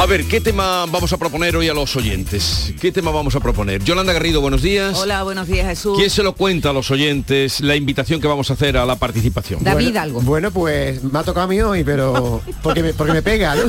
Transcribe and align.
A 0.00 0.06
ver, 0.06 0.24
¿qué 0.24 0.40
tema 0.40 0.86
vamos 0.86 1.12
a 1.12 1.18
proponer 1.18 1.54
hoy 1.56 1.68
a 1.68 1.74
los 1.74 1.94
oyentes? 1.94 2.72
¿Qué 2.80 2.90
tema 2.90 3.10
vamos 3.10 3.36
a 3.36 3.40
proponer? 3.40 3.84
Yolanda 3.84 4.14
Garrido, 4.14 4.40
buenos 4.40 4.62
días. 4.62 4.96
Hola, 4.96 5.24
buenos 5.24 5.46
días 5.46 5.66
Jesús. 5.66 5.98
¿Quién 5.98 6.08
se 6.08 6.22
lo 6.22 6.32
cuenta 6.32 6.70
a 6.70 6.72
los 6.72 6.90
oyentes 6.90 7.60
la 7.60 7.76
invitación 7.76 8.18
que 8.18 8.26
vamos 8.26 8.48
a 8.50 8.54
hacer 8.54 8.78
a 8.78 8.86
la 8.86 8.96
participación? 8.96 9.62
David 9.62 9.88
bueno, 9.88 10.00
algo. 10.00 10.20
Bueno, 10.22 10.50
pues 10.52 11.04
me 11.04 11.18
ha 11.18 11.22
tocado 11.22 11.44
a 11.44 11.48
mí 11.48 11.60
hoy, 11.60 11.84
pero 11.84 12.40
porque 12.62 12.82
me, 12.82 12.94
porque 12.94 13.12
me 13.12 13.20
pega, 13.20 13.54
¿no? 13.54 13.64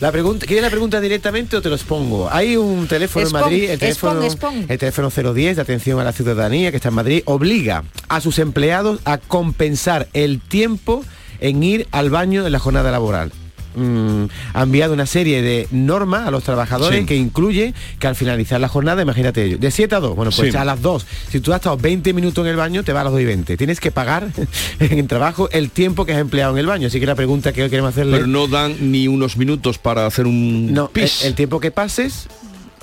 La 0.00 0.10
pregunta, 0.10 0.46
¿Quieres 0.46 0.62
la 0.62 0.70
pregunta 0.70 0.98
directamente 0.98 1.58
o 1.58 1.60
te 1.60 1.68
los 1.68 1.82
pongo? 1.82 2.30
Hay 2.32 2.56
un 2.56 2.88
teléfono 2.88 3.26
en 3.26 3.32
Madrid, 3.34 3.68
el 3.68 3.78
teléfono, 3.78 4.22
el 4.22 4.78
teléfono 4.78 5.10
010 5.10 5.56
de 5.56 5.60
atención 5.60 6.00
a 6.00 6.04
la 6.04 6.12
ciudadanía 6.12 6.70
que 6.70 6.78
está 6.78 6.88
en 6.88 6.94
Madrid, 6.94 7.22
obliga 7.26 7.84
a 8.08 8.22
sus 8.22 8.38
empleados 8.38 9.00
a 9.04 9.18
compensar 9.18 10.08
el 10.14 10.40
tiempo 10.40 11.04
en 11.40 11.62
ir 11.62 11.86
al 11.90 12.08
baño 12.08 12.46
en 12.46 12.52
la 12.52 12.58
jornada 12.58 12.90
laboral. 12.90 13.30
Mm, 13.74 14.24
ha 14.52 14.62
enviado 14.62 14.92
una 14.94 15.06
serie 15.06 15.42
de 15.42 15.66
normas 15.70 16.26
a 16.26 16.30
los 16.30 16.44
trabajadores 16.44 17.00
Sí. 17.00 17.06
que 17.06 17.16
incluye 17.16 17.74
que 17.98 18.06
al 18.06 18.14
finalizar 18.14 18.60
la 18.60 18.68
jornada, 18.68 19.02
imagínate 19.02 19.44
ello, 19.44 19.58
de 19.58 19.70
7 19.70 19.94
a 19.96 20.00
2, 20.00 20.14
bueno, 20.16 20.30
pues 20.34 20.52
Sí. 20.52 20.56
a 20.56 20.64
las 20.64 20.80
2, 20.80 21.06
si 21.30 21.40
tú 21.40 21.52
has 21.52 21.56
estado 21.60 21.76
20 21.76 22.12
minutos 22.12 22.44
en 22.44 22.50
el 22.50 22.56
baño, 22.56 22.82
te 22.84 22.92
va 22.92 23.00
a 23.00 23.04
las 23.04 23.12
2 23.12 23.22
y 23.22 23.24
20. 23.24 23.56
Tienes 23.56 23.80
que 23.80 23.90
pagar 23.90 24.28
en 24.80 24.98
el 24.98 25.06
trabajo 25.06 25.48
el 25.50 25.70
tiempo 25.70 26.04
que 26.04 26.12
has 26.12 26.20
empleado 26.20 26.52
en 26.52 26.58
el 26.58 26.66
baño. 26.66 26.86
Así 26.86 27.00
que 27.00 27.06
la 27.06 27.14
pregunta 27.14 27.52
que 27.52 27.62
hoy 27.62 27.70
queremos 27.70 27.90
hacerle... 27.90 28.16
Pero 28.18 28.26
no 28.26 28.46
dan 28.46 28.92
ni 28.92 29.08
unos 29.08 29.36
minutos 29.36 29.78
para 29.78 30.06
hacer 30.06 30.26
un 30.26 30.72
no, 30.72 30.90
el 30.94 31.34
tiempo 31.34 31.60
que 31.60 31.70
pases 31.70 32.28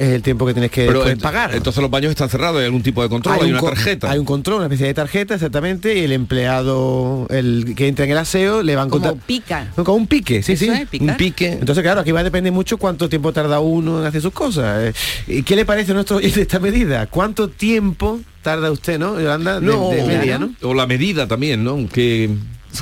es 0.01 0.09
el 0.09 0.21
tiempo 0.21 0.45
que 0.45 0.53
tienes 0.53 0.71
que 0.71 0.85
Pero 0.87 1.05
ent- 1.05 1.21
pagar. 1.21 1.53
Entonces 1.53 1.81
los 1.81 1.91
baños 1.91 2.09
están 2.09 2.29
cerrados, 2.29 2.59
hay 2.59 2.65
algún 2.65 2.81
tipo 2.81 3.03
de 3.03 3.09
control, 3.09 3.35
hay, 3.39 3.51
un 3.51 3.57
una 3.59 3.61
tarjeta. 3.61 4.09
Hay 4.11 4.19
un 4.19 4.25
control, 4.25 4.57
una 4.57 4.65
especie 4.65 4.87
de 4.87 4.93
tarjeta, 4.93 5.35
exactamente, 5.35 5.97
y 5.97 6.03
el 6.03 6.11
empleado, 6.11 7.27
el 7.29 7.73
que 7.75 7.87
entra 7.87 8.05
en 8.05 8.11
el 8.11 8.17
aseo, 8.17 8.63
le 8.63 8.75
van 8.75 8.89
Como 8.89 9.03
contar... 9.05 9.25
pica. 9.25 9.71
Como 9.75 9.93
un 9.95 10.07
pique, 10.07 10.41
sí, 10.43 10.53
Eso 10.53 10.65
sí. 10.65 10.71
es, 10.71 10.87
picar. 10.89 11.09
un 11.09 11.17
pique. 11.17 11.51
Entonces, 11.53 11.83
claro, 11.83 12.01
aquí 12.01 12.11
va 12.11 12.21
a 12.21 12.23
depender 12.23 12.51
mucho 12.51 12.77
cuánto 12.77 13.07
tiempo 13.09 13.31
tarda 13.31 13.59
uno 13.59 13.99
en 14.01 14.05
hacer 14.07 14.21
sus 14.21 14.33
cosas. 14.33 14.89
Eh, 14.89 14.93
¿Y 15.39 15.43
qué 15.43 15.55
le 15.55 15.65
parece 15.65 15.91
a 15.91 15.95
nuestro 15.95 16.19
esta 16.19 16.59
medida? 16.59 17.07
¿Cuánto 17.07 17.49
tiempo 17.49 18.19
tarda 18.41 18.71
usted, 18.71 18.97
no, 18.99 19.19
Yolanda? 19.19 19.59
De, 19.59 19.65
No, 19.67 19.89
de 19.89 20.03
media, 20.03 20.39
¿no? 20.39 20.53
O 20.63 20.73
la 20.73 20.87
medida 20.87 21.27
también, 21.27 21.63
¿no? 21.63 21.77
Que 21.87 22.29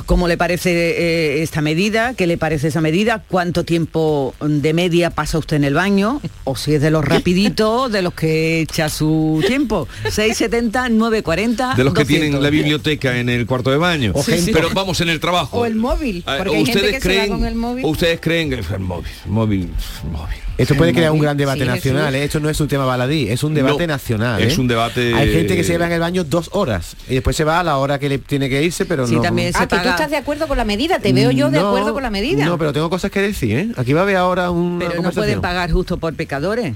¿Cómo 0.06 0.28
le 0.28 0.36
parece 0.36 0.70
eh, 0.72 1.42
esta 1.42 1.60
medida? 1.62 2.14
¿Qué 2.14 2.26
le 2.26 2.38
parece 2.38 2.68
esa 2.68 2.80
medida? 2.80 3.22
¿Cuánto 3.28 3.64
tiempo 3.64 4.34
de 4.40 4.72
media 4.72 5.10
pasa 5.10 5.38
usted 5.38 5.56
en 5.56 5.64
el 5.64 5.74
baño? 5.74 6.20
O 6.44 6.54
si 6.56 6.74
es 6.74 6.80
de 6.82 6.90
los 6.90 7.04
rapiditos, 7.04 7.90
de 7.90 8.00
los 8.02 8.14
que 8.14 8.60
echa 8.60 8.88
su 8.88 9.42
tiempo. 9.46 9.88
670, 10.08 10.88
940. 10.90 11.74
de 11.74 11.84
los 11.84 11.92
que 11.92 12.00
200. 12.02 12.06
tienen 12.06 12.42
la 12.42 12.50
biblioteca 12.50 13.18
en 13.18 13.28
el 13.28 13.46
cuarto 13.46 13.70
de 13.70 13.78
baño. 13.78 14.12
O 14.14 14.22
gente- 14.22 14.52
Pero 14.52 14.70
vamos 14.72 15.00
en 15.00 15.08
el 15.08 15.18
trabajo. 15.20 15.58
O 15.58 15.66
el 15.66 15.74
móvil, 15.74 16.22
Ah, 16.26 16.36
porque 16.38 16.56
hay 16.56 16.64
gente 16.66 16.78
ustedes 16.78 16.94
que 16.94 17.00
se 17.00 17.08
va 17.08 17.14
creen, 17.24 17.32
con 17.38 17.44
el 17.46 17.54
móvil. 17.56 17.84
ustedes 17.84 18.20
creen 18.20 18.50
que 18.50 18.56
el 18.56 18.80
móvil, 18.80 19.10
móvil, 19.26 19.68
móvil. 20.10 20.36
Esto 20.58 20.74
puede 20.74 20.92
crear 20.92 21.10
un 21.10 21.20
gran 21.20 21.38
debate 21.38 21.60
Sí, 21.62 21.66
nacional. 21.66 22.14
¿eh? 22.14 22.24
esto 22.24 22.38
no 22.38 22.50
es 22.50 22.60
un 22.60 22.68
tema 22.68 22.84
baladí, 22.84 23.28
es 23.30 23.42
un 23.44 23.54
debate 23.54 23.86
No, 23.86 23.94
nacional. 23.94 24.42
es 24.42 24.58
¿eh? 24.58 24.60
un 24.60 24.68
debate- 24.68 25.14
Hay 25.14 25.32
gente 25.32 25.56
que 25.56 25.64
se 25.64 25.72
lleva 25.72 25.86
en 25.86 25.92
el 25.92 26.00
baño 26.00 26.22
dos 26.22 26.50
horas 26.52 26.96
y 27.08 27.14
después 27.14 27.34
se 27.34 27.44
va 27.44 27.60
a 27.60 27.64
la 27.64 27.78
hora 27.78 27.98
que 27.98 28.10
le 28.10 28.18
tiene 28.18 28.50
que 28.50 28.62
irse, 28.62 28.84
pero 28.84 29.06
Sí, 29.06 29.14
no. 29.16 29.22
también 29.22 29.54
se 29.54 29.58
Ah, 29.58 29.66
tú 29.82 29.88
estás 29.88 30.10
de 30.10 30.16
acuerdo 30.16 30.48
con 30.48 30.56
la 30.56 30.64
medida, 30.64 30.98
te 30.98 31.12
veo 31.12 31.30
yo 31.30 31.50
de 31.50 31.58
No, 31.60 31.68
acuerdo 31.68 31.92
con 31.94 32.02
la 32.02 32.10
medida. 32.10 32.44
No, 32.44 32.58
pero 32.58 32.72
tengo 32.72 32.90
cosas 32.90 33.10
que 33.10 33.20
decir, 33.20 33.56
¿eh? 33.56 33.68
Aquí 33.76 33.92
va 33.92 34.00
a 34.00 34.02
haber 34.04 34.16
ahora 34.16 34.50
un. 34.50 34.78
Pero 34.78 35.02
no 35.02 35.10
pueden 35.10 35.40
pagar 35.40 35.70
justo 35.70 35.96
por 35.98 36.14
pecadores. 36.14 36.74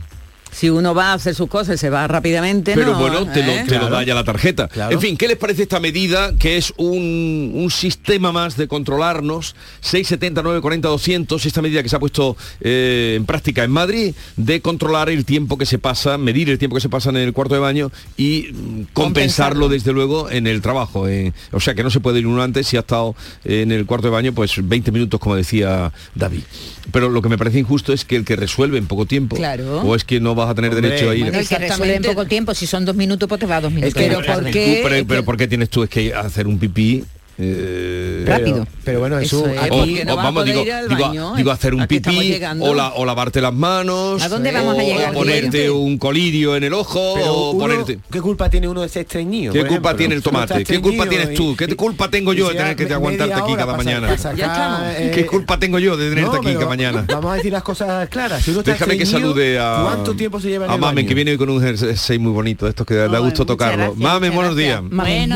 Si 0.55 0.70
uno 0.70 0.94
va 0.94 1.08
a 1.10 1.14
hacer 1.14 1.34
sus 1.34 1.48
cosas 1.48 1.74
y 1.74 1.78
se 1.78 1.91
va 1.91 2.06
rápidamente, 2.06 2.75
Pero 2.75 2.92
no, 2.92 2.98
bueno, 3.00 3.26
te, 3.26 3.42
lo, 3.44 3.53
¿eh? 3.53 3.65
te 3.69 3.78
lo 3.78 3.91
da 3.91 4.03
ya 4.04 4.15
la 4.15 4.25
tarjeta. 4.25 4.69
Claro. 4.69 4.92
En 4.92 5.00
fin, 5.00 5.16
¿qué 5.16 5.26
les 5.28 5.37
parece 5.37 5.62
esta 5.62 5.81
medida 5.81 6.37
que 6.38 6.56
es 6.56 6.72
un, 6.76 7.50
un 7.54 7.70
sistema 7.70 8.31
más 8.32 8.56
de 8.56 8.69
controlarnos? 8.69 9.56
670, 9.81 10.43
940, 10.43 10.88
200, 10.88 11.47
esta 11.47 11.60
medida 11.62 11.82
que 11.82 11.88
se 11.88 11.97
ha 11.97 11.98
puesto 11.98 12.37
eh, 12.60 13.14
en 13.16 13.26
práctica 13.26 13.64
en 13.64 13.70
Madrid 13.70 14.14
de 14.37 14.60
controlar 14.60 15.09
el 15.10 15.25
tiempo 15.25 15.59
que 15.59 15.66
se 15.66 15.78
pasa, 15.78 16.19
medir 16.19 16.48
el 16.50 16.59
tiempo 16.59 16.76
que 16.76 16.81
se 16.81 16.88
pasa 16.88 17.10
en 17.10 17.16
el 17.16 17.32
cuarto 17.32 17.54
de 17.54 17.60
baño 17.60 17.91
y 18.16 18.48
mm, 18.53 18.82
compensarlo 18.93 19.69
desde 19.69 19.93
luego 19.93 20.31
en 20.31 20.47
el 20.47 20.60
trabajo. 20.62 21.09
eh. 21.09 21.32
O 21.53 21.60
sea 21.60 21.75
que 21.75 21.82
no 21.82 21.91
se 21.91 22.00
puede 22.00 22.20
ir 22.20 22.26
uno 22.26 22.43
antes 22.43 22.66
si 22.69 22.76
ha 22.76 22.81
estado 22.81 23.14
en 23.44 23.72
el 23.72 23.87
cuarto 23.87 24.06
de 24.06 24.12
baño 24.12 24.32
pues 24.32 24.53
20 24.62 24.93
minutos 24.93 25.19
como 25.20 25.34
decía 25.37 25.93
David. 26.14 26.43
Pero 26.93 27.09
lo 27.09 27.22
que 27.22 27.28
me 27.28 27.38
parece 27.38 27.59
injusto 27.59 27.93
es 27.93 28.04
que 28.04 28.16
el 28.16 28.25
que 28.25 28.37
resuelve 28.37 28.78
en 28.78 28.87
poco 28.87 29.06
tiempo 29.06 29.37
Claro. 29.37 29.81
o 29.82 29.94
es 29.97 30.04
que 30.04 30.20
no 30.20 30.34
vas 30.44 30.53
a 30.53 30.55
tener 30.55 30.71
Hombre, 30.72 30.88
derecho 30.88 31.10
a 31.10 31.15
ir. 31.15 31.22
Bueno, 31.25 31.38
el 31.38 31.49
que 31.49 31.59
resuelve 31.59 31.97
en 31.97 32.03
poco 32.03 32.25
tiempo, 32.27 32.55
si 32.55 32.66
son 32.66 32.84
dos 32.84 32.94
minutos, 32.94 33.28
pues 33.28 33.41
te 33.41 33.47
va 33.47 33.56
a 33.56 33.60
dos 33.60 33.72
minutos. 33.72 33.94
Pero 33.94 34.19
más 34.19 34.27
¿por 34.27 34.34
tarde. 34.37 34.50
qué? 34.50 34.77
Tú, 34.77 34.82
pero, 34.84 34.94
es 34.97 35.05
pero 35.06 35.21
que- 35.21 35.25
¿por 35.27 35.37
qué 35.37 35.47
tienes 35.49 35.69
tú 35.71 35.82
es 35.82 35.91
que 35.91 36.15
hacer 36.15 36.47
un 36.47 36.59
pipí? 36.59 37.05
Eh, 37.39 38.25
Rápido. 38.27 38.67
Pero 38.84 39.00
bueno, 39.00 39.19
eso. 39.19 39.47
Es, 39.47 39.59
aquí- 39.59 40.00
o- 40.00 40.05
no 40.05 40.15
o 40.15 40.21
a 40.21 40.22
vamos, 40.25 40.43
poder 40.43 40.55
digo, 40.55 40.67
ir 40.67 40.72
al 40.72 40.89
digo, 40.89 41.00
baño, 41.09 41.34
digo, 41.37 41.50
hacer 41.50 41.75
un 41.75 41.81
¿a 41.83 41.87
pipí 41.89 42.41
o, 42.61 42.75
la- 42.75 42.93
o 42.95 43.05
lavarte 43.05 43.41
las 43.41 43.53
manos 43.53 44.22
¿A 44.22 44.28
dónde 44.28 44.53
vamos 44.53 44.75
a 44.78 44.83
o 44.83 44.87
llegar, 44.87 45.12
ponerte 45.15 45.49
Guillermo? 45.59 45.78
un 45.78 45.99
colirio 45.99 46.56
en 46.56 46.65
el 46.65 46.73
ojo 46.75 47.12
pero 47.17 47.33
o 47.34 47.50
uno- 47.50 47.59
ponerte 47.61 47.99
¿Qué 48.11 48.21
culpa 48.21 48.49
tiene 48.50 48.69
uno 48.69 48.83
de 48.83 48.89
ser 48.89 49.03
estreñido? 49.03 49.53
¿Qué 49.53 49.61
culpa 49.61 49.73
ejemplo? 49.75 49.97
tiene 49.97 50.15
el 50.15 50.23
tomate? 50.23 50.65
¿Qué 50.65 50.81
culpa 50.81 51.09
tienes 51.09 51.34
tú? 51.34 51.56
¿Qué 51.56 51.75
culpa 51.77 52.09
tengo 52.11 52.33
yo 52.33 52.49
de 52.50 52.55
tener 52.55 52.77
que 52.77 52.87
me- 52.87 52.94
aguantarte 52.94 53.34
media 53.34 53.44
aquí 53.44 53.55
cada 53.56 53.77
mañana? 53.77 54.17
Ya 54.37 54.94
eh, 54.99 55.11
¿Qué 55.15 55.27
culpa 55.27 55.59
tengo 55.59 55.78
yo 55.78 55.97
de 55.97 56.11
tenerte 56.11 56.31
no, 56.31 56.41
aquí 56.41 56.53
cada 56.55 56.67
mañana? 56.67 57.05
Vamos 57.09 57.33
a 57.33 57.37
decir 57.37 57.53
las 57.53 57.62
cosas 57.62 58.09
claras. 58.09 58.43
Si 58.43 58.50
uno 58.50 58.61
está 58.61 58.73
Déjame 58.73 58.99
que 58.99 59.06
salude 59.06 59.59
a 59.59 59.81
¿Cuánto 59.83 60.15
tiempo 60.15 60.41
se 60.41 60.49
lleva 60.50 60.67
en 60.67 60.71
a 60.71 60.75
el 60.75 60.81
Mamen 60.81 60.97
baño? 60.97 61.09
que 61.09 61.15
viene 61.15 61.31
hoy 61.33 61.37
con 61.39 61.49
un 61.50 61.61
jersey 61.61 62.19
muy 62.19 62.33
bonito, 62.33 62.69
estos 62.69 62.87
que 62.87 62.94
da 62.94 63.19
gusto 63.19 63.44
tocarlo. 63.47 63.94
Mamen, 63.97 64.34
buenos 64.34 64.56
días. 64.56 64.83
Mamen 64.83 65.31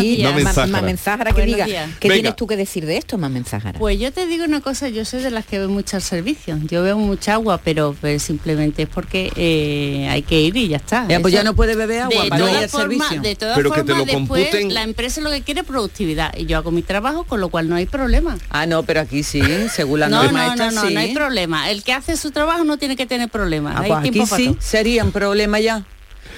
que 1.34 1.42
diga, 1.46 1.64
días. 1.66 1.87
¿Qué 2.00 2.08
Venga. 2.08 2.14
tienes 2.22 2.36
tú 2.36 2.46
que 2.46 2.56
decir 2.56 2.86
de 2.86 2.96
esto, 2.96 3.18
Mamen 3.18 3.44
Záhara? 3.44 3.78
Pues 3.78 3.98
yo 3.98 4.12
te 4.12 4.26
digo 4.26 4.44
una 4.44 4.60
cosa, 4.60 4.88
yo 4.88 5.04
soy 5.04 5.22
de 5.22 5.30
las 5.30 5.44
que 5.46 5.58
ve 5.58 5.66
mucho 5.68 5.96
al 5.96 6.02
servicio. 6.02 6.58
Yo 6.68 6.82
veo 6.82 6.98
mucha 6.98 7.34
agua, 7.34 7.60
pero, 7.62 7.96
pero 8.00 8.18
simplemente 8.18 8.82
es 8.82 8.88
porque 8.88 9.32
eh, 9.36 10.08
hay 10.10 10.22
que 10.22 10.40
ir 10.40 10.56
y 10.56 10.68
ya 10.68 10.76
está. 10.78 11.06
Ya, 11.08 11.20
pues 11.20 11.32
Eso- 11.34 11.42
ya 11.42 11.44
no 11.44 11.54
puede 11.54 11.74
beber 11.76 12.02
agua 12.02 12.24
de 12.24 12.28
para 12.30 12.42
ir 12.44 12.48
todas 12.48 12.62
al 12.64 12.68
formas, 12.70 13.08
servicio. 13.08 13.22
de 13.22 13.36
todas 13.36 13.56
Pero 13.56 13.70
que 13.70 13.82
te 13.82 13.92
formas, 13.92 14.06
lo 14.12 14.18
después 14.18 14.48
computen- 14.50 14.72
la 14.72 14.82
empresa 14.82 15.20
lo 15.20 15.30
que 15.30 15.42
quiere 15.42 15.60
es 15.60 15.66
productividad 15.66 16.34
y 16.36 16.46
yo 16.46 16.56
hago 16.58 16.70
mi 16.70 16.82
trabajo, 16.82 17.24
con 17.24 17.40
lo 17.40 17.48
cual 17.48 17.68
no 17.68 17.76
hay 17.76 17.86
problema. 17.86 18.36
Ah, 18.50 18.66
no, 18.66 18.82
pero 18.82 19.00
aquí 19.00 19.22
sí, 19.22 19.40
según 19.72 20.00
la 20.00 20.08
No, 20.08 20.22
norma 20.22 20.46
no, 20.46 20.52
esta, 20.52 20.70
no, 20.70 20.82
no, 20.82 20.88
sí. 20.88 20.94
no 20.94 21.00
hay 21.00 21.14
problema. 21.14 21.70
El 21.70 21.82
que 21.82 21.92
hace 21.92 22.16
su 22.16 22.30
trabajo 22.30 22.64
no 22.64 22.76
tiene 22.78 22.96
que 22.96 23.06
tener 23.06 23.28
problemas. 23.28 23.74
Ah, 23.76 23.80
hay 23.82 23.90
pues 23.90 24.02
tiempo 24.02 24.22
aquí 24.22 24.30
para 24.30 24.42
sí 24.42 24.48
todo. 24.48 24.56
sería 24.60 25.04
un 25.04 25.12
problema 25.12 25.60
ya. 25.60 25.84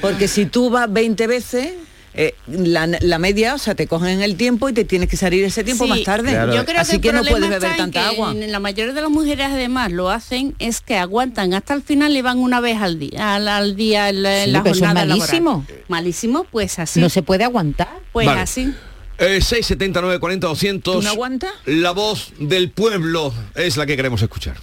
Porque 0.00 0.28
si 0.28 0.46
tú 0.46 0.70
vas 0.70 0.90
20 0.90 1.26
veces, 1.26 1.72
eh, 2.14 2.34
la, 2.48 2.86
la 2.86 3.18
media, 3.18 3.54
o 3.54 3.58
sea, 3.58 3.74
te 3.74 3.86
cogen 3.86 4.20
el 4.20 4.36
tiempo 4.36 4.68
y 4.68 4.72
te 4.72 4.84
tienes 4.84 5.08
que 5.08 5.16
salir 5.16 5.44
ese 5.44 5.62
tiempo 5.64 5.84
Sí, 5.84 5.90
más 5.90 6.02
tarde. 6.02 6.30
Claro. 6.32 6.54
Yo 6.54 6.64
creo 6.64 6.80
Así 6.80 6.98
que, 6.98 7.12
no 7.12 7.22
puedes 7.22 7.48
beber 7.48 7.76
tanta 7.76 8.08
agua. 8.08 8.32
en 8.32 8.50
La 8.50 8.58
mayoría 8.60 8.92
de 8.92 9.00
las 9.00 9.10
mujeres 9.10 9.46
además 9.50 9.92
lo 9.92 10.10
hacen 10.10 10.54
es 10.58 10.80
que 10.80 10.96
aguantan 10.96 11.54
hasta 11.54 11.74
el 11.74 11.82
final 11.82 12.16
y 12.16 12.22
van 12.22 12.38
una 12.38 12.60
vez 12.60 12.78
al 12.80 12.98
día, 12.98 13.36
al, 13.36 13.46
al 13.48 13.76
día 13.76 14.08
en 14.08 14.22
la, 14.24 14.44
Sí, 14.44 14.50
la 14.50 14.62
pero 14.62 14.74
eso 14.74 14.84
es 14.84 14.88
jornada 14.88 15.06
malísimo. 15.06 15.50
laboral. 15.68 15.84
Malísimo, 15.88 16.44
pues 16.44 16.78
así. 16.78 17.00
No 17.00 17.08
se 17.08 17.22
puede 17.22 17.44
aguantar. 17.44 18.00
Pues 18.12 18.26
Vale. 18.26 18.40
así. 18.40 18.72
Eh, 19.18 19.40
679 19.42 20.18
40 20.18 20.46
200 20.46 20.94
¿Tú 20.96 21.02
no 21.02 21.10
aguantas? 21.10 21.52
La 21.66 21.90
voz 21.90 22.32
del 22.38 22.70
pueblo 22.70 23.32
es 23.54 23.76
la 23.76 23.84
que 23.86 23.94
queremos 23.96 24.22
escuchar. 24.22 24.56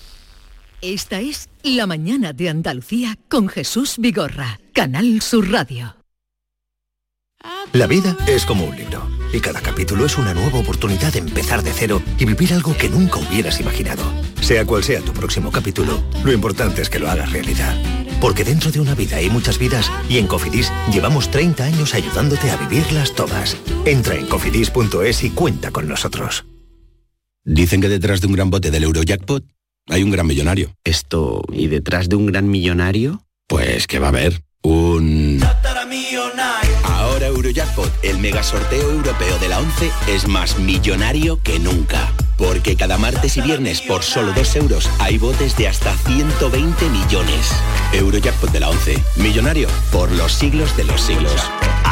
Esta 0.81 1.19
es 1.22 1.50
La 1.63 1.88
mañana 1.88 2.34
de 2.34 2.50
Andalucía 2.50 3.18
con 3.30 3.47
Jesús 3.50 3.96
Vigorra, 3.97 4.59
Canal 4.74 5.22
Sur 5.22 5.50
Radio. 5.52 5.96
La 7.74 7.88
vida 7.88 8.18
es 8.28 8.46
como 8.46 8.66
un 8.66 8.75
libro 8.75 9.08
y 9.34 9.40
cada 9.40 9.62
capítulo 9.62 10.06
es 10.06 10.18
una 10.18 10.34
nueva 10.34 10.59
oportunidad 10.59 11.13
de 11.13 11.19
empezar 11.19 11.63
de 11.63 11.74
cero 11.74 12.02
y 12.18 12.25
vivir 12.25 12.53
algo 12.53 12.75
que 12.75 12.90
nunca 12.90 13.19
hubieras 13.19 13.59
imaginado. 13.59 14.03
Sea 14.42 14.66
cual 14.66 14.83
sea 14.83 15.01
tu 15.01 15.12
próximo 15.12 15.51
capítulo, 15.51 16.01
lo 16.24 16.31
importante 16.31 16.81
es 16.81 16.89
que 16.89 17.00
lo 17.00 17.10
hagas 17.10 17.31
realidad. 17.31 17.75
Porque 18.21 18.44
dentro 18.44 18.71
de 18.71 18.80
una 18.80 18.95
vida 18.95 19.18
hay 19.18 19.30
muchas 19.30 19.60
vidas 19.60 19.92
y 20.10 20.18
en 20.18 20.27
Cofidis 20.27 20.71
llevamos 20.92 21.30
30 21.30 21.66
años 21.66 21.94
ayudándote 21.94 22.50
a 22.50 22.57
vivirlas 22.57 23.13
todas. 23.13 23.57
Entra 23.86 24.16
en 24.16 24.27
cofidis.es 24.27 25.24
y 25.24 25.30
cuenta 25.31 25.71
con 25.71 25.88
nosotros. 25.88 26.45
Dicen 27.44 27.80
que 27.80 27.89
detrás 27.89 28.21
de 28.21 28.27
un 28.27 28.33
gran 28.33 28.50
bote 28.50 28.71
del 28.71 28.83
Eurojackpot 28.83 29.44
hay 29.89 30.04
un 30.04 30.12
gran 30.12 30.27
millonario. 30.27 30.74
Esto, 30.83 31.44
¿y 31.51 31.68
detrás 31.68 32.10
de 32.10 32.16
un 32.16 32.25
gran 32.25 32.50
millonario? 32.50 33.24
Pues 33.48 33.88
que 33.88 34.00
va 34.00 34.07
a 34.07 34.10
haber 34.10 34.42
un... 34.63 35.39
Ahora 37.18 37.30
Eurojackpot, 37.30 37.92
el 38.04 38.19
mega 38.19 38.44
sorteo 38.44 38.92
europeo 38.92 39.40
de 39.40 39.50
la 39.50 39.58
11, 39.58 39.90
es 40.08 40.28
más 40.28 40.60
millonario 40.60 41.42
que 41.42 41.58
nunca. 41.58 42.14
Porque 42.38 42.75
cada 42.75 43.00
martes 43.00 43.38
y 43.38 43.42
viernes 43.42 43.81
por 43.81 44.04
solo 44.04 44.34
2 44.34 44.56
euros 44.58 44.88
hay 45.00 45.18
botes 45.18 45.58
de 45.58 45.68
hasta 45.68 45.98
120 45.98 46.90
millones. 46.90 47.52
Eurojackpot 47.92 48.52
de 48.52 48.60
la 48.60 48.69
11, 48.69 49.04
millonario 49.16 49.68
por 49.92 50.12
los 50.12 50.31
siglos 50.31 50.78
de 50.78 50.84
los 50.84 51.02
siglos. 51.02 51.34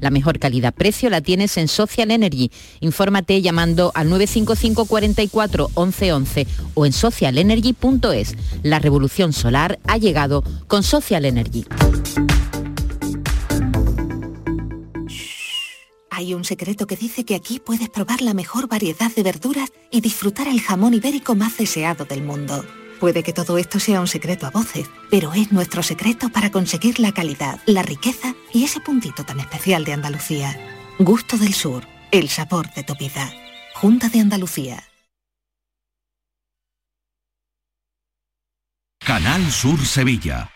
La 0.00 0.10
mejor 0.10 0.38
calidad-precio 0.38 1.10
la 1.10 1.20
tienes 1.20 1.56
en 1.56 1.68
Social 1.68 2.10
Energy. 2.10 2.50
Infórmate 2.80 3.42
llamando 3.42 3.92
al 3.94 4.08
955 4.08 4.86
44 4.86 5.68
1111 5.76 6.46
o 6.74 6.86
en 6.86 6.92
socialenergy.es. 6.92 8.34
La 8.62 8.78
revolución 8.78 9.32
solar 9.32 9.78
ha 9.86 9.96
llegado 9.96 10.42
con 10.66 10.82
Social 10.82 11.24
Energy. 11.24 11.64
Hay 16.10 16.32
un 16.32 16.44
secreto 16.44 16.86
que 16.86 16.96
dice 16.96 17.24
que 17.26 17.34
aquí 17.34 17.60
puedes 17.60 17.90
probar 17.90 18.22
la 18.22 18.32
mejor 18.32 18.68
variedad 18.68 19.14
de 19.14 19.22
verduras 19.22 19.70
y 19.90 20.00
disfrutar 20.00 20.48
el 20.48 20.62
jamón 20.62 20.94
ibérico 20.94 21.34
más 21.34 21.58
deseado 21.58 22.06
del 22.06 22.22
mundo. 22.22 22.64
Puede 23.00 23.22
que 23.22 23.32
todo 23.32 23.58
esto 23.58 23.78
sea 23.78 24.00
un 24.00 24.06
secreto 24.06 24.46
a 24.46 24.50
voces, 24.50 24.88
pero 25.10 25.34
es 25.34 25.52
nuestro 25.52 25.82
secreto 25.82 26.30
para 26.30 26.50
conseguir 26.50 26.98
la 26.98 27.12
calidad, 27.12 27.60
la 27.66 27.82
riqueza 27.82 28.34
y 28.52 28.64
ese 28.64 28.80
puntito 28.80 29.24
tan 29.24 29.38
especial 29.38 29.84
de 29.84 29.92
Andalucía. 29.92 30.58
Gusto 30.98 31.36
del 31.36 31.52
Sur, 31.52 31.84
el 32.10 32.28
sabor 32.30 32.72
de 32.72 32.84
tu 32.84 32.94
vida. 32.96 33.30
Junta 33.74 34.08
de 34.08 34.20
Andalucía. 34.20 34.82
Canal 38.98 39.52
Sur 39.52 39.78
Sevilla. 39.84 40.55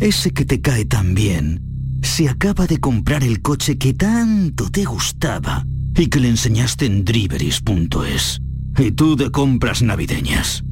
Ese 0.00 0.32
que 0.32 0.44
te 0.44 0.60
cae 0.60 0.84
tan 0.84 1.14
bien. 1.14 1.60
Se 2.02 2.28
acaba 2.28 2.66
de 2.66 2.78
comprar 2.78 3.24
el 3.24 3.42
coche 3.42 3.78
que 3.78 3.94
tanto 3.94 4.70
te 4.70 4.84
gustaba 4.84 5.66
y 5.96 6.06
que 6.06 6.20
le 6.20 6.28
enseñaste 6.28 6.86
en 6.86 7.04
driveris.es. 7.04 8.40
Y 8.78 8.92
tú 8.92 9.16
de 9.16 9.30
compras 9.30 9.82
navideñas. 9.82 10.62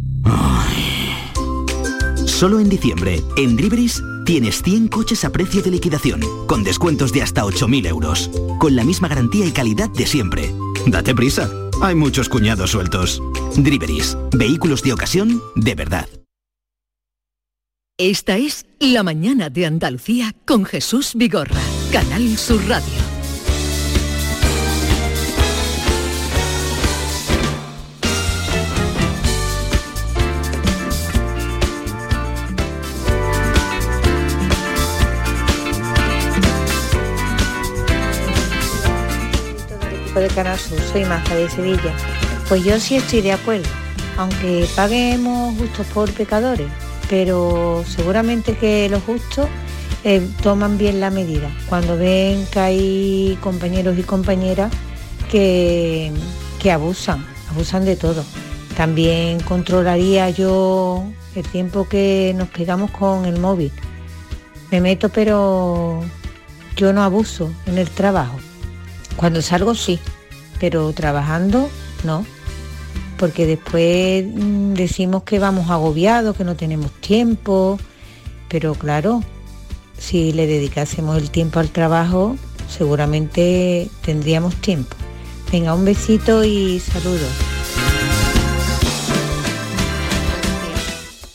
Solo 2.24 2.60
en 2.60 2.68
diciembre, 2.68 3.22
en 3.36 3.56
Driveris, 3.56 4.02
tienes 4.24 4.62
100 4.62 4.88
coches 4.88 5.24
a 5.24 5.30
precio 5.30 5.62
de 5.62 5.70
liquidación, 5.70 6.20
con 6.46 6.62
descuentos 6.62 7.12
de 7.12 7.22
hasta 7.22 7.44
8.000 7.44 7.86
euros, 7.88 8.30
con 8.58 8.76
la 8.76 8.84
misma 8.84 9.08
garantía 9.08 9.46
y 9.46 9.52
calidad 9.52 9.88
de 9.90 10.06
siempre. 10.06 10.52
Date 10.86 11.14
prisa. 11.14 11.50
Hay 11.82 11.94
muchos 11.94 12.28
cuñados 12.28 12.72
sueltos. 12.72 13.22
Driveris, 13.56 14.16
vehículos 14.32 14.82
de 14.82 14.92
ocasión 14.92 15.40
de 15.56 15.74
verdad. 15.74 16.06
Esta 17.98 18.36
es 18.36 18.66
La 18.78 19.02
Mañana 19.02 19.48
de 19.48 19.64
Andalucía 19.64 20.34
con 20.44 20.66
Jesús 20.66 21.12
Vigorra, 21.14 21.62
Canal 21.90 22.36
Sur 22.36 22.62
Radio. 22.68 22.92
de 40.14 40.28
Canal 40.28 40.58
Sur, 40.58 40.78
soy 40.92 41.06
Maza 41.06 41.34
de 41.34 41.48
Sevilla. 41.48 41.94
Pues 42.46 42.62
yo 42.62 42.78
sí 42.78 42.96
estoy 42.96 43.22
de 43.22 43.32
acuerdo, 43.32 43.68
aunque 44.18 44.66
paguemos 44.76 45.56
justos 45.58 45.86
por 45.88 46.12
pecadores, 46.12 46.68
pero 47.08 47.84
seguramente 47.86 48.56
que 48.56 48.88
los 48.88 49.02
justos 49.02 49.48
eh, 50.04 50.26
toman 50.42 50.78
bien 50.78 51.00
la 51.00 51.10
medida. 51.10 51.50
Cuando 51.68 51.96
ven 51.96 52.46
que 52.46 52.60
hay 52.60 53.38
compañeros 53.40 53.98
y 53.98 54.02
compañeras 54.02 54.72
que, 55.30 56.12
que 56.60 56.70
abusan, 56.70 57.24
abusan 57.50 57.84
de 57.84 57.96
todo. 57.96 58.24
También 58.76 59.40
controlaría 59.40 60.30
yo 60.30 61.04
el 61.34 61.42
tiempo 61.48 61.88
que 61.88 62.34
nos 62.36 62.48
pegamos 62.48 62.90
con 62.90 63.24
el 63.24 63.38
móvil. 63.40 63.72
Me 64.70 64.80
meto, 64.80 65.08
pero 65.08 66.02
yo 66.76 66.92
no 66.92 67.02
abuso 67.02 67.50
en 67.66 67.78
el 67.78 67.88
trabajo. 67.88 68.36
Cuando 69.16 69.40
salgo 69.40 69.74
sí, 69.74 69.98
pero 70.60 70.92
trabajando 70.92 71.70
no. 72.04 72.24
Porque 73.18 73.46
después 73.46 74.24
mm, 74.26 74.74
decimos 74.74 75.22
que 75.22 75.38
vamos 75.38 75.70
agobiados, 75.70 76.36
que 76.36 76.44
no 76.44 76.56
tenemos 76.56 76.90
tiempo. 77.00 77.78
Pero 78.48 78.74
claro, 78.74 79.22
si 79.98 80.32
le 80.32 80.46
dedicásemos 80.46 81.16
el 81.16 81.30
tiempo 81.30 81.58
al 81.58 81.70
trabajo, 81.70 82.36
seguramente 82.68 83.88
tendríamos 84.04 84.54
tiempo. 84.56 84.96
Venga, 85.50 85.74
un 85.74 85.84
besito 85.84 86.44
y 86.44 86.80
saludos. 86.80 87.30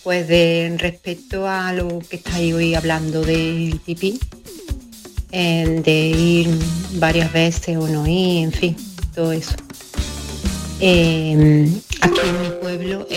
Pues 0.03 0.27
de 0.27 0.75
respecto 0.77 1.47
a 1.47 1.73
lo 1.73 1.99
que 1.99 2.17
estáis 2.17 2.53
hoy 2.53 2.75
hablando 2.75 3.21
del 3.21 3.79
pipí, 3.85 4.19
de 5.31 6.13
ir 6.15 6.49
varias 6.95 7.31
veces 7.31 7.77
o 7.77 7.87
no 7.87 8.05
ir, 8.07 8.43
en 8.45 8.51
fin, 8.51 8.75
todo 9.13 9.31
eso. 9.31 9.55
Eh, 10.83 11.69
aquí 12.01 12.19
en 12.25 12.41
mi 12.41 12.49
pueblo, 12.59 13.07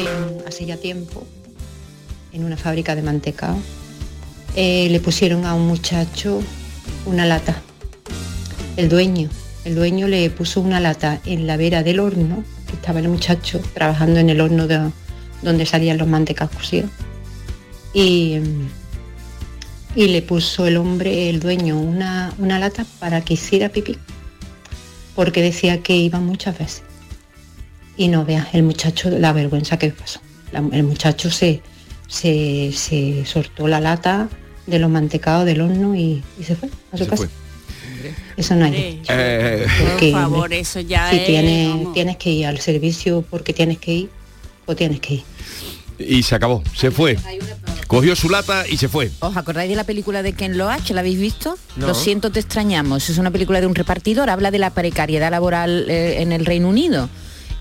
hace 0.46 0.66
ya 0.66 0.76
tiempo, 0.76 1.26
en 2.30 2.44
una 2.44 2.58
fábrica 2.58 2.94
de 2.94 3.00
mantecao, 3.00 3.56
eh, 4.54 4.88
le 4.90 5.00
pusieron 5.00 5.46
a 5.46 5.54
un 5.54 5.66
muchacho 5.66 6.42
una 7.06 7.24
lata. 7.24 7.62
El 8.76 8.90
dueño, 8.90 9.30
el 9.64 9.76
dueño 9.76 10.08
le 10.08 10.28
puso 10.28 10.60
una 10.60 10.78
lata 10.78 11.22
en 11.24 11.46
la 11.46 11.56
vera 11.56 11.82
del 11.82 12.00
horno, 12.00 12.44
que 12.66 12.74
estaba 12.74 13.00
el 13.00 13.08
muchacho 13.08 13.62
trabajando 13.72 14.20
en 14.20 14.28
el 14.28 14.42
horno 14.42 14.66
de, 14.66 14.90
donde 15.40 15.64
salían 15.64 15.96
los 15.96 16.06
mantecaos 16.06 16.50
cocidos. 16.50 16.90
Y, 17.94 18.40
mm, 18.40 18.68
y 19.94 20.08
le 20.08 20.20
puso 20.20 20.66
el 20.66 20.76
hombre, 20.76 21.30
el 21.30 21.40
dueño, 21.40 21.80
una, 21.80 22.34
una 22.36 22.58
lata 22.58 22.84
para 22.98 23.22
que 23.22 23.34
hiciera 23.34 23.70
pipí, 23.70 23.96
porque 25.14 25.40
decía 25.40 25.80
que 25.80 25.96
iba 25.96 26.20
muchas 26.20 26.58
veces. 26.58 26.93
Y 27.96 28.08
no 28.08 28.24
veas 28.24 28.48
el 28.54 28.62
muchacho 28.64 29.10
la 29.10 29.32
vergüenza 29.32 29.78
que 29.78 29.90
pasó. 29.90 30.20
La- 30.52 30.62
el 30.72 30.82
muchacho 30.84 31.30
se, 31.30 31.62
se, 32.08 32.70
se 32.74 33.24
soltó 33.26 33.68
la 33.68 33.80
lata 33.80 34.28
de 34.66 34.78
los 34.78 34.90
mantecados 34.90 35.44
del 35.46 35.60
horno 35.60 35.94
y, 35.94 36.22
y 36.38 36.44
se 36.44 36.56
fue 36.56 36.68
a 36.92 36.96
su 36.96 37.06
casa. 37.06 37.28
Eso 38.36 38.54
no 38.54 38.64
hay. 38.66 39.00
Eh, 39.08 39.66
Porque, 39.90 40.10
Por 40.12 40.20
favor, 40.20 40.52
eso 40.52 40.80
ya 40.80 41.08
si 41.10 41.16
es, 41.16 41.26
tienes, 41.26 41.68
vamos. 41.70 41.92
tienes 41.94 42.16
que 42.16 42.30
ir 42.30 42.46
al 42.46 42.58
servicio 42.60 43.24
porque 43.30 43.52
tienes 43.52 43.78
que 43.78 43.92
ir, 43.92 44.10
o 44.66 44.74
tienes 44.76 45.00
que 45.00 45.14
ir. 45.14 45.22
y 45.98 46.22
se 46.22 46.34
acabó, 46.34 46.62
se 46.76 46.90
fue. 46.90 47.16
Cogió 47.86 48.16
su 48.16 48.28
lata 48.28 48.64
y 48.68 48.76
se 48.76 48.88
fue. 48.88 49.10
¿Os 49.20 49.36
acordáis 49.36 49.70
de 49.70 49.76
la 49.76 49.84
película 49.84 50.22
de 50.22 50.32
Ken 50.32 50.58
Loach? 50.58 50.90
¿La 50.90 51.00
habéis 51.00 51.18
visto? 51.20 51.56
No. 51.76 51.86
Lo 51.86 51.94
siento, 51.94 52.30
te 52.30 52.40
extrañamos. 52.40 53.08
Es 53.08 53.18
una 53.18 53.30
película 53.30 53.60
de 53.60 53.66
un 53.66 53.74
repartidor, 53.74 54.28
habla 54.30 54.50
de 54.50 54.58
la 54.58 54.70
precariedad 54.70 55.30
laboral 55.30 55.86
eh, 55.88 56.20
en 56.20 56.32
el 56.32 56.44
Reino 56.44 56.68
Unido. 56.68 57.08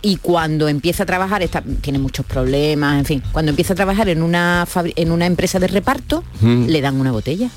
Y 0.06 0.18
cuando 0.18 0.68
empieza 0.68 1.04
a 1.04 1.06
trabajar, 1.06 1.42
está, 1.44 1.64
tiene 1.82 1.98
muchos 1.98 2.26
problemas, 2.26 3.00
en 3.00 3.06
fin, 3.06 3.24
cuando 3.32 3.52
empieza 3.52 3.72
a 3.72 3.76
trabajar 3.78 4.10
en 4.10 4.22
una, 4.22 4.68
en 4.98 5.12
una 5.12 5.26
empresa 5.26 5.60
de 5.60 5.68
reparto, 5.68 6.24
Mm. 6.42 6.66
le 6.68 6.82
dan 6.82 7.00
una 7.00 7.12
botella. 7.12 7.50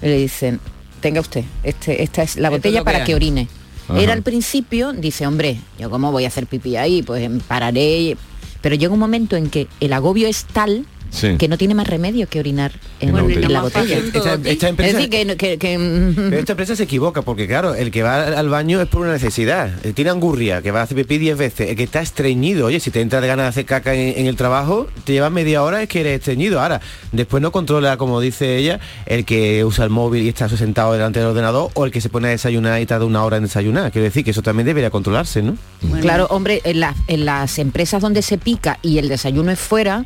Y 0.00 0.06
le 0.06 0.16
dicen, 0.16 0.60
tenga 1.00 1.20
usted, 1.20 1.44
este, 1.64 2.02
esta 2.04 2.22
es 2.22 2.36
la 2.36 2.48
Esto 2.48 2.58
botella 2.58 2.84
para 2.84 3.04
que 3.04 3.14
orine. 3.16 3.48
Ajá. 3.88 4.00
Era 4.00 4.12
al 4.12 4.22
principio, 4.22 4.92
dice, 4.92 5.26
hombre, 5.26 5.58
yo 5.78 5.90
cómo 5.90 6.12
voy 6.12 6.24
a 6.24 6.28
hacer 6.28 6.46
pipí 6.46 6.76
ahí, 6.76 7.02
pues 7.02 7.28
pararé. 7.48 8.16
Pero 8.62 8.76
llega 8.76 8.92
un 8.92 9.00
momento 9.00 9.36
en 9.36 9.50
que 9.50 9.66
el 9.80 9.92
agobio 9.92 10.28
es 10.28 10.44
tal 10.44 10.86
Sí. 11.10 11.36
que 11.38 11.48
no 11.48 11.58
tiene 11.58 11.74
más 11.74 11.86
remedio 11.88 12.28
que 12.28 12.38
orinar 12.38 12.72
en, 13.00 13.10
Bueno, 13.12 13.28
en 13.28 13.52
la 13.52 13.62
botella. 13.62 13.98
Esta- 13.98 14.68
empresa- 14.68 14.90
es 14.90 14.94
decir, 14.94 15.10
que, 15.10 15.36
que- 15.36 15.58
que- 15.58 16.12
Pero 16.16 16.38
esta 16.38 16.52
empresa 16.52 16.76
se 16.76 16.84
equivoca 16.84 17.22
porque 17.22 17.46
claro, 17.48 17.74
el 17.74 17.90
que 17.90 18.02
va 18.02 18.22
al 18.22 18.48
baño 18.48 18.80
es 18.80 18.88
por 18.88 19.02
una 19.02 19.12
necesidad. 19.12 19.70
El 19.84 19.94
tiene 19.94 20.10
angurria, 20.10 20.62
que 20.62 20.70
va 20.70 20.80
a 20.80 20.82
hacer 20.84 20.96
pipí 20.96 21.18
10 21.18 21.36
veces. 21.36 21.70
El 21.70 21.76
que 21.76 21.82
está 21.82 22.00
estreñido, 22.00 22.66
oye, 22.66 22.78
si 22.80 22.90
te 22.90 23.00
entra 23.00 23.20
de 23.20 23.26
ganas 23.28 23.44
de 23.46 23.48
hacer 23.48 23.64
caca 23.66 23.94
en, 23.94 24.18
en 24.18 24.26
el 24.26 24.36
trabajo, 24.36 24.86
te 25.04 25.12
lleva 25.12 25.30
media 25.30 25.62
hora 25.62 25.82
es 25.82 25.88
que 25.88 26.00
eres 26.00 26.20
estreñido. 26.20 26.60
Ahora, 26.60 26.80
después 27.12 27.42
no 27.42 27.50
controla, 27.52 27.96
como 27.96 28.20
dice 28.20 28.56
ella, 28.56 28.78
el 29.06 29.24
que 29.24 29.64
usa 29.64 29.84
el 29.84 29.90
móvil 29.90 30.22
y 30.22 30.28
está 30.28 30.48
sentado 30.48 30.92
delante 30.92 31.18
del 31.18 31.28
ordenador 31.28 31.70
o 31.74 31.84
el 31.84 31.90
que 31.90 32.00
se 32.00 32.08
pone 32.08 32.28
a 32.28 32.30
desayunar 32.30 32.80
y 32.80 32.86
tarda 32.86 33.04
una 33.04 33.24
hora 33.24 33.36
en 33.36 33.42
desayunar. 33.44 33.90
Quiero 33.90 34.04
decir 34.04 34.24
que 34.24 34.30
eso 34.30 34.42
también 34.42 34.66
debería 34.66 34.90
controlarse, 34.90 35.42
¿no? 35.42 35.56
Claro, 36.00 36.26
hombre, 36.30 36.60
en, 36.64 36.80
la- 36.80 36.94
en 37.08 37.24
las 37.24 37.58
empresas 37.58 38.00
donde 38.00 38.22
se 38.22 38.38
pica 38.38 38.78
y 38.82 38.98
el 38.98 39.08
desayuno 39.08 39.50
es 39.50 39.58
fuera, 39.58 40.04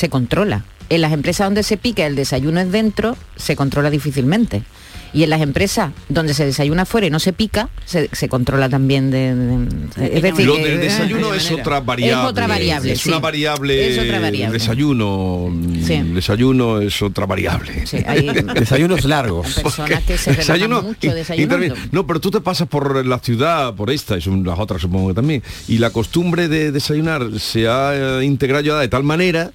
se 0.00 0.08
controla. 0.08 0.64
En 0.88 1.02
las 1.02 1.12
empresas 1.12 1.46
donde 1.46 1.62
se 1.62 1.76
pica 1.76 2.06
el 2.06 2.16
desayuno 2.16 2.58
es 2.60 2.72
dentro, 2.72 3.16
se 3.36 3.54
controla 3.54 3.90
difícilmente. 3.90 4.62
Y 5.12 5.24
en 5.24 5.30
las 5.30 5.40
empresas 5.42 5.90
donde 6.08 6.34
se 6.34 6.44
desayuna 6.46 6.86
fuera 6.86 7.06
y 7.08 7.10
no 7.10 7.18
se 7.18 7.32
pica, 7.32 7.68
se, 7.84 8.08
se 8.12 8.28
controla 8.28 8.68
también 8.68 9.10
de... 9.10 9.34
de- 9.34 10.16
es 10.16 10.22
decir, 10.22 10.46
Lo 10.46 10.56
del 10.56 10.80
desayuno 10.80 11.34
es 11.34 11.50
otra 11.50 11.80
variable. 11.80 12.22
Es 12.22 12.28
otra 12.30 12.46
variable, 12.46 12.92
Es 12.92 13.00
sí. 13.00 13.08
una 13.08 13.18
variable. 13.18 13.88
Es 13.92 13.98
otra 13.98 14.20
variable. 14.20 14.46
el 14.56 14.60
Desayuno. 14.60 15.52
Sí. 15.84 16.00
Desayuno 16.14 16.80
es 16.80 17.02
otra 17.02 17.26
variable. 17.26 17.84
hay- 18.06 18.28
Desayunos 18.54 19.04
largos. 19.04 19.52
personas 19.62 20.02
que 20.04 20.16
se 20.16 20.30
relajan 20.30 20.36
Desayuno 20.54 20.82
mucho 20.82 21.12
desayunando. 21.14 21.74
No, 21.92 22.06
pero 22.06 22.20
tú 22.20 22.30
te 22.30 22.40
pasas 22.40 22.68
por 22.68 23.04
la 23.04 23.18
ciudad, 23.18 23.74
por 23.74 23.90
esta 23.90 24.16
y 24.16 24.20
son 24.20 24.44
las 24.44 24.58
otras 24.60 24.80
supongo 24.80 25.08
que 25.08 25.14
también. 25.14 25.42
Y 25.68 25.78
la 25.78 25.90
costumbre 25.90 26.46
de 26.48 26.70
desayunar 26.72 27.26
se 27.40 27.66
ha 27.68 28.20
eh, 28.20 28.24
integrado 28.24 28.62
ya 28.62 28.78
de 28.78 28.88
tal 28.88 29.02
manera 29.02 29.50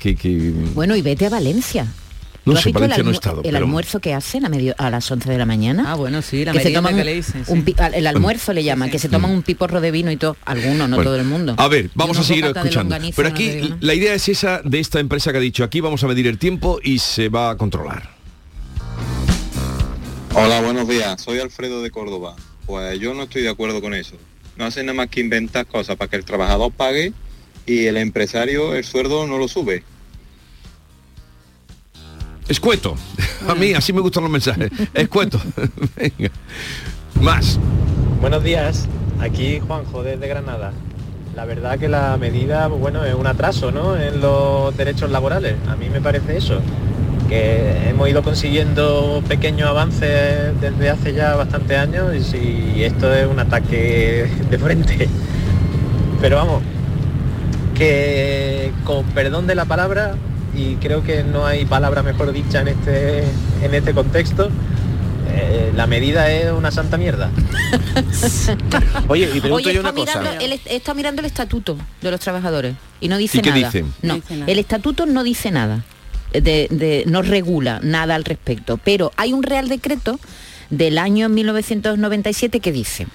que, 0.00 0.16
que 0.16 0.52
Bueno, 0.74 0.96
y 0.96 1.02
vete 1.02 1.26
a 1.26 1.28
Valencia. 1.30 1.84
No 2.46 2.52
¿Tú 2.52 2.58
has 2.58 2.64
sé, 2.64 2.72
Valencia 2.72 2.96
el, 3.00 3.04
no 3.04 3.10
he 3.10 3.14
estado, 3.14 3.36
el 3.38 3.42
pero- 3.42 3.58
almuerzo 3.58 4.00
que 4.00 4.14
hacen 4.14 4.46
a, 4.46 4.48
medio, 4.48 4.74
a 4.78 4.88
las 4.88 5.08
11 5.10 5.30
de 5.30 5.36
la 5.36 5.44
mañana? 5.44 5.92
Ah, 5.92 5.94
bueno, 5.94 6.22
sí, 6.22 6.42
la 6.42 6.52
que 6.52 6.58
se 6.60 6.64
merienda 6.64 6.88
toman 6.88 6.96
que 6.96 7.04
le 7.04 7.14
dicen, 7.14 7.44
sí. 7.44 7.52
un 7.52 7.64
pi- 7.64 7.74
al- 7.78 7.94
el 7.94 8.06
almuerzo 8.06 8.54
le 8.54 8.64
llaman, 8.64 8.90
que 8.90 8.98
se 8.98 9.10
toman 9.10 9.30
un 9.30 9.42
piporro 9.42 9.82
de 9.82 9.90
vino 9.90 10.10
y 10.10 10.16
todo. 10.16 10.38
Algunos, 10.46 10.88
no 10.88 10.96
Bueno, 10.96 11.10
todo 11.10 11.20
el 11.20 11.26
mundo. 11.26 11.54
A 11.58 11.68
ver, 11.68 11.90
vamos 11.94 12.18
a 12.18 12.22
seguir 12.24 12.46
escuchando. 12.46 12.96
Pero 13.14 13.28
aquí 13.28 13.74
la 13.80 13.92
idea 13.92 14.14
es 14.14 14.26
esa 14.30 14.62
de 14.64 14.80
esta 14.80 15.00
empresa 15.00 15.32
que 15.32 15.38
ha 15.38 15.40
dicho, 15.40 15.64
aquí 15.64 15.80
vamos 15.80 16.02
a 16.02 16.08
medir 16.08 16.26
el 16.26 16.38
tiempo 16.38 16.80
y 16.82 16.98
se 16.98 17.28
va 17.28 17.50
a 17.50 17.56
controlar. 17.58 18.08
Hola, 20.34 20.60
buenos 20.62 20.88
días. 20.88 21.20
Soy 21.20 21.40
Alfredo 21.40 21.82
de 21.82 21.90
Córdoba. 21.90 22.36
Pues 22.64 22.98
yo 23.00 23.12
no 23.14 23.24
estoy 23.24 23.42
de 23.42 23.50
acuerdo 23.50 23.80
con 23.82 23.92
eso. 23.94 24.16
No 24.56 24.64
hacen 24.64 24.86
nada 24.86 24.96
más 24.96 25.08
que 25.08 25.20
inventar 25.20 25.66
cosas 25.66 25.96
para 25.96 26.08
que 26.08 26.16
el 26.16 26.24
trabajador 26.24 26.70
pague 26.72 27.12
y 27.66 27.86
el 27.86 27.96
empresario 27.96 28.74
el 28.74 28.84
sueldo 28.84 29.26
no 29.26 29.38
lo 29.38 29.48
sube. 29.48 29.82
Escueto. 32.48 32.96
A 33.48 33.54
mí 33.54 33.72
así 33.74 33.92
me 33.92 34.00
gustan 34.00 34.22
los 34.22 34.32
mensajes. 34.32 34.70
Escueto. 34.94 35.40
Venga. 35.96 36.30
Más. 37.20 37.58
Buenos 38.20 38.44
días, 38.44 38.86
aquí 39.20 39.60
Juanjo 39.60 40.02
desde 40.02 40.28
Granada. 40.28 40.72
La 41.34 41.44
verdad 41.44 41.78
que 41.78 41.88
la 41.88 42.16
medida, 42.16 42.66
bueno, 42.66 43.04
es 43.04 43.14
un 43.14 43.26
atraso, 43.26 43.70
¿no? 43.70 43.96
En 43.96 44.20
los 44.20 44.76
derechos 44.76 45.10
laborales. 45.10 45.54
A 45.68 45.76
mí 45.76 45.88
me 45.88 46.00
parece 46.00 46.36
eso, 46.36 46.60
que 47.28 47.88
hemos 47.88 48.08
ido 48.08 48.22
consiguiendo 48.22 49.22
pequeños 49.28 49.68
avances 49.68 50.60
desde 50.60 50.90
hace 50.90 51.14
ya 51.14 51.36
bastantes 51.36 51.78
años 51.78 52.14
y 52.14 52.22
si 52.24 52.84
esto 52.84 53.14
es 53.14 53.26
un 53.26 53.38
ataque 53.38 54.28
de 54.50 54.58
frente. 54.58 55.08
Pero 56.20 56.36
vamos, 56.36 56.62
que 57.74 58.72
con 58.84 59.04
perdón 59.06 59.46
de 59.46 59.54
la 59.54 59.64
palabra, 59.64 60.16
y 60.54 60.74
creo 60.76 61.02
que 61.02 61.22
no 61.24 61.46
hay 61.46 61.64
palabra 61.64 62.02
mejor 62.02 62.32
dicha 62.32 62.60
en 62.60 62.68
este, 62.68 63.24
en 63.62 63.74
este 63.74 63.94
contexto, 63.94 64.50
eh, 65.32 65.72
la 65.76 65.86
medida 65.86 66.30
es 66.30 66.50
una 66.52 66.70
santa 66.70 66.96
mierda. 66.96 67.30
Oye, 69.08 69.26
y 69.34 69.40
pregunto 69.40 69.54
Oye, 69.56 69.74
yo 69.74 69.80
está 69.80 69.90
una 69.90 69.92
cosa. 69.92 70.18
mirando, 70.20 70.44
él 70.44 70.52
est- 70.52 70.66
está 70.68 70.94
mirando 70.94 71.20
el 71.20 71.26
estatuto 71.26 71.76
de 72.02 72.10
los 72.10 72.20
trabajadores 72.20 72.74
y 73.00 73.08
no 73.08 73.16
dice 73.16 73.38
¿Y 73.38 73.42
qué 73.42 73.50
nada. 73.50 73.66
dice? 73.66 73.82
No, 73.82 73.88
No 74.02 74.14
dice 74.16 74.36
nada. 74.36 74.52
el 74.52 74.58
estatuto 74.58 75.06
no 75.06 75.22
dice 75.24 75.50
nada, 75.50 75.84
de, 76.32 76.40
de- 76.70 77.04
no 77.06 77.22
regula 77.22 77.80
nada 77.82 78.14
al 78.14 78.24
respecto, 78.24 78.78
pero 78.82 79.12
hay 79.16 79.32
un 79.32 79.42
real 79.42 79.68
decreto 79.68 80.18
del 80.70 80.98
año 80.98 81.28
1997 81.28 82.60
que 82.60 82.72
dice 82.72 83.06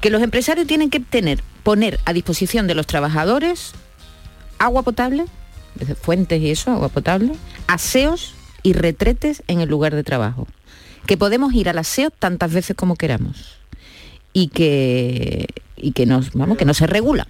que 0.00 0.10
los 0.10 0.22
empresarios 0.22 0.66
tienen 0.66 0.90
que 0.90 1.00
tener, 1.00 1.42
poner 1.62 2.00
a 2.04 2.12
disposición 2.12 2.66
de 2.66 2.74
los 2.74 2.86
trabajadores 2.86 3.72
agua 4.58 4.82
potable, 4.82 5.24
fuentes 6.00 6.40
y 6.40 6.50
eso, 6.50 6.70
agua 6.70 6.88
potable, 6.88 7.32
aseos 7.66 8.34
y 8.62 8.72
retretes 8.72 9.42
en 9.48 9.60
el 9.60 9.68
lugar 9.68 9.94
de 9.94 10.04
trabajo. 10.04 10.46
Que 11.06 11.16
podemos 11.16 11.52
ir 11.54 11.68
al 11.68 11.78
aseo 11.78 12.10
tantas 12.10 12.52
veces 12.52 12.76
como 12.76 12.96
queramos. 12.96 13.58
Y 14.32 14.48
que 14.48 15.48
y 15.76 15.92
que 15.92 16.06
nos 16.06 16.32
vamos 16.32 16.56
que 16.56 16.64
no 16.64 16.74
se 16.74 16.86
regula. 16.86 17.26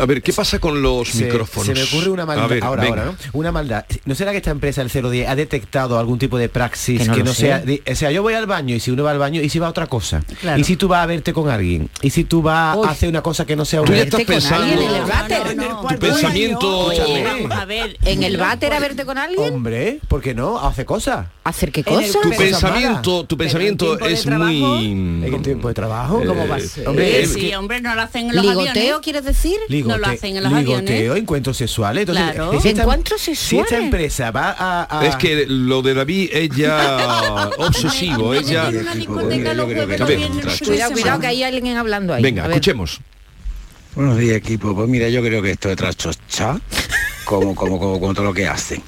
A 0.00 0.04
ver, 0.04 0.22
¿qué 0.22 0.32
pasa 0.32 0.58
con 0.58 0.82
los 0.82 1.08
Se- 1.08 1.24
micrófonos? 1.24 1.66
Se 1.66 1.74
me 1.74 1.82
ocurre 1.84 2.10
una 2.10 2.26
maldad 2.26 2.48
ver, 2.48 2.62
ahora, 2.64 2.82
venga. 2.82 3.02
ahora, 3.02 3.12
¿no? 3.12 3.30
Una 3.32 3.52
maldad. 3.52 3.84
¿No 4.04 4.14
será 4.14 4.30
que 4.32 4.38
esta 4.38 4.50
empresa, 4.50 4.82
el 4.82 4.90
010, 4.90 5.28
ha 5.28 5.34
detectado 5.34 5.98
algún 5.98 6.18
tipo 6.18 6.36
de 6.38 6.48
praxis 6.48 7.08
Que 7.08 7.14
que 7.16 7.24
no 7.24 7.32
sea... 7.32 7.62
O 7.90 7.94
sea, 7.94 8.10
yo 8.10 8.22
voy 8.22 8.34
al 8.34 8.46
baño 8.46 8.74
y 8.74 8.80
si 8.80 8.90
uno 8.90 9.04
va 9.04 9.12
al 9.12 9.18
baño 9.18 9.40
y 9.40 9.48
si 9.48 9.58
va 9.58 9.68
a 9.68 9.70
otra 9.70 9.86
cosa. 9.86 10.22
Claro. 10.40 10.60
Y 10.60 10.64
si 10.64 10.76
tú 10.76 10.88
vas 10.88 11.02
a 11.02 11.06
verte 11.06 11.32
con 11.32 11.48
alguien. 11.48 11.88
Y 12.02 12.10
si 12.10 12.24
tú 12.24 12.42
vas 12.42 12.76
Uy. 12.76 12.86
a 12.86 12.90
hacer 12.90 13.08
una 13.08 13.22
cosa 13.22 13.46
que 13.46 13.56
no 13.56 13.64
sea 13.64 13.80
Tú 13.82 13.86
una... 13.92 13.96
ya 13.98 14.04
estás 14.04 14.24
pensando... 14.24 14.74
Tu 15.88 15.98
pensamiento... 15.98 16.78
Oye, 16.86 17.46
a 17.50 17.64
ver, 17.64 17.96
en 18.04 18.22
el 18.22 18.36
váter 18.36 18.72
a 18.72 18.80
verte 18.80 19.04
con 19.04 19.16
alguien, 19.18 19.54
Hombre, 19.54 20.00
¿por 20.08 20.20
qué 20.20 20.34
no? 20.34 20.58
Hace 20.58 20.84
cosas. 20.84 21.26
hacer 21.44 21.72
qué 21.72 21.80
En 21.86 21.94
el- 22.00 22.06
cosa. 22.12 22.20
Tu 22.20 22.28
Cosas 22.28 22.38
pensamiento, 22.38 23.24
tu 23.24 23.36
pensamiento 23.36 23.98
es 24.06 24.26
muy... 24.26 24.62
¿En 24.92 25.24
el 25.34 25.42
tiempo 25.42 25.68
de 25.68 25.74
trabajo? 25.74 26.22
¿Cómo 26.26 26.46
va 26.48 26.56
a 26.56 26.60
ser? 26.60 26.68
Sí, 26.68 26.80
Hombre, 26.86 27.22
es 27.22 27.32
sí, 27.32 27.40
que- 27.40 27.56
hombre, 27.56 27.80
no 27.80 27.94
lo 27.94 28.02
hacen 28.02 28.28
en 28.30 28.36
los 28.36 28.44
Ligoteo, 28.44 28.70
aviones. 28.70 29.00
¿quieres 29.02 29.24
decir? 29.24 29.56
No 29.84 29.98
lo 29.98 30.06
hacen 30.06 30.36
en 30.36 30.42
los 30.44 30.52
ligoteo, 30.52 30.76
aviones. 30.96 31.16
encuentros 31.22 31.56
sexuales. 31.56 32.02
Entonces, 32.02 32.24
Claro. 32.34 32.60
si 32.60 32.68
esta- 32.68 32.82
Encuentros 32.82 33.20
Si 33.20 33.30
esta 33.32 33.44
sexuales. 33.48 33.72
empresa 33.84 34.30
va 34.30 34.54
a... 34.58 35.00
a- 35.00 35.06
Es 35.06 35.16
que 35.16 35.46
lo 35.48 35.82
de 35.82 35.94
David 35.94 36.30
es 36.32 36.50
ya 36.56 37.50
obsesivo, 37.58 38.34
es 38.34 38.46
ya... 38.48 38.70
Cuidado, 40.64 40.92
cuidado, 40.92 41.20
que 41.20 41.26
hay 41.26 41.42
alguien 41.42 41.76
hablando 41.76 42.14
ahí. 42.14 42.22
Venga, 42.22 42.46
escuchemos. 42.46 43.00
Buenos 43.94 44.18
días 44.18 44.36
equipo, 44.36 44.74
pues 44.74 44.88
mira 44.88 45.08
yo 45.08 45.22
creo 45.22 45.40
que 45.40 45.52
esto 45.52 45.70
es 45.70 45.76
traschocha 45.76 46.60
como, 47.24 47.54
como, 47.54 47.78
como, 47.78 47.98
como 47.98 48.12
todo 48.14 48.24
lo 48.26 48.34
que 48.34 48.46
hacen. 48.46 48.82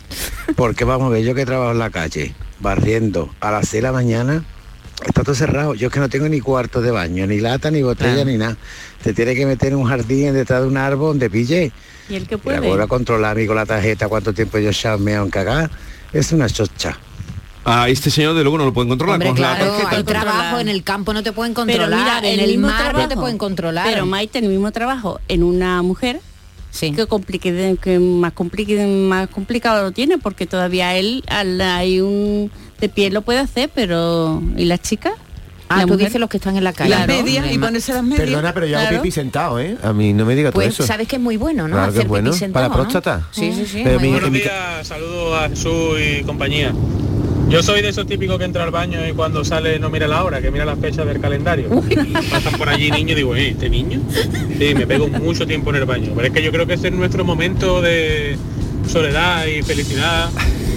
Porque 0.54 0.84
vamos 0.84 1.06
a 1.06 1.10
ver, 1.10 1.24
yo 1.24 1.34
que 1.34 1.46
trabajo 1.46 1.72
en 1.72 1.78
la 1.78 1.90
calle, 1.90 2.34
barriendo 2.60 3.34
a 3.40 3.50
las 3.50 3.68
6 3.68 3.72
de 3.82 3.82
la 3.82 3.92
mañana, 3.92 4.44
está 5.06 5.22
todo 5.22 5.34
cerrado. 5.34 5.74
Yo 5.74 5.88
es 5.88 5.92
que 5.92 6.00
no 6.00 6.08
tengo 6.08 6.28
ni 6.28 6.40
cuarto 6.40 6.80
de 6.80 6.90
baño, 6.90 7.26
ni 7.26 7.40
lata, 7.40 7.70
ni 7.70 7.82
botella, 7.82 8.14
Claro. 8.14 8.30
ni 8.30 8.36
nada. 8.38 8.56
Te 9.02 9.12
tiene 9.14 9.34
que 9.34 9.46
meter 9.46 9.72
en 9.72 9.78
un 9.78 9.84
jardín 9.84 10.32
detrás 10.34 10.62
de 10.62 10.68
un 10.68 10.76
árbol 10.76 11.08
donde 11.10 11.30
pille. 11.30 11.72
Y 12.08 12.14
el 12.14 12.26
que 12.26 12.36
Y 12.36 12.38
puede. 12.38 12.66
ahora 12.68 12.86
controlar 12.86 13.32
a 13.32 13.34
mí 13.34 13.46
con 13.46 13.56
la 13.56 13.66
tarjeta 13.66 14.08
cuánto 14.08 14.32
tiempo 14.32 14.58
yo 14.58 14.70
ya 14.70 14.96
me 14.96 15.14
han 15.14 15.30
cagado. 15.30 15.68
Es 16.12 16.32
una 16.32 16.48
chocha. 16.48 16.98
A 17.64 17.88
este 17.90 18.10
señor 18.10 18.34
de 18.34 18.42
luego 18.42 18.56
no 18.56 18.64
lo 18.64 18.72
pueden 18.72 18.88
controlar 18.88 19.16
Hombre, 19.16 19.28
con 19.28 19.40
la 19.40 19.56
claro, 19.56 19.72
tarjeta. 19.72 19.96
hay 19.96 20.02
trabajo 20.04 20.58
en 20.58 20.68
el 20.68 20.82
campo, 20.82 21.12
no 21.12 21.22
te 21.22 21.32
pueden 21.32 21.52
controlar, 21.52 21.90
Pero 21.90 21.96
mira, 22.02 22.18
en 22.20 22.24
el 22.24 22.40
el 22.40 22.50
mismo 22.52 22.68
mar 22.68 22.76
no 22.78 22.86
te 22.86 22.92
trabajo. 23.08 23.20
pueden 23.20 23.36
controlar. 23.38 23.86
Pero 23.90 24.06
Maite, 24.06 24.38
el 24.38 24.48
mismo 24.48 24.72
trabajo 24.72 25.20
en 25.28 25.42
una 25.42 25.82
mujer 25.82 26.20
que, 26.80 27.06
complique, 27.06 27.76
que 27.82 27.98
más, 27.98 28.32
complique, 28.32 28.86
más 28.86 29.28
complicado 29.28 29.82
lo 29.82 29.90
tiene 29.92 30.16
porque 30.16 30.46
todavía 30.46 30.96
él 30.96 31.24
al- 31.28 31.60
hay 31.60 32.00
un 32.00 32.50
de 32.80 32.88
piel 32.88 33.14
lo 33.14 33.22
puede 33.22 33.38
hacer, 33.40 33.70
pero 33.74 34.42
¿y 34.56 34.64
las 34.64 34.80
chicas? 34.80 35.12
Ah, 35.70 35.78
La 35.78 35.82
tú 35.82 35.88
mujer- 35.94 36.06
dices 36.06 36.20
los 36.20 36.30
que 36.30 36.38
están 36.38 36.56
en 36.56 36.64
la 36.64 36.72
calle. 36.72 36.90
Las 36.90 37.06
¿no? 37.06 37.12
medias 37.14 37.52
y 37.52 37.58
ponerse 37.58 37.92
las 37.92 38.02
medias. 38.02 38.20
Perdona, 38.26 38.54
pero 38.54 38.66
yo 38.66 38.78
hago 38.78 38.88
Claro. 38.88 39.02
pipí 39.02 39.12
sentado, 39.12 39.60
¿eh? 39.60 39.76
A 39.82 39.92
mí 39.92 40.14
no 40.14 40.24
me 40.24 40.34
diga 40.34 40.50
todo 40.50 40.62
Pues 40.62 40.68
eso. 40.74 40.86
sabes 40.86 41.06
que 41.08 41.16
es 41.16 41.22
muy 41.22 41.36
bueno, 41.36 41.68
¿no? 41.68 41.74
Claro 41.74 41.88
que 41.92 41.98
Hacer 41.98 42.02
es 42.04 42.08
bueno. 42.08 42.30
pipí 42.30 42.38
sentado, 42.38 42.68
Para 42.70 42.74
próstata. 42.82 43.28
Sí, 43.32 43.52
sí, 43.54 43.66
sí. 43.66 43.80
Pero 43.84 43.98
muy 43.98 44.08
mi- 44.08 44.12
bueno. 44.14 44.26
en 44.28 44.32
mi- 44.32 44.42
Saludos 44.82 45.42
a 45.42 45.48
Jesús 45.50 45.98
y 46.00 46.22
compañía. 46.24 46.72
Yo 47.50 47.62
soy 47.62 47.82
de 47.82 47.88
esos 47.88 48.06
típicos 48.06 48.38
que 48.38 48.44
entra 48.44 48.64
al 48.64 48.70
baño 48.70 49.06
y 49.06 49.12
cuando 49.12 49.44
sale 49.44 49.78
no 49.78 49.90
mira 49.90 50.06
la 50.06 50.22
hora, 50.24 50.40
que 50.40 50.50
mira 50.50 50.64
la 50.64 50.76
fecha 50.76 51.04
del 51.04 51.20
calendario. 51.20 51.68
Pasan 52.30 52.54
por 52.58 52.68
allí 52.70 52.90
niños 52.90 53.12
y 53.12 53.14
digo, 53.16 53.34
¿eh, 53.36 53.48
este 53.50 53.68
niño? 53.68 54.00
Sí, 54.58 54.74
me 54.74 54.86
pego 54.86 55.08
mucho 55.08 55.46
tiempo 55.46 55.68
en 55.70 55.76
el 55.76 55.84
baño. 55.84 56.12
Pero 56.14 56.28
es 56.28 56.32
que 56.32 56.42
yo 56.42 56.50
creo 56.50 56.66
que 56.66 56.74
ese 56.74 56.88
es 56.88 56.94
nuestro 56.94 57.24
momento 57.24 57.80
de 57.82 58.36
soledad 58.88 59.46
y 59.46 59.62
felicidad 59.62 60.30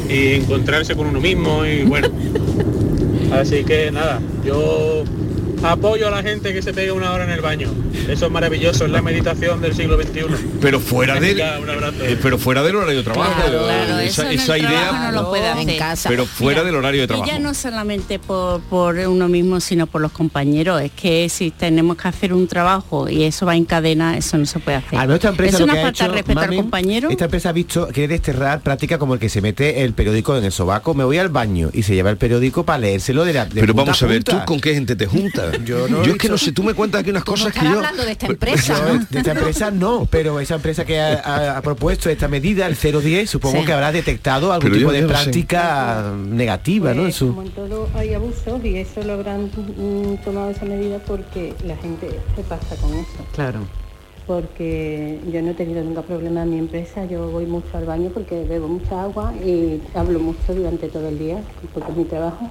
y 0.09 0.33
encontrarse 0.33 0.95
con 0.95 1.07
uno 1.07 1.19
mismo 1.19 1.65
y 1.65 1.83
bueno. 1.83 2.09
Así 3.31 3.63
que 3.63 3.91
nada, 3.91 4.19
yo 4.45 5.03
apoyo 5.63 6.07
a 6.07 6.11
la 6.11 6.23
gente 6.23 6.53
que 6.53 6.61
se 6.61 6.73
pegue 6.73 6.91
una 6.91 7.11
hora 7.11 7.23
en 7.25 7.31
el 7.31 7.41
baño. 7.41 7.69
Eso 8.07 8.25
es 8.25 8.31
maravilloso, 8.31 8.85
es 8.85 8.91
la 8.91 9.01
meditación 9.01 9.61
del 9.61 9.75
siglo 9.75 10.01
XXI. 10.01 10.21
Pero 10.59 10.79
fuera 10.79 11.19
del, 11.19 11.39
eh, 11.39 12.17
pero 12.21 12.37
fuera 12.37 12.63
del 12.63 12.75
horario 12.75 12.97
de 12.97 13.03
trabajo. 13.03 13.33
Claro, 13.35 13.63
claro, 13.63 13.99
esa, 13.99 14.03
eso 14.03 14.21
en 14.23 14.27
el 14.29 14.33
esa 14.35 14.57
idea. 14.57 14.69
trabajo 14.69 15.03
no 15.03 15.11
lo 15.11 15.29
puede 15.29 15.47
hacer. 15.47 15.69
En 15.69 15.77
casa. 15.77 16.09
Pero 16.09 16.25
fuera 16.25 16.63
del 16.63 16.75
horario 16.75 17.01
de 17.01 17.05
Y 17.05 17.07
trabajo. 17.07 17.29
ya 17.29 17.39
no 17.39 17.53
solamente 17.53 18.19
por, 18.19 18.61
por 18.61 18.95
uno 18.95 19.27
mismo, 19.27 19.59
sino 19.59 19.87
por 19.87 20.01
los 20.01 20.11
compañeros. 20.11 20.81
Es 20.81 20.91
que 20.91 21.29
si 21.29 21.51
tenemos 21.51 21.97
que 21.97 22.07
hacer 22.07 22.33
un 22.33 22.47
trabajo 22.47 23.07
y 23.09 23.23
eso 23.23 23.45
va 23.45 23.55
en 23.55 23.65
cadena, 23.65 24.17
eso 24.17 24.37
no 24.37 24.45
se 24.45 24.59
puede 24.59 24.77
hacer. 24.77 24.97
Menos 24.99 25.15
esta 25.15 25.29
empresa 25.29 25.53
es 25.55 25.59
lo 25.59 25.65
una 25.65 25.73
que 25.73 25.79
ha 25.79 25.83
falta 25.83 26.03
hecho, 26.03 26.11
de 26.11 26.17
respeto 26.17 26.39
Mami, 26.41 26.55
al 26.57 26.61
compañero. 26.63 27.09
Esta 27.09 27.25
empresa 27.25 27.49
ha 27.49 27.53
visto 27.53 27.87
quiere 27.93 28.07
desterrar 28.13 28.61
práctica 28.61 28.97
como 28.97 29.13
el 29.13 29.19
que 29.19 29.29
se 29.29 29.41
mete 29.41 29.83
el 29.83 29.93
periódico 29.93 30.35
en 30.37 30.43
el 30.43 30.51
sobaco. 30.51 30.93
Me 30.93 31.03
voy 31.03 31.17
al 31.19 31.29
baño 31.29 31.69
y 31.73 31.83
se 31.83 31.93
lleva 31.93 32.09
el 32.09 32.17
periódico 32.17 32.65
para 32.65 32.79
leérselo 32.79 33.25
de 33.25 33.33
la 33.33 33.45
de 33.45 33.61
Pero 33.61 33.67
punta 33.73 33.81
vamos 33.83 34.03
a 34.03 34.05
ver, 34.07 34.23
¿tú 34.23 34.37
con 34.45 34.59
qué 34.59 34.73
gente 34.73 34.95
te 34.95 35.05
juntas? 35.05 35.50
Yo 35.65 35.87
no 35.87 36.01
es 36.03 36.15
que 36.17 36.29
no 36.29 36.37
sé, 36.37 36.51
tú 36.51 36.63
me 36.63 36.73
cuentas 36.73 37.01
aquí 37.01 37.09
unas 37.09 37.23
cosas 37.23 37.53
que 37.53 37.63
yo... 37.65 37.71
hablando 37.77 38.03
de 38.05 38.11
esta 38.11 38.27
empresa, 38.27 38.73
No, 38.79 38.93
¿no? 38.93 39.05
de 39.09 39.19
esta 39.19 39.31
empresa 39.31 39.71
no, 39.71 40.07
pero 40.09 40.39
esa 40.39 40.55
empresa 40.55 40.85
que 40.85 40.99
ha, 40.99 41.13
ha- 41.19 41.57
ha 41.57 41.61
propuesto 41.61 42.09
esta 42.09 42.27
medida, 42.27 42.67
el 42.67 42.75
010, 42.75 43.29
supongo 43.29 43.59
Sí. 43.59 43.65
que 43.65 43.73
habrá 43.73 43.91
detectado 43.91 44.51
algún 44.51 44.71
Pero 44.71 44.75
tipo 44.79 44.91
yo- 44.91 44.93
de 44.93 45.01
sé. 45.01 45.07
práctica 45.07 46.13
negativa, 46.29 46.93
¿no? 46.93 47.01
En 47.01 47.05
Pues, 47.07 47.15
su... 47.15 47.27
Como 47.27 47.41
en 47.43 47.49
todo 47.51 47.89
hay 47.95 48.13
abusos 48.13 48.63
y 48.63 48.77
eso 48.77 49.01
lo 49.03 49.13
habrán 49.13 49.45
mm, 49.45 50.23
tomado 50.23 50.49
esa 50.51 50.65
medida 50.65 50.99
porque 50.99 51.53
la 51.65 51.75
gente 51.77 52.09
se 52.35 52.43
pasa 52.43 52.75
con 52.77 52.91
eso. 52.93 53.25
Claro. 53.33 53.59
Porque 54.27 55.19
yo 55.31 55.41
no 55.41 55.51
he 55.51 55.53
tenido 55.55 55.83
nunca 55.83 56.03
problema 56.03 56.43
en 56.43 56.51
mi 56.51 56.59
empresa, 56.59 57.05
yo 57.05 57.27
voy 57.29 57.45
mucho 57.47 57.75
al 57.75 57.85
baño 57.85 58.11
porque 58.13 58.43
bebo 58.43 58.67
mucha 58.67 59.01
agua 59.03 59.33
y 59.43 59.81
hablo 59.95 60.19
mucho 60.19 60.53
durante 60.53 60.87
todo 60.87 61.09
el 61.09 61.17
día 61.19 61.37
porque 61.73 61.91
es 61.91 61.97
mi 61.97 62.05
trabajo 62.05 62.49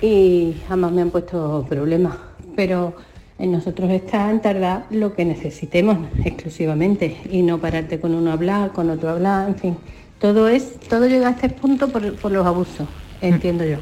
y 0.00 0.54
jamás 0.68 0.92
me 0.92 1.02
han 1.02 1.10
puesto 1.10 1.66
problemas. 1.68 2.16
Pero 2.56 2.94
en 3.38 3.52
nosotros 3.52 3.90
está 3.90 4.30
en 4.30 4.40
tardar 4.40 4.86
lo 4.90 5.14
que 5.14 5.24
necesitemos 5.24 5.98
exclusivamente 6.24 7.16
y 7.30 7.42
no 7.42 7.58
pararte 7.58 8.00
con 8.00 8.14
uno 8.14 8.30
a 8.30 8.34
hablar, 8.34 8.72
con 8.72 8.90
otro 8.90 9.08
a 9.08 9.12
hablar, 9.12 9.48
en 9.48 9.56
fin. 9.56 9.76
Todo 10.20 10.48
es, 10.48 10.78
todo 10.80 11.06
llega 11.06 11.28
a 11.28 11.30
este 11.32 11.48
punto 11.48 11.88
por, 11.88 12.16
por 12.16 12.32
los 12.32 12.44
abusos, 12.44 12.88
entiendo 13.20 13.64
yo. 13.64 13.78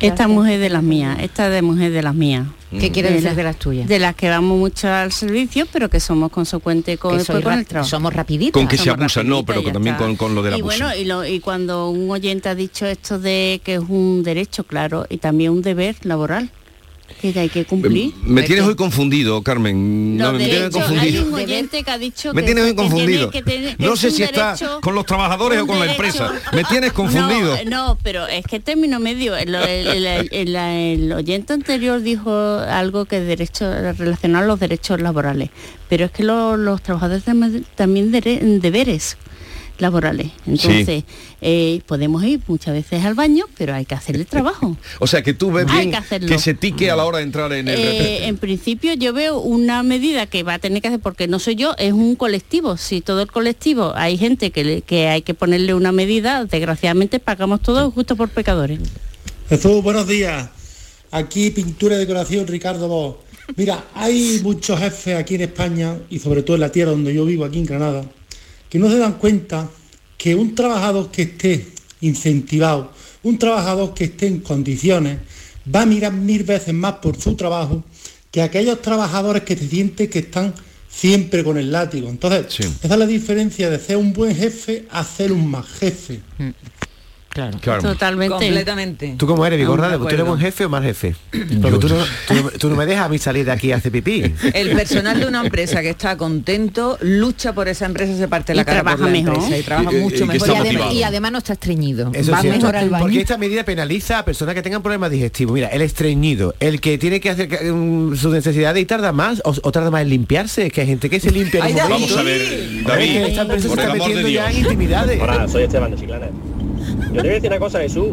Esta 0.00 0.28
mujer 0.28 0.60
de 0.60 0.68
las 0.68 0.82
mías, 0.82 1.18
esta 1.20 1.48
de 1.48 1.62
mujer 1.62 1.90
de 1.92 2.02
las 2.02 2.14
mías. 2.14 2.46
¿Qué 2.78 2.90
quiere 2.90 3.08
De 3.08 3.14
decir 3.14 3.28
las- 3.28 3.36
de 3.36 3.42
las 3.44 3.56
tuyas? 3.56 3.88
De 3.88 3.98
las 3.98 4.14
que 4.14 4.28
vamos 4.28 4.58
mucho 4.58 4.88
al 4.88 5.10
servicio, 5.12 5.66
pero 5.72 5.88
que 5.88 6.00
somos 6.00 6.30
consecuentes 6.30 6.98
con, 6.98 7.12
con 7.24 7.52
el 7.52 7.64
trabajo. 7.66 7.88
somos 7.88 8.12
rapiditas. 8.12 8.52
Con 8.52 8.68
que 8.68 8.76
se 8.76 8.90
abusa, 8.90 9.22
no, 9.22 9.44
pero 9.44 9.60
y 9.60 9.72
también 9.72 9.94
con, 9.96 10.16
con 10.16 10.34
lo 10.34 10.42
del 10.42 10.56
y 10.56 10.60
abuso. 10.60 10.78
bueno, 10.84 10.94
y, 10.96 11.04
lo- 11.04 11.24
y 11.24 11.40
cuando 11.40 11.88
un 11.88 12.10
oyente 12.10 12.48
ha 12.48 12.54
dicho 12.54 12.84
esto 12.84 13.18
de 13.18 13.60
que 13.64 13.74
es 13.76 13.80
un 13.88 14.22
derecho, 14.22 14.64
claro, 14.64 15.06
y 15.08 15.18
también 15.18 15.52
un 15.52 15.62
deber 15.62 15.96
laboral, 16.02 16.50
que 17.20 17.38
hay 17.40 17.48
que 17.48 17.64
cumplir. 17.64 18.12
me 18.22 18.42
Es 18.42 18.46
tienes 18.46 18.64
que 18.64 18.70
hoy 18.70 18.76
confundido, 18.76 19.42
Carmen. 19.42 20.16
No, 20.16 20.32
me 20.32 20.38
tienes 20.38 20.70
derechos- 20.72 20.82
hay 20.82 20.88
confundido. 20.88 21.26
un 21.26 21.34
oyente 21.34 21.82
que 21.82 21.90
ha 21.90 21.98
dicho 21.98 22.34
Me 22.34 22.42
que, 22.42 22.46
tienes 22.46 22.64
hoy 22.64 22.70
que 22.70 22.74
tiene 22.76 22.90
confundido. 22.90 23.30
que 23.30 23.76
No 23.78 23.96
sé 23.96 24.10
si 24.10 24.22
está 24.22 24.56
con 24.82 24.94
los 24.94 25.06
trabajadores 25.06 25.60
o 25.60 25.66
con 25.66 25.78
la 25.78 25.86
empresa. 25.90 26.32
Me 26.52 26.64
tienes 26.64 26.92
confundido. 26.92 27.56
No, 27.64 27.70
no, 27.88 27.98
pero 28.02 28.26
es 28.26 28.44
que 28.46 28.56
el 28.56 28.62
término 28.62 29.00
medio, 29.00 29.36
el, 29.36 29.54
el- 29.54 30.06
el- 30.06 30.28
el- 30.32 30.56
el 30.56 31.12
oyente 31.12 31.52
anterior 31.52 32.00
dijo 32.02 32.30
algo 32.58 33.04
que 33.06 33.20
derecho 33.20 33.70
relacionado 33.98 34.44
a 34.44 34.48
los 34.48 34.60
derechos 34.60 35.00
laborales, 35.00 35.50
pero 35.88 36.04
es 36.06 36.10
que 36.10 36.22
lo- 36.24 36.56
los 36.56 36.82
trabajadores 36.82 37.24
también 37.76 38.12
dere- 38.12 38.40
deberes 38.60 39.16
laborales. 39.78 40.30
Entonces, 40.46 41.04
eh, 41.40 41.80
podemos 41.86 42.24
ir 42.24 42.40
muchas 42.46 42.74
veces 42.74 43.04
al 43.04 43.14
baño, 43.14 43.44
pero 43.56 43.74
hay 43.74 43.84
que 43.84 43.94
hacer 43.94 44.16
el 44.16 44.26
trabajo. 44.26 44.76
O 44.98 45.06
sea, 45.06 45.22
que 45.22 45.34
tú 45.34 45.52
ves 45.52 45.66
bien 45.70 45.92
que 46.26 46.38
se 46.38 46.54
tique 46.54 46.90
a 46.90 46.96
la 46.96 47.04
hora 47.04 47.18
de 47.18 47.24
entrar 47.24 47.52
en 47.52 47.68
el... 47.68 47.78
Eh, 47.78 48.26
en 48.26 48.36
principio 48.38 48.94
yo 48.94 49.12
veo 49.12 49.38
una 49.38 49.82
medida 49.82 50.26
que 50.26 50.42
va 50.42 50.54
a 50.54 50.58
tener 50.58 50.80
que 50.82 50.88
hacer, 50.88 51.00
porque 51.00 51.28
no 51.28 51.38
soy 51.38 51.54
yo, 51.56 51.74
es 51.78 51.92
un 51.92 52.16
colectivo. 52.16 52.76
Si 52.76 53.00
todo 53.00 53.20
el 53.22 53.30
colectivo 53.30 53.92
hay 53.94 54.16
gente 54.18 54.50
que, 54.50 54.64
le- 54.64 54.82
que 54.82 55.08
hay 55.08 55.22
que 55.22 55.34
ponerle 55.34 55.74
una 55.74 55.92
medida, 55.92 56.44
desgraciadamente 56.44 57.18
pagamos 57.20 57.60
todos 57.62 57.92
justo 57.94 58.16
por 58.16 58.28
pecadores. 58.30 58.80
Jesús, 59.48 59.82
buenos 59.82 60.06
días. 60.08 60.48
Aquí 61.10 61.50
pintura 61.50 61.94
y 61.96 61.98
decoración 61.98 62.46
Ricardo 62.46 62.88
Vos. 62.88 63.16
Mira, 63.56 63.84
hay 63.94 64.40
muchos 64.42 64.78
jefes 64.80 65.16
aquí 65.16 65.36
en 65.36 65.42
España 65.42 65.96
y 66.10 66.18
sobre 66.18 66.42
todo 66.42 66.56
en 66.56 66.62
la 66.62 66.72
tierra 66.72 66.90
donde 66.90 67.14
yo 67.14 67.24
vivo, 67.24 67.44
aquí 67.44 67.58
en 67.58 67.66
Granada, 67.66 68.04
que 68.76 68.80
no 68.80 68.90
se 68.90 68.98
dan 68.98 69.14
cuenta 69.14 69.70
que 70.18 70.34
un 70.34 70.54
trabajador 70.54 71.10
que 71.10 71.22
esté 71.22 71.66
incentivado, 72.02 72.92
un 73.22 73.38
trabajador 73.38 73.94
que 73.94 74.04
esté 74.04 74.26
en 74.26 74.40
condiciones, 74.40 75.18
va 75.74 75.80
a 75.80 75.86
mirar 75.86 76.12
mil 76.12 76.42
veces 76.44 76.74
más 76.74 76.96
por 76.96 77.18
su 77.18 77.34
trabajo 77.36 77.82
que 78.30 78.42
aquellos 78.42 78.82
trabajadores 78.82 79.44
que 79.44 79.56
se 79.56 79.66
sienten 79.66 80.10
que 80.10 80.18
están 80.18 80.52
siempre 80.90 81.42
con 81.42 81.56
el 81.56 81.72
látigo. 81.72 82.10
Entonces, 82.10 82.60
esa 82.82 82.92
es 82.92 82.98
la 82.98 83.06
diferencia 83.06 83.70
de 83.70 83.78
ser 83.78 83.96
un 83.96 84.12
buen 84.12 84.36
jefe 84.36 84.84
a 84.90 85.02
ser 85.04 85.32
un 85.32 85.50
mal 85.50 85.64
jefe. 85.64 86.20
Claro. 87.36 87.58
Claro. 87.60 87.82
Totalmente. 87.82 88.32
Completamente. 88.34 89.14
¿Tú 89.18 89.26
cómo 89.26 89.44
eres, 89.44 89.58
Vigorra? 89.58 89.92
Aún 89.92 90.02
de 90.04 90.08
¿Tú 90.08 90.14
eres 90.14 90.26
buen 90.26 90.40
jefe 90.40 90.64
o 90.64 90.68
mal 90.70 90.82
jefe? 90.82 91.14
Porque 91.60 91.78
tú 91.78 91.88
no, 91.88 91.96
tú 92.26 92.34
no- 92.34 92.50
tú 92.58 92.70
no 92.70 92.76
me 92.76 92.86
dejas 92.86 93.04
a 93.04 93.08
mí 93.10 93.18
salir 93.18 93.44
de 93.44 93.52
aquí 93.52 93.72
a 93.72 93.76
hacer 93.76 93.92
pipí. 93.92 94.22
El 94.54 94.70
personal 94.74 95.20
de 95.20 95.26
una 95.26 95.44
empresa 95.44 95.82
que 95.82 95.90
está 95.90 96.16
contento 96.16 96.96
lucha 97.02 97.52
por 97.52 97.68
esa 97.68 97.84
empresa, 97.84 98.16
se 98.16 98.26
parte 98.26 98.54
la 98.54 98.62
Y 98.62 98.64
cara 98.64 98.82
por 98.82 98.96
trabaja 98.96 99.04
la 99.04 99.10
mejor. 99.12 99.34
empresa 99.34 99.58
y 99.58 99.62
trabaja 99.62 99.92
Y- 99.92 99.96
y- 99.96 100.00
mucho 100.00 100.24
y 100.24 100.26
mejor. 100.28 100.48
Y, 100.48 100.50
adem- 100.52 100.64
motivado. 100.64 100.92
y 100.94 101.02
además 101.02 101.32
no 101.32 101.38
está 101.38 101.52
estreñido. 101.52 102.10
Eso 102.14 102.32
Va 102.32 102.38
es 102.38 102.42
cierto. 102.42 102.58
mejor 102.60 102.76
al 102.76 102.88
baño. 102.90 103.04
Porque 103.04 103.20
esta 103.20 103.36
medida 103.36 103.64
penaliza 103.64 104.18
a 104.20 104.24
personas 104.24 104.54
que 104.54 104.62
tengan 104.62 104.82
problemas 104.82 105.10
digestivos. 105.10 105.52
Mira, 105.54 105.68
el 105.68 105.82
estreñido, 105.82 106.54
el 106.58 106.80
que 106.80 106.96
tiene 106.96 107.20
que 107.20 107.28
hacer 107.28 107.48
mm, 107.70 108.16
sus 108.16 108.32
necesidades 108.32 108.82
y 108.82 108.86
tarda 108.86 109.12
más, 109.12 109.42
o, 109.44 109.54
o 109.62 109.72
tarda 109.72 109.90
más 109.90 110.00
en 110.02 110.08
limpiarse, 110.08 110.66
es 110.68 110.72
que 110.72 110.80
hay 110.80 110.86
gente 110.86 111.10
que 111.10 111.20
se 111.20 111.30
limpia 111.30 111.60
en 111.60 111.66
Ay, 111.66 111.72
David. 111.74 111.92
Vamos 111.92 112.16
a 112.16 112.22
ver, 112.22 112.40
Es 112.40 112.84
David, 112.84 113.04
que 113.12 113.26
esta 113.26 113.42
empresa 113.42 113.62
se 113.64 113.68
por 113.68 113.78
el 113.80 113.84
está 113.84 113.92
amor 113.94 114.08
de 114.08 114.14
metiendo 114.14 114.28
ya 114.30 114.48
Dios. 114.48 114.56
en 114.58 114.64
intimidades. 114.64 115.20
Hola, 115.20 115.48
soy 115.48 115.62
Esteban 115.64 115.90
de 115.90 115.96
Chiclana. 115.98 116.26
Yo 117.16 117.22
te 117.22 117.28
voy 117.28 117.30
a 117.30 117.34
decir 117.36 117.50
una 117.50 117.58
cosa, 117.58 117.80
Jesús. 117.80 118.08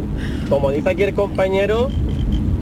Como 0.47 0.71
dice 0.71 0.89
aquí 0.89 1.03
el 1.03 1.13
compañero, 1.13 1.89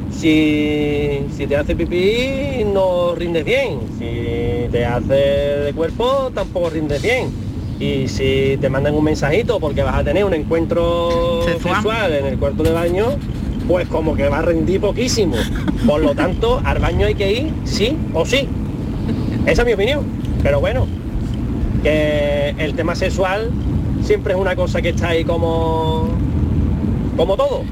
si, 0.10 1.20
si 1.38 1.46
te 1.46 1.56
hace 1.56 1.76
pipí 1.76 2.64
no 2.66 3.14
rindes 3.14 3.46
bien. 3.46 3.78
Si 4.00 4.68
te 4.72 4.84
hace 4.84 5.14
de 5.14 5.74
cuerpo 5.76 6.32
tampoco 6.34 6.72
rindes 6.72 7.00
bien. 7.04 7.30
Y 7.80 8.08
si 8.08 8.58
te 8.60 8.70
mandan 8.70 8.96
un 8.96 9.04
mensajito 9.04 9.60
porque 9.60 9.84
vas 9.84 9.96
a 9.96 10.04
tener 10.04 10.26
un 10.26 10.34
encuentro 10.34 11.44
Sexual. 11.46 11.76
sexual 11.76 12.14
en 12.14 12.26
el 12.26 12.40
cuarto 12.40 12.64
de 12.64 12.72
baño, 12.72 13.06
pues 13.68 13.88
como 13.88 14.16
que 14.16 14.28
va 14.28 14.40
a 14.40 14.42
rendir 14.42 14.82
poquísimo. 14.82 15.36
Por 15.86 16.02
lo 16.02 16.16
tanto, 16.16 16.60
al 16.64 16.80
baño 16.80 17.06
hay 17.06 17.14
que 17.14 17.32
ir 17.32 17.54
sí 17.66 17.96
o 18.16 18.26
sí. 18.26 18.48
Esa 19.46 19.62
es 19.62 19.68
mi 19.68 19.74
opinión. 19.74 20.06
Pero 20.42 20.60
bueno, 20.60 20.88
que 21.84 22.56
el 22.58 22.74
tema 22.74 22.96
sexual 22.96 23.52
siempre 24.04 24.34
es 24.34 24.40
una 24.40 24.56
cosa 24.56 24.82
que 24.82 24.90
está 24.90 25.10
ahí 25.10 25.24
como 25.24 26.10
como 27.26 27.38
todo. 27.38 27.64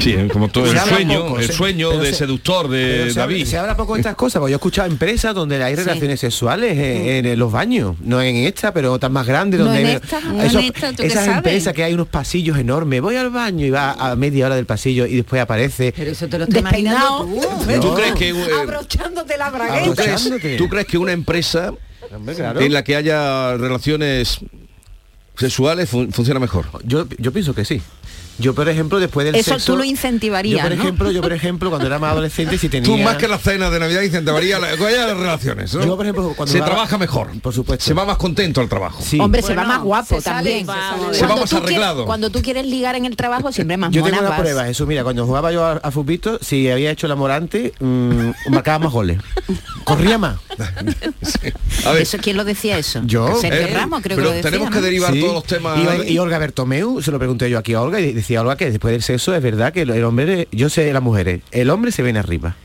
Sí, 0.00 0.16
como 0.32 0.48
todo 0.48 0.70
el 0.70 0.78
sueño, 0.78 1.22
poco, 1.24 1.38
el 1.40 1.46
se- 1.46 1.52
sueño 1.52 1.90
de 1.98 2.10
se- 2.10 2.14
seductor 2.18 2.68
de 2.68 2.78
Pero 3.02 3.04
se 3.12 3.20
habla- 3.20 3.34
David. 3.34 3.46
Se 3.46 3.58
habla 3.58 3.76
poco 3.76 3.94
de 3.94 4.00
estas 4.00 4.14
cosas, 4.16 4.40
porque 4.40 4.50
yo 4.52 4.56
he 4.56 4.58
escuchado 4.58 4.88
empresas 4.90 5.34
donde 5.34 5.62
hay 5.62 5.74
relaciones 5.74 6.18
sexuales 6.20 6.76
en, 6.76 7.26
en 7.26 7.38
los 7.38 7.52
baños, 7.52 7.96
no 8.00 8.20
en 8.22 8.36
esta, 8.36 8.72
pero 8.72 8.92
otras 8.92 9.12
más 9.12 9.26
grandes, 9.26 9.60
No 9.60 9.66
donde 9.66 9.80
en 9.82 9.86
hay- 9.86 9.94
esta. 9.94 10.20
No 10.20 10.40
en 10.40 10.46
esos- 10.46 10.64
esta, 10.64 10.90
¿tú 10.90 10.96
qué 11.02 11.06
esas 11.06 11.24
sabes? 11.24 11.36
empresas 11.38 11.74
que 11.74 11.84
hay 11.84 11.94
unos 11.94 12.08
pasillos 12.08 12.58
enormes, 12.58 13.00
voy 13.02 13.16
al 13.16 13.30
baño 13.30 13.64
y 13.66 13.70
va 13.70 13.92
a 13.92 14.16
media 14.16 14.46
hora 14.46 14.56
del 14.56 14.66
pasillo 14.66 15.06
y 15.06 15.16
después 15.16 15.40
aparece. 15.40 15.92
Pero 15.96 16.10
eso 16.10 16.26
te 16.28 16.38
lo 16.38 16.44
estás 16.44 16.60
imaginando 16.60 17.18
tú. 17.26 17.40
No. 17.70 17.80
¿Tú 17.80 17.94
crees 17.94 18.14
que 18.14 18.28
eh, 18.30 18.44
Abrochándote 18.62 19.36
la 19.38 19.50
¿tú 19.50 19.56
bragueta. 19.56 20.02
crees, 20.02 20.56
tú 20.58 20.68
crees 20.68 20.86
que 20.86 20.98
una 20.98 21.12
empresa 21.12 21.72
claro. 22.34 22.60
en 22.60 22.72
la 22.72 22.82
que 22.82 22.96
haya 22.96 23.56
relaciones 23.56 24.40
sexuales 25.36 25.88
fun- 25.88 26.12
funciona 26.12 26.40
mejor? 26.40 26.66
Yo, 26.84 27.06
yo 27.18 27.32
pienso 27.32 27.54
que 27.54 27.64
sí. 27.64 27.80
Yo, 28.40 28.54
por 28.54 28.68
ejemplo, 28.68 28.98
después 28.98 29.24
del 29.26 29.34
Eso 29.36 29.52
sexo... 29.52 29.72
tú 29.72 29.78
lo 29.78 29.84
incentivarías, 29.84 30.62
Yo, 30.62 30.68
por 30.68 30.76
¿no? 30.76 30.82
ejemplo, 30.82 31.10
yo, 31.12 31.20
por 31.22 31.32
ejemplo, 31.32 31.68
cuando 31.70 31.86
era 31.86 31.98
más 31.98 32.12
adolescente, 32.12 32.58
si 32.58 32.68
tenía... 32.68 32.86
Tú 32.86 32.96
más 32.98 33.16
que 33.16 33.28
la 33.28 33.38
cena 33.38 33.70
de 33.70 33.78
Navidad 33.78 34.02
incentivaría 34.02 34.58
la, 34.58 34.70
las 34.74 35.16
relaciones, 35.16 35.74
¿no? 35.74 35.84
Yo, 35.84 35.96
por 35.96 36.06
ejemplo, 36.06 36.32
cuando 36.36 36.52
se 36.52 36.60
va- 36.60 36.66
trabaja 36.66 36.98
mejor. 36.98 37.28
Por 37.40 37.52
supuesto. 37.54 37.84
Se 37.84 37.94
va 37.94 38.04
más 38.04 38.16
contento 38.16 38.60
al 38.60 38.68
trabajo. 38.68 39.02
Sí. 39.02 39.20
Hombre, 39.20 39.42
se 39.42 39.54
va 39.54 39.64
más 39.64 39.82
guapo 39.82 40.16
se 40.16 40.22
también. 40.22 40.66
se 40.66 40.72
sale 40.72 41.14
Se 41.14 41.26
va 41.26 41.36
más 41.36 41.50
quieres- 41.50 41.64
arreglado. 41.64 42.06
Cuando 42.06 42.30
tú 42.30 42.42
quieres 42.42 42.66
ligar 42.66 42.96
en 42.96 43.04
el 43.04 43.16
trabajo, 43.16 43.52
siempre 43.52 43.76
más 43.76 43.90
Yo 43.90 44.00
mona 44.00 44.10
tengo 44.10 44.20
una 44.22 44.30
vas. 44.30 44.40
prueba, 44.40 44.68
eso 44.68 44.86
mira, 44.86 45.02
cuando 45.04 45.26
jugaba 45.26 45.52
yo 45.52 45.64
a, 45.64 45.72
a 45.72 45.90
futbito, 45.90 46.38
si 46.42 46.70
había 46.70 46.90
hecho 46.90 47.06
el 47.06 47.12
amor 47.12 47.30
antes, 47.30 47.72
mm, 47.80 48.30
marcaba 48.50 48.78
más 48.80 48.92
goles. 48.92 49.18
Corría 49.84 50.18
más. 50.18 50.36
A 51.84 51.92
ver, 51.92 52.02
¿Eso 52.02 52.18
quién 52.18 52.36
lo 52.36 52.44
decía 52.44 52.78
eso? 52.78 53.00
Yo. 53.04 53.36
Sergio 53.40 53.66
Eh, 53.66 53.74
Ramos, 53.74 54.02
creo 54.02 54.16
pero 54.16 54.28
que 54.28 54.30
lo 54.30 54.36
decía, 54.36 54.50
tenemos 54.50 54.70
que 54.70 54.76
¿no? 54.78 54.82
derivar 54.84 55.12
Sí. 55.12 55.20
todos 55.20 55.34
los 55.34 55.44
temas. 55.44 55.78
Y, 56.06 56.12
y 56.12 56.18
Olga 56.18 56.38
Bertomeu, 56.38 57.00
se 57.02 57.10
lo 57.10 57.18
pregunté 57.18 57.48
yo 57.50 57.58
aquí 57.58 57.74
a 57.74 57.80
Olga, 57.82 58.00
y 58.00 58.12
decía 58.12 58.29
Olga 58.36 58.56
que 58.56 58.70
después 58.70 58.92
del 58.92 59.02
sexo 59.02 59.34
es 59.34 59.42
verdad 59.42 59.72
que 59.72 59.82
el, 59.82 60.04
hombre, 60.04 60.48
yo 60.52 60.68
sé 60.68 60.92
las 60.92 61.02
mujeres, 61.02 61.40
el 61.50 61.70
hombre 61.70 61.92
se 61.92 62.02
viene 62.02 62.18
arriba. 62.18 62.56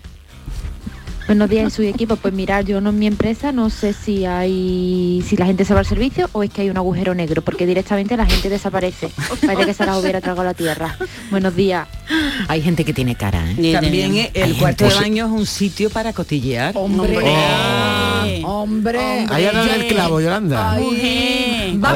Buenos 1.27 1.49
días, 1.49 1.73
soy 1.73 1.87
equipo. 1.87 2.17
Pues 2.17 2.33
mirar, 2.35 2.65
yo 2.65 2.81
no 2.81 2.91
en 2.91 2.99
mi 2.99 3.07
empresa 3.07 3.51
no 3.51 3.71
sé 3.71 3.93
si 3.93 4.25
hay 4.25 5.23
si 5.27 5.35
la 5.37 5.47
gente 5.47 5.65
se 5.65 5.73
va 5.73 5.79
al 5.79 5.85
servicio 5.85 6.29
o 6.33 6.43
es 6.43 6.51
que 6.51 6.61
hay 6.61 6.69
un 6.69 6.77
agujero 6.77 7.15
negro, 7.15 7.41
porque 7.41 7.65
directamente 7.65 8.15
la 8.15 8.27
gente 8.27 8.47
desaparece. 8.47 9.09
Parece 9.45 9.65
que 9.65 9.73
se 9.73 9.85
las 9.87 9.97
hubiera 9.99 10.21
tragado 10.21 10.43
la 10.43 10.53
tierra. 10.53 10.95
Buenos 11.31 11.55
días. 11.55 11.87
Hay 12.47 12.61
gente 12.61 12.85
que 12.85 12.93
tiene 12.93 13.15
cara, 13.15 13.43
¿eh? 13.57 13.73
También 13.73 14.29
el 14.33 14.43
Hay 14.43 14.53
cuarto 14.53 14.85
de 14.87 14.93
baño 14.93 15.25
es 15.25 15.31
un 15.31 15.45
sitio 15.47 15.89
para 15.89 16.13
cotillear. 16.13 16.73
Hombre. 16.77 17.17
Hombre. 17.17 18.41
Hombre. 18.45 18.99
Ahí 19.29 19.45
el 19.45 19.87
clavo, 19.87 20.21
Yolanda. 20.21 20.75
Vamos 20.75 20.93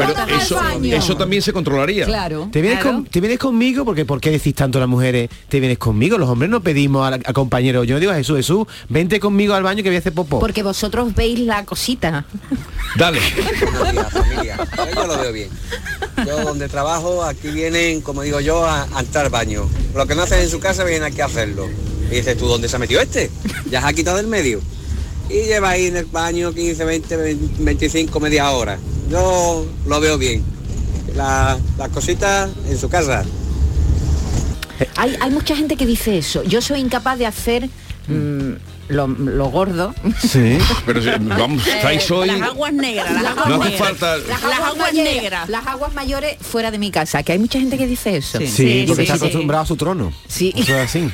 Bueno, 0.08 0.14
eso, 0.40 0.60
eso 0.84 1.16
también 1.18 1.42
se 1.44 1.54
controlaría. 1.54 2.06
Claro. 2.06 2.50
¿Te 2.52 2.62
vienes, 2.62 2.84
con- 2.84 3.06
¿Te 3.06 3.20
vienes 3.22 3.38
conmigo? 3.38 3.86
Porque 3.86 4.06
¿por 4.06 4.20
qué 4.20 4.32
decís 4.32 4.56
tanto 4.56 4.80
las 4.80 4.88
mujeres? 4.90 5.30
¿Te 5.48 5.60
vienes 5.60 5.78
conmigo? 5.78 6.18
Los 6.18 6.30
hombres 6.30 6.50
no 6.50 6.62
pedimos 6.62 7.08
a, 7.08 7.12
la- 7.12 7.20
a 7.24 7.34
compañeros. 7.34 7.86
Yo 7.86 7.94
no 7.96 8.00
digo 8.00 8.12
a 8.12 8.16
Jesús, 8.16 8.38
Jesús, 8.38 8.66
vente 8.90 9.19
conmigo 9.20 9.54
al 9.54 9.64
baño 9.64 9.84
que 9.84 9.90
voy 9.90 9.96
a 9.98 10.00
hacer 10.00 10.14
popó. 10.14 10.40
Porque 10.40 10.64
vosotros 10.64 11.14
veis 11.16 11.40
la 11.40 11.66
cosita. 11.66 12.26
Dale. 12.98 13.20
Familia. 14.12 14.58
Yo 14.96 15.08
lo 15.08 15.18
veo 15.20 15.32
bien. 15.34 15.50
Yo 16.26 16.44
donde 16.44 16.68
trabajo, 16.68 17.24
aquí 17.24 17.50
vienen, 17.50 18.02
como 18.02 18.22
digo 18.24 18.40
yo, 18.40 18.66
a, 18.66 18.84
a 18.94 19.00
entrar 19.00 19.26
al 19.26 19.32
baño. 19.32 19.70
Lo 19.96 20.06
que 20.08 20.16
no 20.16 20.24
hacen 20.24 20.40
en 20.42 20.50
su 20.50 20.60
casa, 20.60 20.84
vienen 20.84 21.04
aquí 21.04 21.22
a 21.22 21.26
hacerlo. 21.26 21.68
Y 22.12 22.16
dices, 22.16 22.38
¿tú 22.38 22.48
dónde 22.48 22.68
se 22.68 22.76
ha 22.76 22.80
metido 22.80 23.02
este? 23.02 23.30
Ya 23.70 23.82
se 23.82 23.88
ha 23.88 23.94
quitado 23.94 24.18
del 24.18 24.28
medio. 24.28 24.62
Y 25.30 25.44
lleva 25.46 25.70
ahí 25.70 25.86
en 25.86 25.98
el 25.98 26.06
baño 26.06 26.52
15, 26.54 26.84
20, 26.86 27.18
25, 27.60 28.20
media 28.20 28.50
hora. 28.52 28.80
Yo 29.12 29.66
lo 29.86 30.00
veo 30.00 30.18
bien. 30.18 30.44
La- 31.16 31.58
las 31.78 31.90
cositas 31.90 32.50
en 32.68 32.78
su 32.78 32.90
casa. 32.90 33.24
Hay, 34.96 35.16
hay 35.20 35.30
mucha 35.32 35.56
gente 35.56 35.76
que 35.76 35.86
dice 35.86 36.18
eso. 36.18 36.44
Yo 36.44 36.62
soy 36.62 36.80
incapaz 36.80 37.18
de 37.20 37.26
hacer 37.26 37.70
mm, 38.08 38.54
lo, 38.90 39.08
lo 39.08 39.46
gordo. 39.50 39.94
Sí. 40.20 40.58
Pero 40.86 41.02
si- 41.02 41.10
vamos, 41.20 41.66
estáis 41.68 42.10
hoy. 42.12 42.28
Las 42.28 42.42
aguas 42.42 42.74
negras, 42.74 43.12
las 43.12 43.26
aguas 43.26 43.48
No 43.50 43.56
hace 43.62 43.70
negras. 43.72 43.88
falta. 43.90 44.18
Las 44.18 44.28
Las 44.28 44.44
aguas, 44.44 44.60
aguas 44.60 44.78
mayores, 44.78 45.16
negras. 45.16 45.50
Las 45.50 45.68
aguas 45.68 45.94
mayores 45.94 46.38
fuera 46.42 46.72
de 46.72 46.78
mi 46.80 46.92
casa, 46.92 47.24
que 47.24 47.32
hay 47.34 47.40
mucha 47.40 47.60
gente 47.60 47.78
que 47.78 47.88
dice 47.88 48.18
eso. 48.18 48.40
Sí, 48.46 48.84
porque 48.88 49.04
está 49.04 49.16
sí. 49.16 49.20
acostumbrado 49.22 49.64
a 49.64 49.66
su 49.66 49.76
trono. 49.76 50.12
Sí. 50.28 50.54
Eso 50.56 50.76
es 50.78 50.90
así. 50.90 51.10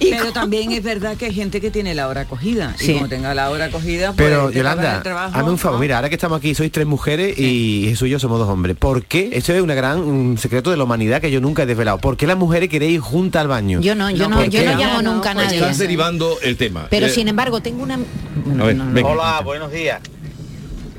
Pero 0.00 0.32
también 0.32 0.72
es 0.72 0.82
verdad 0.82 1.16
que 1.16 1.26
hay 1.26 1.34
gente 1.34 1.60
que 1.60 1.70
tiene 1.70 1.94
la 1.94 2.08
hora 2.08 2.24
cogida. 2.26 2.74
Sí. 2.78 2.92
Y 2.92 2.94
como 2.94 3.08
tenga 3.08 3.34
la 3.34 3.50
hora 3.50 3.70
cogida, 3.70 4.12
pues 4.12 4.28
Pero 4.28 4.50
Yolanda, 4.50 5.02
trabajo, 5.02 5.36
hazme 5.36 5.50
un 5.50 5.58
favor, 5.58 5.78
¿no? 5.78 5.82
mira, 5.82 5.96
ahora 5.96 6.08
que 6.08 6.14
estamos 6.16 6.38
aquí, 6.38 6.54
sois 6.54 6.70
tres 6.72 6.86
mujeres 6.86 7.38
y 7.38 7.86
Jesús 7.88 8.08
y 8.08 8.10
yo 8.10 8.18
somos 8.18 8.38
dos 8.38 8.48
hombres. 8.48 8.76
¿Por 8.76 9.04
qué? 9.04 9.30
Esto 9.32 9.52
es 9.52 9.62
una 9.62 9.74
gran 9.74 9.98
un 10.00 10.36
secreto 10.38 10.70
de 10.70 10.76
la 10.76 10.84
humanidad 10.84 11.20
que 11.20 11.30
yo 11.30 11.40
nunca 11.40 11.62
he 11.62 11.66
desvelado. 11.66 11.98
¿Por 11.98 12.16
qué 12.16 12.26
las 12.26 12.36
mujeres 12.36 12.68
queréis 12.68 12.94
ir 12.94 13.00
juntas 13.00 13.40
al 13.42 13.48
baño? 13.48 13.80
Yo 13.80 13.94
no, 13.94 14.10
yo 14.10 14.28
no, 14.28 14.36
¿por 14.36 14.48
yo 14.48 14.64
no 14.64 14.76
llamo 14.78 15.02
nunca 15.02 15.30
a 15.30 15.34
nadie. 15.34 15.56
Estás 15.58 15.78
derivando 15.78 16.36
el 16.42 16.56
tema. 16.56 16.86
Pero 16.90 17.03
Eh, 17.06 17.10
sin 17.10 17.28
embargo, 17.28 17.60
tengo 17.60 17.82
una... 17.82 17.94
a 17.94 18.64
ver, 18.64 18.76
venga. 18.76 19.08
Hola, 19.08 19.40
buenos 19.44 19.70
días. 19.72 20.00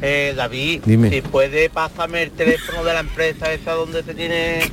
Eh, 0.02 0.34
David, 0.36 0.82
Dime. 0.86 1.10
si 1.10 1.22
puede 1.22 1.70
pasarme 1.70 2.24
el 2.24 2.32
teléfono 2.32 2.84
de 2.84 2.94
la 2.94 3.00
empresa 3.00 3.52
esa 3.54 3.72
donde 3.74 4.04
se 4.04 4.14
tiene 4.14 4.70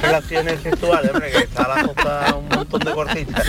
relaciones 0.00 0.60
sexuales, 0.62 1.10
hombre, 1.12 1.30
que 1.30 1.38
está 1.38 1.68
la 1.68 1.86
cosa 1.86 2.36
un 2.36 2.48
montón 2.48 2.80
de 2.80 2.90
cortitas. 2.92 3.46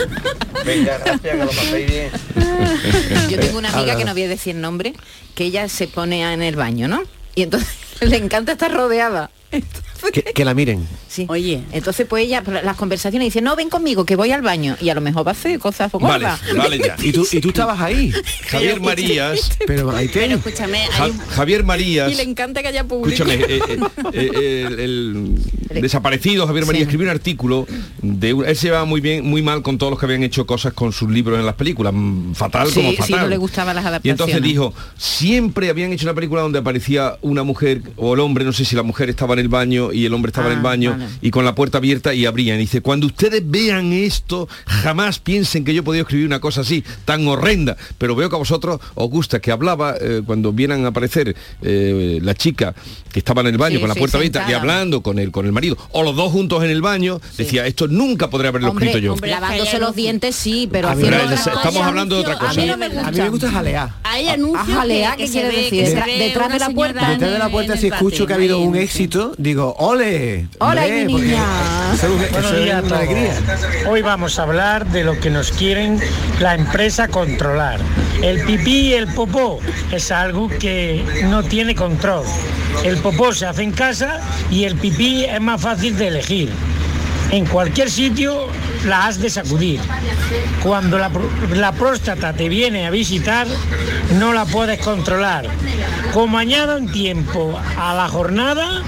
Venga, 0.65 0.97
gracias, 0.97 1.21
que 1.21 1.37
lo 1.37 1.47
paséis 1.47 1.87
bien. 1.87 2.11
Yo 3.29 3.39
tengo 3.39 3.57
una 3.57 3.69
amiga 3.69 3.95
que 3.95 4.03
no 4.03 4.13
voy 4.13 4.23
a 4.23 4.27
decir 4.27 4.55
nombre, 4.55 4.93
que 5.33 5.45
ella 5.45 5.69
se 5.69 5.87
pone 5.87 6.21
en 6.33 6.41
el 6.41 6.55
baño, 6.57 6.87
¿no? 6.89 7.01
Y 7.35 7.43
entonces 7.43 7.69
le 8.01 8.17
encanta 8.17 8.51
estar 8.51 8.71
rodeada. 8.71 9.31
Que, 10.11 10.21
que 10.21 10.43
la 10.43 10.53
miren. 10.53 10.85
Sí. 11.07 11.25
Oye, 11.29 11.63
entonces 11.71 12.05
pues 12.09 12.25
ella, 12.25 12.43
por 12.43 12.61
las 12.61 12.75
conversaciones 12.75 13.27
dice, 13.27 13.39
no, 13.41 13.55
ven 13.55 13.69
conmigo, 13.69 14.03
que 14.05 14.17
voy 14.17 14.31
al 14.31 14.41
baño. 14.41 14.75
Y 14.81 14.89
a 14.89 14.95
lo 14.95 14.99
mejor 14.99 15.25
va 15.25 15.31
a 15.31 15.33
hacer 15.33 15.57
cosas 15.59 15.89
Vale, 15.93 16.25
gordas. 16.25 16.41
vale 16.57 16.77
ya. 16.79 16.95
¿Y 17.01 17.13
tú, 17.13 17.25
y 17.31 17.39
tú 17.39 17.49
estabas 17.49 17.79
ahí. 17.79 18.11
Javier 18.49 18.81
Marías. 18.81 19.51
Pero 19.65 19.91
ahí 19.95 20.07
te... 20.09 20.19
Pero 20.19 20.35
escúchame, 20.35 20.79
hay, 20.99 21.13
Javier 21.29 21.63
Marías. 21.63 22.11
Y 22.11 22.15
le 22.15 22.23
encanta 22.23 22.61
que 22.61 22.67
haya 22.67 22.83
público. 22.83 23.23
Escúchame, 23.23 23.45
eh, 23.47 23.61
eh, 23.69 23.79
eh, 24.13 24.65
el, 24.67 25.35
el 25.69 25.81
desaparecido 25.81 26.45
Javier 26.47 26.65
María 26.65 26.79
Sí. 26.79 26.83
escribió 26.83 27.05
un 27.07 27.11
artículo 27.11 27.65
de 28.01 28.33
un- 28.33 28.45
él 28.45 28.55
se 28.57 28.67
llevaba 28.67 28.83
muy 28.85 28.99
bien, 28.99 29.25
muy 29.25 29.41
mal 29.41 29.61
con 29.61 29.77
todos 29.77 29.91
los 29.91 29.99
que 29.99 30.05
habían 30.05 30.23
hecho 30.23 30.45
cosas 30.45 30.73
con 30.73 30.91
sus 30.91 31.09
libros 31.09 31.39
en 31.39 31.45
las 31.45 31.55
películas, 31.55 31.93
mm, 31.95 32.33
fatal 32.33 32.67
Sí, 32.67 32.73
como 32.75 32.89
sí, 32.91 32.97
fatal. 32.97 33.19
no 33.21 33.27
le 33.27 33.37
gustaban 33.37 33.75
las 33.75 33.85
y 33.85 33.87
adaptaciones. 33.87 34.19
entonces 34.19 34.41
dijo, 34.43 34.73
siempre 34.97 35.69
habían 35.69 35.93
hecho 35.93 36.05
una 36.05 36.13
película 36.13 36.41
donde 36.41 36.59
aparecía 36.59 37.17
una 37.21 37.43
mujer 37.43 37.81
o 37.95 38.13
el 38.15 38.19
hombre, 38.19 38.43
no 38.43 38.51
sé 38.51 38.65
si 38.65 38.75
la 38.75 38.83
mujer 38.83 39.09
estaba 39.09 39.33
en 39.35 39.39
el 39.43 39.49
baño 39.49 39.91
y 39.93 40.06
el 40.06 40.13
hombre 40.13 40.29
estaba 40.32 40.47
en 40.47 40.53
el 40.53 40.60
Ah, 40.60 40.63
baño 40.63 40.91
vale. 40.91 41.06
y 41.21 41.32
con 41.32 41.45
la 41.45 41.56
puerta 41.56 41.77
abierta 41.77 42.13
y 42.13 42.25
abrían. 42.25 42.58
Y 42.58 42.62
dice, 42.62 42.82
cuando 42.82 43.08
ustedes 43.08 43.43
vean 43.45 43.93
esto, 43.93 44.47
jamás 44.65 45.19
piensen 45.19 45.63
que 45.63 45.73
yo 45.73 45.82
he 45.82 45.84
podido 45.84 46.03
escribir 46.03 46.25
una 46.25 46.39
cosa 46.39 46.62
así, 46.62 46.84
tan 47.06 47.27
horrenda. 47.27 47.77
Pero 47.97 48.15
veo 48.15 48.29
que 48.29 48.36
a 48.36 48.39
vosotros 48.39 48.79
os 48.95 49.10
gusta 49.10 49.39
que 49.39 49.51
hablaba 49.51 49.95
eh, 49.99 50.21
cuando 50.25 50.51
vieran 50.53 50.86
a 50.86 50.89
aparecer 50.89 51.36
eh, 51.62 52.19
la 52.21 52.34
chica 52.36 52.73
que 53.12 53.19
estaba 53.19 53.41
en 53.41 53.47
el 53.47 53.58
baño 53.58 53.75
Sí, 53.75 53.79
con 53.82 53.88
la 53.89 53.93
sí, 53.93 53.99
puerta 53.99 54.17
abierta 54.17 54.45
y 54.49 54.53
hablando 54.53 55.01
con 55.03 55.19
el, 55.19 55.32
con 55.32 55.45
el 55.45 55.51
marido, 55.51 55.77
o 55.91 56.01
los 56.03 56.15
dos 56.15 56.32
juntos 56.32 56.63
en 56.63 56.69
el 56.71 56.82
baño, 56.82 57.21
decía, 57.38 57.65
esto 57.67 57.88
nunca 57.88 58.29
podría 58.29 58.49
haberlo 58.49 58.69
Hombre, 58.69 58.88
escrito 58.88 59.06
yo. 59.06 59.13
hombre, 59.13 59.29
lavándose 59.32 59.77
los 59.79 59.95
dientes 59.95 60.36
sí, 60.36 60.67
pero 60.71 60.89
A 60.89 60.95
mí 60.95 61.03
haciendo 61.03 61.34
estamos 61.34 61.63
cosa- 61.73 61.88
hablando 61.88 62.15
de 62.15 62.21
otra 62.21 62.34
A 62.36 62.39
cosa. 62.39 62.60
mí 62.62 62.67
no 62.67 62.77
me 62.77 62.86
A 62.86 62.89
gusta. 62.89 63.12
mí 63.12 63.17
me 63.19 63.29
gusta 63.29 63.51
jalear. 63.51 63.93
hay 64.03 64.27
anuncios 64.29 64.77
jalea, 64.77 65.15
que, 65.15 65.25
¿qué 65.25 65.32
quiere 65.32 65.47
decir? 65.56 65.84
Detrás- 65.86 66.51
de 66.53 66.60
la 66.60 66.69
puerta. 66.71 67.10
Detrás 67.12 67.32
de 67.34 67.39
la 67.39 67.49
puerta, 67.49 67.77
si 67.77 67.88
escucho 67.88 68.25
que 68.25 68.34
ha 68.34 68.36
habido 68.36 68.60
un 68.60 68.75
éxito, 68.75 69.32
digo, 69.37 69.75
¡ole! 69.79 70.47
Hola, 70.59 70.83
mi 70.87 71.05
niña. 71.13 71.43
Eso, 71.93 72.07
es- 72.07 72.31
Buenos 72.31 72.45
eso 72.51 72.57
es 72.57 72.63
días 72.63 72.75
a 72.75 72.79
una 72.79 72.87
todos. 72.89 73.01
alegría. 73.01 73.33
Hoy 73.87 74.01
vamos 74.01 74.39
a 74.39 74.43
hablar 74.43 74.85
de 74.87 75.03
lo 75.03 75.19
que 75.19 75.29
nos 75.29 75.51
quieren 75.51 75.99
la 76.39 76.55
empresa 76.55 77.07
controlar. 77.07 77.79
El 78.21 78.41
pipí 78.41 78.89
y 78.89 78.93
el 78.93 79.07
popó 79.13 79.59
es 79.91 80.11
algo 80.11 80.47
que 80.49 81.03
no 81.25 81.43
tiene 81.43 81.75
control. 81.75 82.23
El 82.83 82.97
popó 82.97 83.33
se 83.33 83.45
hace 83.45 83.63
en 83.63 83.71
casa 83.71 84.19
y 84.49 84.63
el 84.63 84.75
pipí 84.75 85.25
es 85.25 85.41
más 85.41 85.61
fácil 85.61 85.97
de 85.97 86.07
elegir. 86.07 86.49
En 87.31 87.45
cualquier 87.45 87.89
sitio 87.89 88.47
la 88.85 89.07
has 89.07 89.19
de 89.19 89.29
sacudir. 89.29 89.79
Cuando 90.61 90.97
la, 90.99 91.09
la 91.55 91.71
próstata 91.71 92.33
te 92.33 92.47
viene 92.47 92.85
a 92.85 92.91
visitar, 92.91 93.47
no 94.19 94.33
la 94.33 94.45
puedes 94.45 94.79
controlar. 94.79 95.45
Como 96.13 96.37
añadan 96.37 96.91
tiempo 96.91 97.59
a 97.77 97.95
la 97.95 98.07
jornada, 98.07 98.81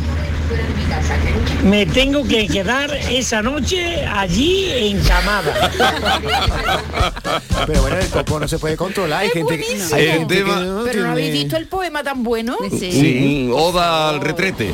me 1.63 1.85
tengo 1.85 2.23
que 2.23 2.47
quedar 2.47 2.93
esa 2.93 3.41
noche 3.41 4.05
allí 4.05 4.67
encamada. 4.91 5.71
Pero 7.67 7.81
bueno, 7.81 7.97
el 7.97 8.07
popó 8.07 8.39
no 8.39 8.47
se 8.47 8.59
puede 8.59 8.77
controlar. 8.77 9.21
Hay 9.21 9.29
gente, 9.29 9.57
que- 9.57 9.63
buenísimo. 9.65 9.95
hay 9.95 10.07
gente 10.07 10.35
que 10.35 10.43
tema- 10.43 10.59
no 10.61 10.83
Pero 10.83 11.03
no 11.03 11.11
habéis 11.11 11.33
visto 11.33 11.57
el 11.57 11.67
poema 11.67 12.03
tan 12.03 12.23
bueno. 12.23 12.57
Un- 12.59 13.49
un 13.49 13.51
oda 13.53 14.09
al 14.09 14.21
retrete. 14.21 14.73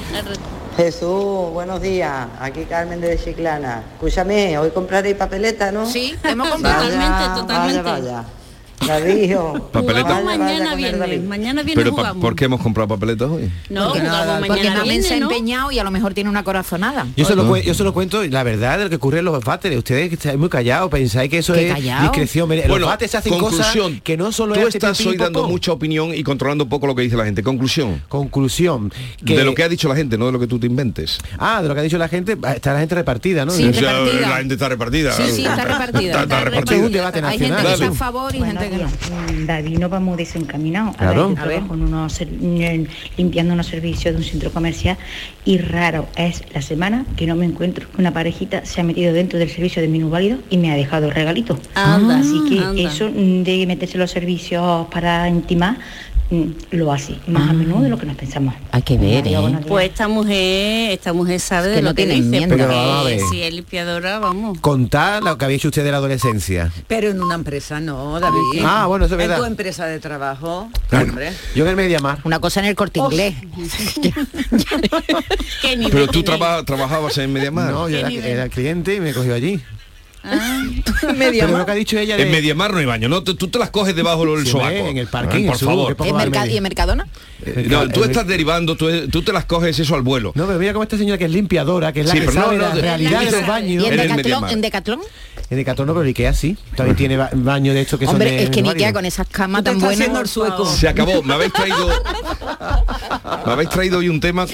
Jesús, 0.78 1.52
buenos 1.52 1.82
días. 1.82 2.28
Aquí 2.40 2.64
Carmen 2.64 3.02
de 3.02 3.20
Chiclana. 3.22 3.84
Escúchame, 3.94 4.58
hoy 4.58 4.72
compraréis 4.72 5.16
papeleta, 5.16 5.72
¿no? 5.72 5.86
Sí, 5.90 6.16
hemos 6.24 6.50
comprado. 6.50 6.84
Totalmente, 6.90 7.40
totalmente. 7.42 7.82
Vaya, 7.82 8.02
vaya. 8.02 8.24
David, 8.88 9.36
Papeleta. 9.72 10.04
vaya, 10.04 10.22
Jugamos 10.22 10.26
vaya 10.26 10.38
mañana. 10.76 10.98
David. 10.98 11.20
Mañana 11.22 11.64
viernes 11.64 11.84
Pero 11.86 11.96
jugamos. 11.96 12.22
¿por 12.22 12.36
qué 12.36 12.46
hemos 12.46 12.62
comprado 12.62 12.88
papeletas 12.90 13.30
hoy? 13.30 13.52
No, 13.70 13.86
Porque, 13.90 14.00
jugamos 14.02 14.36
porque 14.40 14.50
mañana 14.50 14.78
Mamen 14.80 15.04
se 15.04 15.08
ha 15.08 15.12
viernes, 15.16 15.20
¿no? 15.20 15.32
empeñado 15.32 15.72
y 15.72 15.80
a 15.80 15.84
lo 15.84 15.92
mejor 15.92 16.14
tiene 16.14 16.30
una 16.30 16.44
corazonada. 16.44 17.06
Yo 17.16 17.26
se, 17.26 17.36
lo, 17.36 17.46
cue- 17.48 17.64
yo 17.64 17.74
se 17.74 17.84
lo 17.84 17.94
cuento, 17.94 18.24
la 18.24 18.44
verdad 18.44 18.78
de 18.78 18.86
lo 18.86 18.90
que 18.90 18.96
ocurre 18.98 19.20
en 19.20 19.26
los 19.26 19.44
váteres. 19.44 19.78
Ustedes 19.78 20.10
que 20.10 20.16
estáis 20.16 20.38
muy 20.38 20.50
callados, 20.50 20.90
pensáis 20.90 21.30
que 21.30 21.38
eso 21.40 21.54
¿Qué 21.54 21.68
es 21.68 21.74
callao? 21.74 22.02
discreción. 22.04 22.48
Bueno, 22.48 22.78
los 22.80 22.90
váteres 22.90 23.12
se 23.12 23.18
hacen 23.18 23.34
conclusión. 23.34 23.88
cosas 23.92 24.02
que 24.04 24.18
no 24.18 24.32
solo 24.32 24.56
Tú 24.56 24.68
es 24.68 24.76
estás 24.76 25.00
hoy 25.06 25.16
dando 25.18 25.48
mucha 25.48 25.72
opinión 25.72 26.14
y 26.14 26.24
controlando 26.24 26.64
un 26.64 26.70
poco 26.70 26.88
lo 26.88 26.96
que 26.96 27.04
dice 27.04 27.16
la 27.16 27.26
gente. 27.26 27.44
Conclusión. 27.44 28.02
Conclusión. 28.10 28.92
De 29.22 29.44
lo 29.46 29.54
que 29.56 29.64
ha 29.64 29.70
dicho 29.70 29.88
la 29.88 29.96
gente, 29.96 30.18
no 30.18 30.26
de 30.26 30.32
lo 30.32 30.40
que 30.40 30.48
tú 30.48 30.60
te 30.60 30.68
inventes. 30.68 31.20
Ah, 31.38 31.62
de 31.62 31.68
lo 31.68 31.74
que 31.74 31.80
ha 31.82 31.84
dicho 31.84 31.98
la 31.98 32.08
gente, 32.08 32.38
está 32.56 32.74
la 32.74 32.80
gente 32.80 32.96
repartida, 32.96 33.46
¿no? 33.46 33.52
Sí, 33.52 33.68
O 33.68 33.74
sea, 33.74 33.92
repartida. 34.00 34.30
la 34.30 34.38
gente 34.38 34.54
está 34.56 34.70
repartida. 34.70 35.12
Sí, 35.14 35.24
sí, 35.32 35.46
está 35.46 35.64
repartida. 35.64 36.00
Está, 36.12 36.24
está 36.24 36.38
Esto 36.38 36.38
es 36.38 36.44
repartida. 36.54 36.86
un 36.86 36.92
debate 36.92 37.20
Hay 37.20 37.40
gente 37.40 37.50
nacional. 37.50 37.66
que 37.66 37.74
está 37.74 37.88
a 37.88 37.94
favor 37.94 38.36
y 38.36 38.40
gente 38.44 38.70
Mm, 38.78 39.46
David 39.46 39.80
no 39.80 39.90
va 39.90 40.00
muy 40.00 40.16
desencaminado. 40.18 40.94
Claro. 40.94 41.24
A 41.24 41.28
ver, 41.28 41.36
yo 41.36 41.42
A 41.44 41.46
ver. 41.46 41.56
trabajo 41.58 41.74
en 41.76 41.82
unos 41.82 42.22
en- 42.22 42.88
limpiando 43.18 43.54
unos 43.54 43.68
servicios 43.68 44.14
de 44.14 44.20
un 44.20 44.24
centro 44.24 44.52
comercial 44.52 44.98
y 45.44 45.58
raro 45.58 46.08
es 46.16 46.44
la 46.54 46.62
semana 46.62 47.06
que 47.18 47.28
no 47.28 47.36
me 47.36 47.46
encuentro 47.46 47.90
que 47.92 47.98
una 48.02 48.14
parejita 48.14 48.66
se 48.66 48.80
ha 48.82 48.84
metido 48.84 49.14
dentro 49.14 49.40
del 49.40 49.50
servicio 49.50 49.82
de 49.82 49.88
minusválido 49.88 50.38
y 50.50 50.58
me 50.58 50.72
ha 50.72 50.76
dejado 50.76 51.10
regalito. 51.10 51.60
Anda, 51.76 52.20
Así 52.20 52.42
que 52.50 52.60
anda. 52.60 52.82
eso 52.82 53.10
mm, 53.10 53.44
de 53.44 53.66
meterse 53.68 53.96
en 53.96 54.02
los 54.02 54.12
servicios 54.12 54.88
para 54.88 55.28
intimar 55.28 55.76
mm, 55.76 56.11
lo 56.72 56.94
hace 56.94 57.18
más 57.28 57.50
a 57.50 57.54
menudo 57.54 57.82
de 57.82 57.90
lo 57.90 57.98
que 57.98 58.06
nos 58.06 58.16
pensamos. 58.16 58.54
Hay 58.72 58.82
que 58.84 58.98
ver, 58.98 59.28
¿eh? 59.28 59.60
Pues 59.68 59.90
esta 59.90 60.08
mujer, 60.08 60.92
esta 60.92 61.12
mujer 61.12 61.40
sabe 61.42 61.68
Es 61.68 61.76
de 61.76 61.76
que 61.78 61.82
lo 61.84 61.90
no 61.90 61.96
que 61.96 62.06
tiene 62.06 62.22
dice, 62.22 62.48
porque 62.48 62.64
Pero 62.64 63.30
si 63.30 63.44
es 63.44 63.54
limpiadora, 63.54 64.20
vamos. 64.20 64.58
Contad 64.62 65.22
lo 65.24 65.38
que 65.38 65.44
habéis 65.46 65.60
hecho 65.62 65.68
usted 65.68 65.84
de 65.84 65.92
la 65.92 65.98
adolescencia. 65.98 66.72
Pero 66.88 67.10
en 67.10 67.22
una 67.22 67.36
empresa 67.36 67.80
no, 67.82 68.20
David. 68.20 68.64
Ah, 68.64 68.86
bueno, 68.88 69.06
eso 69.06 69.16
es 69.16 69.18
verdad. 69.18 69.38
En 69.38 69.44
tu 69.44 69.48
empresa 69.48 69.86
de 69.86 70.00
trabajo, 70.00 70.70
Claro. 70.90 71.10
hombre. 71.10 71.34
Yo 71.54 71.64
en 71.66 71.70
el 71.72 71.76
Mediamar. 71.76 72.20
Una 72.24 72.40
cosa 72.40 72.62
en 72.62 72.68
el 72.68 72.76
corte 72.76 73.00
inglés. 73.00 73.36
Pero 75.92 76.08
tú 76.08 76.24
traba- 76.24 76.64
trabajabas 76.64 77.18
en 77.18 77.34
Mediamar. 77.34 77.72
No, 77.72 77.90
yo 77.90 77.98
era, 77.98 78.10
era 78.10 78.50
cliente 78.50 78.96
y 78.96 79.00
me 79.00 79.14
cogió 79.14 79.34
allí. 79.34 79.60
Media 81.18 81.46
Pero 81.46 81.58
lo 81.58 81.66
que 81.66 81.72
ha 81.72 81.76
dicho 81.76 81.98
ella 81.98 82.16
de... 82.16 82.24
En 82.24 82.32
Mediamar 82.32 82.72
no 82.72 82.78
hay 82.78 82.86
baño, 82.86 83.10
¿no? 83.10 83.24
Tú, 83.24 83.36
tú 83.36 83.48
te 83.48 83.58
las 83.60 83.70
coges 83.72 83.96
debajo 83.96 84.26
del 84.26 84.46
Sí, 84.46 84.52
sobaco. 84.52 84.70
en 84.72 84.98
el 84.98 85.08
parking, 85.08 85.48
por 85.48 85.58
favor. 85.58 85.88
que 85.90 85.96
poco 85.96 86.10
¿En 86.10 86.16
va 86.16 86.22
al 86.22 86.30
Merca- 86.30 86.42
medio. 86.42 86.54
¿Y 86.54 86.58
en 86.58 86.64
Mercadona? 86.64 87.08
Eh, 87.44 87.66
no, 87.70 87.90
tú 87.90 88.04
estás 88.04 88.28
derivando, 88.28 88.76
tú, 88.76 88.88
tú 89.10 89.24
te 89.24 89.34
las 89.34 89.46
coges 89.46 89.80
eso 89.80 89.96
al 89.96 90.04
vuelo. 90.04 90.32
No, 90.36 90.46
pero 90.46 90.60
mira 90.60 90.74
cómo 90.74 90.84
esta 90.84 90.98
señora 90.98 91.18
que 91.18 91.26
es 91.26 91.32
limpiadora, 91.32 91.92
que 91.92 92.02
es 92.02 92.06
la 92.08 92.12
Sí, 92.14 92.20
que 92.20 92.26
no, 92.28 92.32
sabe 92.34 92.56
no, 92.58 92.62
la 92.64 92.76
de- 92.76 92.82
realidad 92.82 93.20
de 93.22 93.32
los 93.32 93.42
¿Y 93.42 93.46
baños. 93.46 94.52
en 94.52 94.62
Decathlon? 94.62 95.00
En 95.52 95.58
Decathlon 95.58 95.86
no, 95.86 95.94
pero 95.94 96.06
Ikea 96.06 96.34
sí. 96.34 96.56
También 96.78 96.96
tiene 96.96 97.18
ba- 97.18 97.30
baño 97.34 97.74
de 97.74 97.82
estos 97.82 98.00
que 98.00 98.06
son 98.06 98.16
Hombre, 98.16 98.32
de 98.32 98.44
es 98.44 98.50
que 98.50 98.62
en. 98.62 98.68
Ikea 98.70 98.94
con 98.94 99.04
esas 99.06 99.28
camas 99.28 99.64
tan 99.66 99.80
buenas. 99.80 100.08
el 100.08 100.28
sueco. 100.28 100.66
Se 100.66 100.88
acabó, 100.88 101.22
me 101.24 101.34
habéis 101.34 101.52
traído 101.52 101.88
me 103.46 103.52
habéis 103.52 103.70
traído 103.70 103.98
hoy 104.00 104.08
un 104.10 104.20
tema 104.22 104.46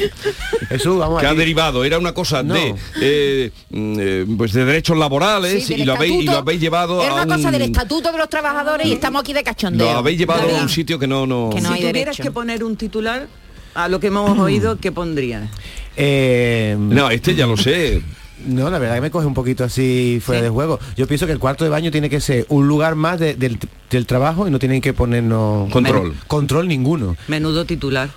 Jesús, 0.69 0.97
vamos 0.97 1.21
que 1.21 1.27
ha 1.27 1.33
derivado, 1.35 1.83
era 1.85 1.99
una 1.99 2.13
cosa 2.13 2.41
No. 2.41 2.55
de 2.55 2.75
eh, 3.01 3.51
mm, 3.69 3.95
eh, 3.99 4.25
pues 4.37 4.53
de 4.53 4.65
derechos 4.65 4.97
laborales 4.97 5.65
Sí, 5.65 5.75
y 5.75 5.85
lo 5.85 5.93
habéis 5.93 6.23
y 6.23 6.25
lo 6.25 6.37
habéis 6.37 6.59
llevado 6.61 7.01
Era 7.03 7.11
a 7.11 7.13
una 7.13 7.23
un 7.23 7.29
cosa 7.41 7.51
del 7.51 7.61
estatuto 7.61 8.11
de 8.11 8.17
los 8.17 8.29
trabajadores 8.29 8.87
y 8.87 8.93
estamos 8.93 9.21
aquí 9.21 9.33
de 9.33 9.43
cachondeo. 9.43 9.91
lo 9.93 9.99
habéis 9.99 10.17
llevado 10.17 10.49
a 10.57 10.61
un 10.61 10.69
sitio 10.69 10.97
que 10.97 11.05
no 11.07 11.27
no, 11.27 11.49
Que 11.53 11.61
no 11.61 11.67
si 11.69 11.73
hay 11.75 11.79
tuvieras 11.81 11.93
derecho. 12.17 12.23
que 12.23 12.31
poner 12.31 12.63
un 12.63 12.75
titular 12.75 13.27
a 13.75 13.87
lo 13.87 13.99
que 13.99 14.07
hemos 14.07 14.37
oído, 14.39 14.77
¿qué 14.79 14.91
pondrías? 14.91 15.47
Eh, 15.95 16.75
No, 16.79 17.11
este 17.11 17.35
ya 17.35 17.45
lo 17.45 17.55
sé. 17.57 18.01
No, 18.47 18.69
la 18.69 18.79
verdad 18.79 18.95
que 18.95 19.01
me 19.01 19.11
coge 19.11 19.25
un 19.27 19.33
poquito 19.33 19.63
así 19.63 20.19
fuera 20.23 20.41
de 20.41 20.49
juego. 20.49 20.79
Yo 20.95 21.05
pienso 21.07 21.25
que 21.25 21.33
el 21.33 21.39
cuarto 21.39 21.63
de 21.63 21.69
baño 21.69 21.91
tiene 21.91 22.09
que 22.09 22.19
ser 22.21 22.45
un 22.49 22.67
lugar 22.67 22.95
más 22.95 23.19
de- 23.19 23.35
del, 23.35 23.59
del 23.91 24.05
trabajo 24.05 24.47
y 24.47 24.51
no 24.51 24.57
tienen 24.59 24.81
que 24.81 24.93
ponernos 24.93 25.71
Control. 25.71 26.09
Men- 26.09 26.17
control 26.27 26.67
ninguno. 26.67 27.15
Menudo 27.27 27.65
titular. 27.65 28.09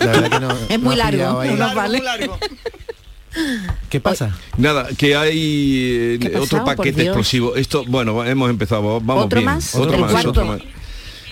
La 0.00 0.06
verdad 0.06 0.30
que 0.30 0.40
no, 0.40 0.48
Es 0.68 0.80
muy 0.80 0.96
largo. 0.96 1.40
ahí. 1.40 1.56
vale. 1.74 2.00
¿Qué 3.90 4.00
pasa? 4.00 4.36
Nada, 4.56 4.88
que 4.96 5.14
hay 5.16 5.36
eh, 5.84 6.18
¿Qué 6.20 6.26
ha 6.28 6.40
otro 6.40 6.58
pasado, 6.58 6.64
paquete 6.64 7.02
explosivo. 7.04 7.56
Esto, 7.56 7.84
bueno, 7.86 8.24
hemos 8.24 8.50
empezado, 8.50 9.00
vamos 9.00 9.26
¿Otro 9.26 9.38
bien. 9.40 9.44
más? 9.52 9.74
Otro 9.74 9.94
¿El 9.94 10.00
más, 10.00 10.10
cuarto? 10.10 10.30
otro 10.30 10.44
más. 10.46 10.60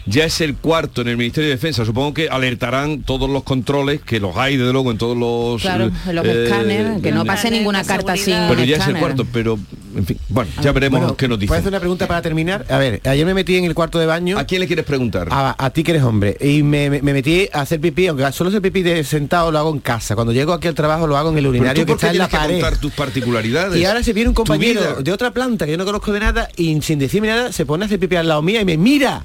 Ya 0.09 0.25
es 0.25 0.40
el 0.40 0.55
cuarto 0.55 1.01
en 1.03 1.09
el 1.09 1.16
Ministerio 1.16 1.49
de 1.49 1.57
Defensa. 1.57 1.85
Supongo 1.85 2.14
que 2.14 2.29
alertarán 2.29 3.03
todos 3.03 3.29
los 3.29 3.42
controles, 3.42 4.01
que 4.03 4.21
los 4.21 4.37
hay 4.37 4.57
desde 4.57 4.73
luego 4.73 4.92
en 4.92 4.99
todos 4.99 5.16
los... 5.16 5.61
Claro, 5.61 5.87
eh, 6.07 6.12
los 6.12 6.25
eh, 6.25 6.45
escáneres, 6.45 7.03
que 7.03 7.11
no 7.11 7.25
pase 7.25 7.51
ninguna 7.51 7.83
carta 7.83 8.16
sin. 8.16 8.37
Pero 8.49 8.62
ya 8.62 8.77
es 8.77 8.87
el 8.87 8.97
cuarto, 8.99 9.27
pero 9.33 9.59
en 9.97 10.07
fin, 10.07 10.16
bueno, 10.29 10.49
ya 10.62 10.71
veremos 10.71 11.01
Bueno, 11.01 11.16
qué 11.16 11.27
nos 11.27 11.38
¿Puedo 11.38 11.40
dicen. 11.40 11.57
hacer 11.59 11.69
una 11.73 11.81
pregunta 11.81 12.07
para 12.07 12.23
terminar? 12.23 12.64
A 12.71 12.79
ver, 12.79 13.01
ayer 13.05 13.27
me 13.27 13.35
metí 13.35 13.57
en 13.57 13.64
el 13.64 13.75
cuarto 13.75 13.99
de 13.99 14.07
baño. 14.07 14.38
¿A 14.38 14.45
quién 14.45 14.61
le 14.61 14.69
quieres 14.69 14.85
preguntar? 14.85 15.27
A, 15.31 15.57
a 15.59 15.71
ti 15.71 15.83
que 15.83 15.90
eres 15.90 16.05
hombre. 16.05 16.37
Y 16.40 16.62
me, 16.62 16.88
me- 16.88 17.03
me 17.03 17.12
metí 17.12 17.49
a 17.53 17.62
hacer 17.62 17.81
pipí, 17.81 18.07
aunque 18.07 18.31
solo 18.31 18.51
hacer 18.51 18.62
pipí 18.62 18.83
de 18.83 19.03
sentado 19.03 19.51
lo 19.51 19.59
hago 19.59 19.71
en 19.73 19.81
casa. 19.81 20.14
Cuando 20.14 20.33
llego 20.33 20.53
aquí 20.53 20.69
al 20.69 20.75
trabajo 20.75 21.09
lo 21.09 21.16
hago 21.16 21.31
en 21.31 21.38
el 21.38 21.42
Pero 21.45 21.51
urinario 21.51 21.83
tú 21.83 21.87
que 21.87 21.92
está 21.95 22.11
en 22.12 22.19
la 22.19 22.29
tienes 22.29 22.31
que 22.42 22.47
pared. 22.47 22.61
contar 22.61 22.79
tus 22.81 22.92
particularidades. 22.92 23.81
Y 23.81 23.85
ahora 23.85 24.05
se 24.05 24.12
viene 24.12 24.29
un 24.29 24.35
compañero 24.35 25.03
de 25.03 25.12
otra 25.12 25.33
planta 25.33 25.64
que 25.66 25.73
yo 25.73 25.79
no 25.79 25.85
conozco 25.85 26.12
de 26.12 26.21
nada 26.21 26.49
y 26.57 26.81
sin 26.83 27.01
decirme 27.01 27.27
nada 27.27 27.51
se 27.51 27.66
pone 27.66 27.85
a 27.85 27.87
hacer 27.87 27.99
pipí 27.99 28.14
al 28.14 28.29
lado 28.29 28.40
mía 28.42 28.61
y 28.61 28.64
me 28.64 28.77
mira. 28.77 29.25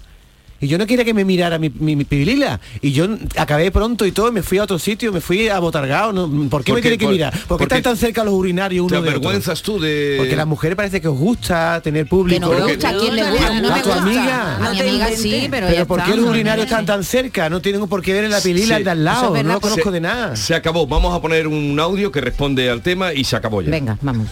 Y 0.62 0.68
yo 0.68 0.78
no 0.78 0.86
quería 0.86 1.04
que 1.04 1.14
me 1.16 1.26
mirara 1.26 1.58
mi, 1.58 1.70
mi, 1.70 1.96
mi 1.96 2.04
pibilila. 2.06 2.60
Y 2.82 2.92
yo 2.92 3.08
acabé 3.36 3.72
pronto 3.72 4.06
y 4.06 4.12
todo, 4.12 4.30
y 4.30 4.32
me 4.32 4.44
fui 4.44 4.60
a 4.60 4.64
otro 4.64 4.78
sitio, 4.78 5.12
me 5.12 5.20
fui 5.20 5.50
a 5.50 5.58
Botargao. 5.58 6.14
¿no? 6.14 6.30
¿Por 6.50 6.64
qué 6.64 6.72
¿Por 6.72 6.78
me 6.78 6.82
tiene 6.84 6.98
que 7.00 7.06
Por- 7.06 7.14
mirar? 7.14 7.32
¿Por 7.34 7.42
qué 7.42 7.48
porque 7.48 7.64
están 7.64 7.82
tan 7.82 7.98
cerca 7.98 8.24
los 8.24 8.36
urinarios 8.36 8.86
¿Te 8.88 8.94
uno 8.94 9.02
de 9.02 9.10
otro? 9.10 9.20
avergüenzas 9.28 9.62
tú 9.64 9.80
de...? 9.80 10.16
Porque 10.20 10.34
a 10.34 10.38
las 10.38 10.46
mujeres 10.48 10.76
parece 10.76 11.02
que 11.02 11.08
os 11.08 11.18
gusta 11.18 11.82
tener 11.84 12.08
público. 12.08 12.50
Que 12.52 12.56
nos 12.60 12.68
gusta, 12.70 12.90
¿a 12.90 12.98
quién 12.98 13.16
le 13.16 13.32
gusta? 13.32 13.48
A 13.48 13.62
No 13.62 13.74
me 13.74 13.82
tu 13.82 13.90
gusta. 13.90 14.02
amiga. 14.04 14.56
A 14.58 14.72
mi 14.74 14.80
amiga 14.82 15.08
sí, 15.16 15.48
pero, 15.50 15.66
Pero 15.68 15.80
ya 15.80 15.86
¿por 15.86 16.04
qué 16.04 16.16
los 16.16 16.26
urinarios 16.30 16.66
están 16.68 16.86
tan 16.86 17.04
cerca? 17.04 17.50
No 17.50 17.60
tienen 17.62 17.88
por 17.88 18.04
qué 18.04 18.14
ver 18.14 18.26
en 18.26 18.32
la 18.32 18.40
pilila 18.42 18.78
Sí. 18.78 18.84
de 18.84 18.90
al 18.92 19.04
lado. 19.04 19.36
es 19.36 19.44
No 19.44 19.54
lo 19.54 19.62
conozco 19.62 19.86
se, 19.86 19.92
de 19.92 20.02
nada. 20.02 20.36
Se 20.36 20.54
acabó. 20.54 20.86
Vamos 20.86 21.16
a 21.16 21.22
poner 21.22 21.48
un 21.48 21.80
audio 21.80 22.12
que 22.12 22.22
responde 22.22 22.70
al 22.70 22.82
tema 22.84 23.14
y 23.14 23.24
se 23.24 23.36
acabó 23.36 23.64
ya. 23.64 23.72
Venga, 23.72 23.98
vamos. 24.02 24.28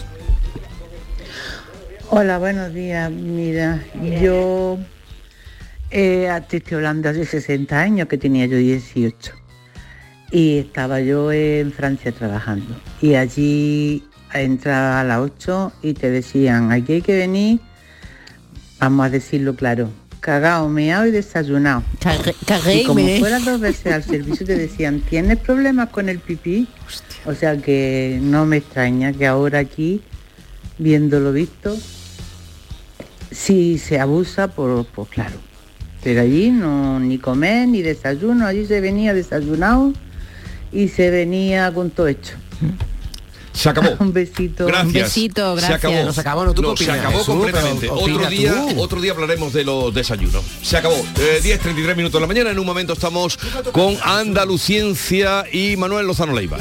Hola, 2.11 2.37
buenos 2.39 2.73
días. 2.73 3.11
Mira, 3.11 3.83
yo 4.21 4.77
eh, 5.91 6.29
te 6.47 6.57
estoy 6.57 6.75
hablando 6.75 7.09
hace 7.09 7.25
60 7.25 7.79
años 7.79 8.07
que 8.07 8.17
tenía 8.17 8.45
yo 8.45 8.57
18 8.57 9.33
y 10.31 10.59
estaba 10.59 11.01
yo 11.01 11.31
en 11.31 11.71
Francia 11.71 12.11
trabajando 12.11 12.79
y 13.01 13.15
allí 13.15 14.03
entraba 14.33 15.01
a 15.01 15.03
las 15.03 15.19
8 15.19 15.73
y 15.81 15.93
te 15.93 16.09
decían, 16.11 16.71
aquí 16.71 16.93
hay 16.93 17.01
que 17.01 17.17
venir, 17.17 17.59
vamos 18.79 19.07
a 19.07 19.09
decirlo 19.09 19.55
claro, 19.55 19.89
cagado, 20.19 20.69
meado 20.69 21.07
y 21.07 21.11
desayunado. 21.11 21.83
cagué 22.45 22.75
y 22.75 22.79
y 22.81 22.83
como 22.83 23.01
meé. 23.01 23.19
fueras 23.19 23.43
dos 23.45 23.59
veces 23.59 23.91
al 23.91 24.03
servicio 24.03 24.45
te 24.45 24.57
decían, 24.57 25.01
¿tienes 25.01 25.39
problemas 25.39 25.89
con 25.89 26.09
el 26.09 26.19
pipí? 26.19 26.67
O 27.25 27.33
sea 27.33 27.57
que 27.57 28.19
no 28.21 28.45
me 28.45 28.57
extraña 28.57 29.11
que 29.13 29.25
ahora 29.25 29.59
aquí, 29.59 30.01
viéndolo 30.77 31.33
visto, 31.33 31.75
si 33.31 33.77
se 33.77 33.99
abusa, 33.99 34.49
por, 34.49 34.85
pues 34.85 35.09
claro. 35.09 35.48
Pero 36.03 36.21
allí 36.21 36.49
no 36.49 36.99
ni 36.99 37.17
comer 37.17 37.67
ni 37.67 37.81
desayuno, 37.81 38.45
allí 38.45 38.65
se 38.65 38.79
venía 38.81 39.13
desayunado 39.13 39.93
y 40.71 40.87
se 40.87 41.09
venía 41.09 41.73
con 41.73 41.89
todo 41.89 42.07
hecho. 42.07 42.35
Se 43.51 43.67
acabó. 43.67 43.89
Un 43.99 44.13
besito. 44.13 44.65
Gracias. 44.67 44.85
Un 44.87 44.93
besito, 44.93 45.55
Se 45.55 45.61
gracias. 45.67 45.79
acabó. 45.91 46.05
No, 46.05 46.13
se 46.13 46.21
acabó, 46.21 46.45
¿no? 46.45 46.53
¿Tú 46.53 46.61
No, 46.61 46.77
se 46.77 46.89
acabó 46.89 47.17
Jesús? 47.19 47.25
completamente. 47.25 47.81
Pero 47.87 47.95
Otro 47.95 48.29
día, 48.29 48.53
tú. 48.69 48.79
otro 48.81 49.01
día 49.01 49.11
hablaremos 49.11 49.51
de 49.51 49.65
los 49.65 49.93
desayunos. 49.93 50.43
Se 50.61 50.77
acabó. 50.77 50.95
Eh, 50.95 51.39
10, 51.43 51.59
33 51.59 51.97
minutos 51.97 52.13
de 52.13 52.21
la 52.21 52.27
mañana. 52.27 52.51
En 52.51 52.59
un 52.59 52.65
momento 52.65 52.93
estamos 52.93 53.37
con 53.73 53.97
Andaluciencia 54.03 55.43
y 55.51 55.75
Manuel 55.75 56.07
Lozano 56.07 56.33
Leiva. 56.33 56.59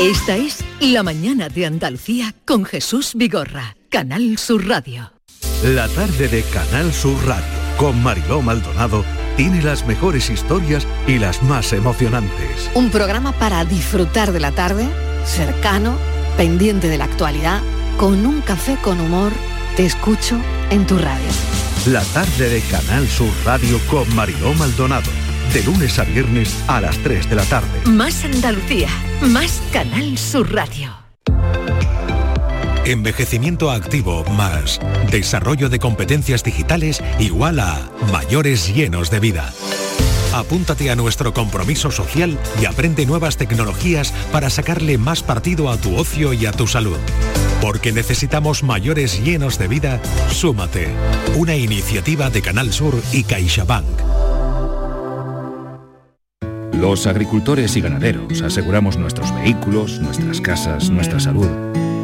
Esta 0.00 0.36
es 0.36 0.62
La 0.78 1.02
mañana 1.02 1.48
de 1.48 1.64
Andalucía 1.64 2.34
con 2.44 2.66
Jesús 2.66 3.12
Vigorra, 3.14 3.78
Canal 3.88 4.36
Sur 4.36 4.68
Radio. 4.68 5.10
La 5.64 5.88
tarde 5.88 6.28
de 6.28 6.42
Canal 6.42 6.92
Sur 6.92 7.16
Radio 7.26 7.46
con 7.78 8.02
Mariló 8.02 8.42
Maldonado 8.42 9.06
tiene 9.38 9.62
las 9.62 9.86
mejores 9.86 10.28
historias 10.28 10.86
y 11.06 11.18
las 11.18 11.42
más 11.42 11.72
emocionantes. 11.72 12.70
Un 12.74 12.90
programa 12.90 13.32
para 13.32 13.64
disfrutar 13.64 14.32
de 14.32 14.40
la 14.40 14.52
tarde, 14.52 14.86
cercano, 15.24 15.96
pendiente 16.36 16.90
de 16.90 16.98
la 16.98 17.04
actualidad, 17.04 17.62
con 17.96 18.26
un 18.26 18.42
café 18.42 18.76
con 18.82 19.00
humor. 19.00 19.32
Te 19.76 19.86
escucho 19.86 20.38
en 20.68 20.86
tu 20.86 20.98
radio. 20.98 21.30
La 21.86 22.02
tarde 22.04 22.50
de 22.50 22.60
Canal 22.60 23.08
Sur 23.08 23.32
Radio 23.46 23.80
con 23.88 24.14
Mariló 24.14 24.52
Maldonado. 24.52 25.25
De 25.52 25.62
lunes 25.64 25.98
a 25.98 26.04
viernes 26.04 26.54
a 26.66 26.80
las 26.80 26.98
3 26.98 27.30
de 27.30 27.36
la 27.36 27.44
tarde. 27.44 27.68
Más 27.86 28.24
Andalucía, 28.24 28.88
más 29.22 29.62
Canal 29.72 30.18
Sur 30.18 30.52
Radio. 30.52 31.06
Envejecimiento 32.84 33.72
activo 33.72 34.24
más 34.30 34.78
desarrollo 35.10 35.68
de 35.68 35.78
competencias 35.78 36.44
digitales 36.44 37.02
igual 37.18 37.58
a 37.58 37.90
mayores 38.12 38.72
llenos 38.72 39.10
de 39.10 39.18
vida. 39.18 39.52
Apúntate 40.34 40.90
a 40.90 40.96
nuestro 40.96 41.32
compromiso 41.32 41.90
social 41.90 42.38
y 42.60 42.66
aprende 42.66 43.06
nuevas 43.06 43.36
tecnologías 43.36 44.12
para 44.32 44.50
sacarle 44.50 44.98
más 44.98 45.22
partido 45.22 45.70
a 45.70 45.78
tu 45.78 45.96
ocio 45.96 46.32
y 46.32 46.46
a 46.46 46.52
tu 46.52 46.66
salud. 46.66 46.98
Porque 47.62 47.90
necesitamos 47.90 48.62
mayores 48.62 49.24
llenos 49.24 49.58
de 49.58 49.66
vida, 49.66 50.00
súmate. 50.30 50.88
Una 51.36 51.56
iniciativa 51.56 52.28
de 52.28 52.42
Canal 52.42 52.72
Sur 52.72 53.00
y 53.12 53.24
CaixaBank. 53.24 54.25
Los 56.76 57.06
agricultores 57.06 57.74
y 57.76 57.80
ganaderos 57.80 58.42
aseguramos 58.42 58.98
nuestros 58.98 59.34
vehículos, 59.34 59.98
nuestras 60.00 60.40
casas, 60.40 60.90
nuestra 60.90 61.18
salud. 61.18 61.48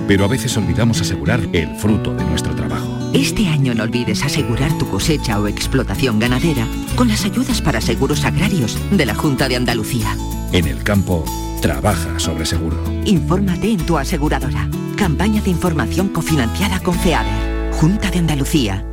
pero 0.09 0.25
a 0.25 0.29
veces 0.29 0.57
olvidamos 0.57 1.01
asegurar 1.01 1.41
el 1.53 1.77
fruto 1.77 2.13
de 2.13 2.25
nuestro 2.25 2.55
trabajo. 2.55 2.99
Este 3.15 3.49
año 3.49 3.73
no 3.75 3.85
olvides 3.85 4.25
asegurar 4.25 4.77
tu 4.77 4.89
cosecha 4.89 5.39
o 5.39 5.47
explotación 5.47 6.19
ganadera 6.19 6.67
con 6.97 7.09
las 7.09 7.25
ayudas 7.25 7.63
para 7.63 7.81
seguros 7.81 8.25
agrarios 8.25 8.77
de 8.91 9.07
la 9.07 9.15
Junta 9.15 9.49
de 9.49 9.57
Andalucía. 9.57 10.17
En 10.53 10.67
el 10.67 10.83
campo, 10.83 11.25
trabaja 11.63 12.19
sobre 12.19 12.45
seguro. 12.45 12.77
Infórmate 13.05 13.71
en 13.71 13.87
tu 13.87 13.97
aseguradora. 13.97 14.69
Campaña 14.97 15.41
de 15.41 15.51
información 15.51 16.09
cofinanciada 16.09 16.81
con 16.81 16.95
FEADER. 16.95 17.73
Junta 17.73 18.11
de 18.11 18.19
Andalucía. 18.19 18.85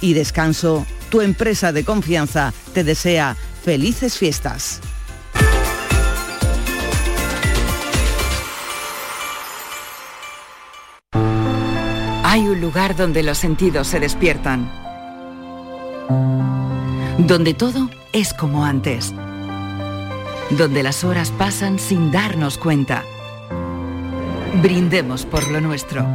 y 0.00 0.14
Descanso. 0.14 0.84
Tu 1.10 1.20
empresa 1.20 1.72
de 1.72 1.84
confianza 1.84 2.54
te 2.72 2.84
desea 2.84 3.36
felices 3.64 4.16
fiestas. 4.16 4.80
Hay 12.22 12.46
un 12.46 12.60
lugar 12.60 12.94
donde 12.94 13.24
los 13.24 13.38
sentidos 13.38 13.88
se 13.88 13.98
despiertan. 13.98 14.70
Donde 17.18 17.54
todo 17.54 17.90
es 18.12 18.32
como 18.32 18.64
antes. 18.64 19.12
Donde 20.50 20.84
las 20.84 21.02
horas 21.02 21.32
pasan 21.32 21.80
sin 21.80 22.12
darnos 22.12 22.56
cuenta. 22.56 23.02
Brindemos 24.62 25.26
por 25.26 25.50
lo 25.50 25.60
nuestro. 25.60 26.06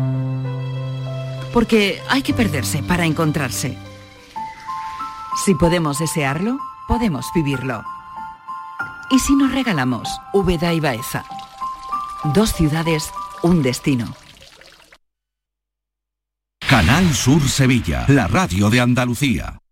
Porque 1.52 2.02
hay 2.08 2.22
que 2.22 2.34
perderse 2.34 2.82
para 2.82 3.06
encontrarse. 3.06 3.85
Si 5.36 5.54
podemos 5.54 6.00
desearlo, 6.00 6.58
podemos 6.88 7.26
vivirlo. 7.36 7.84
¿Y 9.12 9.20
si 9.20 9.36
nos 9.36 9.52
regalamos 9.52 10.10
Úbeda 10.34 10.74
y 10.74 10.80
Baeza? 10.80 11.26
Dos 12.34 12.54
ciudades, 12.54 13.12
un 13.44 13.62
destino. 13.62 14.16
Canal 16.68 17.14
Sur 17.14 17.48
Sevilla, 17.48 18.06
la 18.08 18.28
radio 18.28 18.70
de 18.70 18.82
Andalucía. 18.82 19.60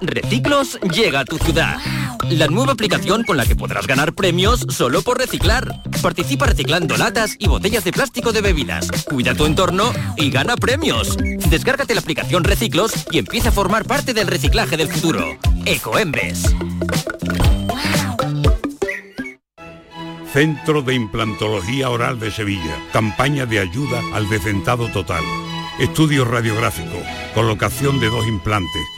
Reciclos 0.00 0.78
llega 0.92 1.20
a 1.20 1.24
tu 1.24 1.38
ciudad. 1.38 1.76
La 2.30 2.46
nueva 2.46 2.72
aplicación 2.72 3.24
con 3.24 3.36
la 3.36 3.46
que 3.46 3.56
podrás 3.56 3.86
ganar 3.86 4.14
premios 4.14 4.64
solo 4.68 5.02
por 5.02 5.18
reciclar. 5.18 5.82
Participa 6.02 6.46
reciclando 6.46 6.96
latas 6.96 7.36
y 7.38 7.48
botellas 7.48 7.84
de 7.84 7.92
plástico 7.92 8.32
de 8.32 8.40
bebidas. 8.40 8.88
Cuida 9.08 9.34
tu 9.34 9.46
entorno 9.46 9.92
y 10.16 10.30
gana 10.30 10.56
premios. 10.56 11.16
Descárgate 11.50 11.94
la 11.94 12.00
aplicación 12.00 12.44
Reciclos 12.44 12.92
y 13.10 13.18
empieza 13.18 13.48
a 13.48 13.52
formar 13.52 13.84
parte 13.84 14.14
del 14.14 14.28
reciclaje 14.28 14.76
del 14.76 14.88
futuro. 14.88 15.36
Ecoembes. 15.64 16.54
Centro 20.32 20.82
de 20.82 20.94
Implantología 20.94 21.90
Oral 21.90 22.20
de 22.20 22.30
Sevilla. 22.30 22.76
Campaña 22.92 23.46
de 23.46 23.58
ayuda 23.58 24.00
al 24.12 24.28
decentado 24.28 24.88
total. 24.88 25.24
Estudio 25.80 26.24
radiográfico, 26.24 27.02
colocación 27.34 27.98
de 28.00 28.08
dos 28.08 28.26
implantes 28.26 28.97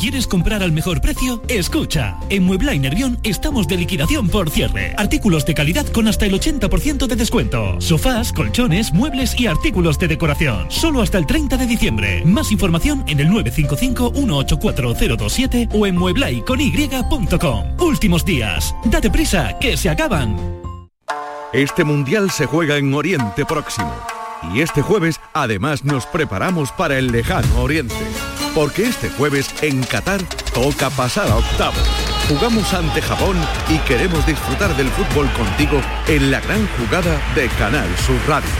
¿Quieres 0.00 0.26
comprar 0.26 0.62
al 0.62 0.72
mejor 0.72 1.02
precio? 1.02 1.42
Escucha, 1.46 2.16
en 2.30 2.44
Muebla 2.44 2.72
y 2.72 2.78
Nervión 2.78 3.18
estamos 3.22 3.68
de 3.68 3.76
liquidación 3.76 4.30
por 4.30 4.48
cierre. 4.48 4.94
Artículos 4.96 5.44
de 5.44 5.52
calidad 5.52 5.86
con 5.88 6.08
hasta 6.08 6.24
el 6.24 6.32
80% 6.32 7.06
de 7.06 7.16
descuento. 7.16 7.78
Sofás, 7.82 8.32
colchones, 8.32 8.94
muebles 8.94 9.38
y 9.38 9.46
artículos 9.46 9.98
de 9.98 10.08
decoración. 10.08 10.70
Solo 10.70 11.02
hasta 11.02 11.18
el 11.18 11.26
30 11.26 11.58
de 11.58 11.66
diciembre. 11.66 12.22
Más 12.24 12.50
información 12.50 13.04
en 13.08 13.20
el 13.20 13.28
955-184027 13.28 15.68
o 15.70 15.86
en 15.86 15.98
mueblaycony.com. 15.98 17.78
Últimos 17.78 18.24
días. 18.24 18.74
Date 18.86 19.10
prisa, 19.10 19.58
que 19.58 19.76
se 19.76 19.90
acaban. 19.90 20.34
Este 21.52 21.84
mundial 21.84 22.30
se 22.30 22.46
juega 22.46 22.78
en 22.78 22.94
Oriente 22.94 23.44
Próximo. 23.44 23.94
Y 24.54 24.62
este 24.62 24.80
jueves 24.80 25.20
además 25.34 25.84
nos 25.84 26.06
preparamos 26.06 26.72
para 26.72 26.96
el 26.96 27.12
lejano 27.12 27.60
Oriente. 27.60 27.94
Porque 28.54 28.84
este 28.84 29.08
jueves 29.10 29.48
en 29.62 29.82
Qatar 29.82 30.22
toca 30.52 30.90
pasar 30.90 31.28
a 31.28 31.36
octavos. 31.36 31.78
Jugamos 32.28 32.72
ante 32.74 33.00
Japón 33.00 33.36
y 33.68 33.78
queremos 33.78 34.26
disfrutar 34.26 34.76
del 34.76 34.88
fútbol 34.88 35.30
contigo 35.32 35.80
en 36.08 36.30
la 36.30 36.40
gran 36.40 36.66
jugada 36.76 37.20
de 37.34 37.48
Canal 37.50 37.88
Sur 37.98 38.18
Radio. 38.28 38.50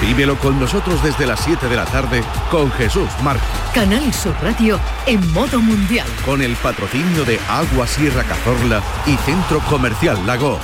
Vívelo 0.00 0.38
con 0.38 0.58
nosotros 0.58 1.02
desde 1.02 1.26
las 1.26 1.40
7 1.40 1.68
de 1.68 1.76
la 1.76 1.84
tarde 1.84 2.22
con 2.50 2.70
Jesús 2.72 3.08
Marco. 3.22 3.44
Canal 3.74 4.12
Sur 4.14 4.34
Radio 4.42 4.80
en 5.06 5.32
modo 5.32 5.60
mundial. 5.60 6.06
Con 6.24 6.42
el 6.42 6.54
patrocinio 6.56 7.24
de 7.24 7.38
Agua 7.48 7.86
Sierra 7.86 8.22
Cazorla 8.24 8.82
y 9.06 9.16
Centro 9.16 9.60
Comercial 9.68 10.26
Lago. 10.26 10.58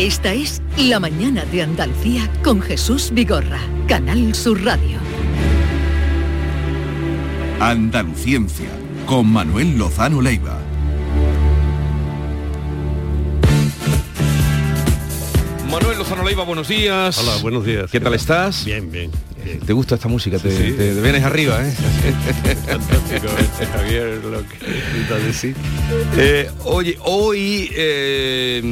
Esta 0.00 0.32
es 0.32 0.62
La 0.78 0.98
mañana 0.98 1.44
de 1.44 1.60
Andalucía 1.60 2.26
con 2.42 2.62
Jesús 2.62 3.10
Vigorra. 3.12 3.60
Canal 3.86 4.34
Sur 4.34 4.64
Radio. 4.64 4.96
Andaluciencia 7.60 8.70
con 9.04 9.30
Manuel 9.30 9.76
Lozano 9.76 10.22
Leiva. 10.22 10.58
Manuel 15.70 15.98
Lozano 15.98 16.24
Leiva, 16.24 16.44
buenos 16.44 16.68
días. 16.68 17.18
Hola, 17.18 17.36
buenos 17.42 17.66
días. 17.66 17.90
¿Qué 17.90 18.00
tal 18.00 18.14
estás? 18.14 18.64
Bien, 18.64 18.90
bien. 18.90 19.10
¿Te 19.66 19.72
gusta 19.72 19.94
esta 19.96 20.08
música? 20.08 20.38
Te, 20.38 20.50
Sí. 20.50 20.74
te- 20.76 21.00
vienes 21.00 21.22
arriba, 21.24 21.58
¿eh? 21.66 21.72
Fantástico, 22.66 23.26
este 23.38 23.66
Javier, 23.66 24.20
lo 24.24 24.40
que 24.42 24.56
necesita 24.66 25.18
decir. 25.18 25.56
Eh, 26.16 26.50
oye, 26.64 26.96
hoy 27.04 27.70
eh, 27.74 28.62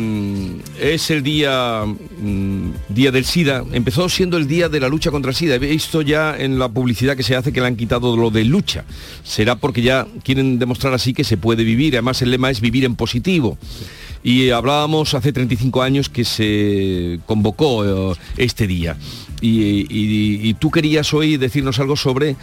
es 0.80 1.10
el 1.10 1.22
día 1.22 1.82
mm, 1.84 2.70
día 2.88 3.10
del 3.10 3.24
SIDA. 3.24 3.64
Empezó 3.72 4.08
siendo 4.08 4.36
el 4.36 4.46
día 4.46 4.68
de 4.68 4.80
la 4.80 4.88
lucha 4.88 5.10
contra 5.10 5.30
el 5.30 5.36
SIDA. 5.36 5.54
He 5.56 5.58
visto 5.58 6.02
ya 6.02 6.36
en 6.38 6.58
la 6.58 6.68
publicidad 6.68 7.16
que 7.16 7.22
se 7.22 7.36
hace 7.36 7.52
que 7.52 7.60
le 7.60 7.66
han 7.66 7.76
quitado 7.76 8.16
lo 8.16 8.30
de 8.30 8.44
lucha. 8.44 8.84
Será 9.24 9.56
porque 9.56 9.82
ya 9.82 10.06
quieren 10.24 10.58
demostrar 10.58 10.92
así 10.94 11.12
que 11.14 11.24
se 11.24 11.36
puede 11.36 11.64
vivir. 11.64 11.94
Además 11.94 12.20
el 12.22 12.30
lema 12.30 12.50
es 12.50 12.60
vivir 12.60 12.84
en 12.84 12.94
positivo. 12.96 13.58
Y 14.22 14.50
hablábamos 14.50 15.14
hace 15.14 15.32
35 15.32 15.82
años 15.82 16.08
que 16.08 16.24
se 16.24 17.20
convocó 17.26 18.12
eh, 18.12 18.16
este 18.36 18.66
día. 18.66 18.96
Y, 19.40 19.86
y- 19.88 20.48
y 20.48 20.54
tú 20.54 20.70
querías 20.70 21.14
hoy 21.14 21.36
decirnos 21.36 21.78
algo 21.78 21.96
sobre 21.96 22.36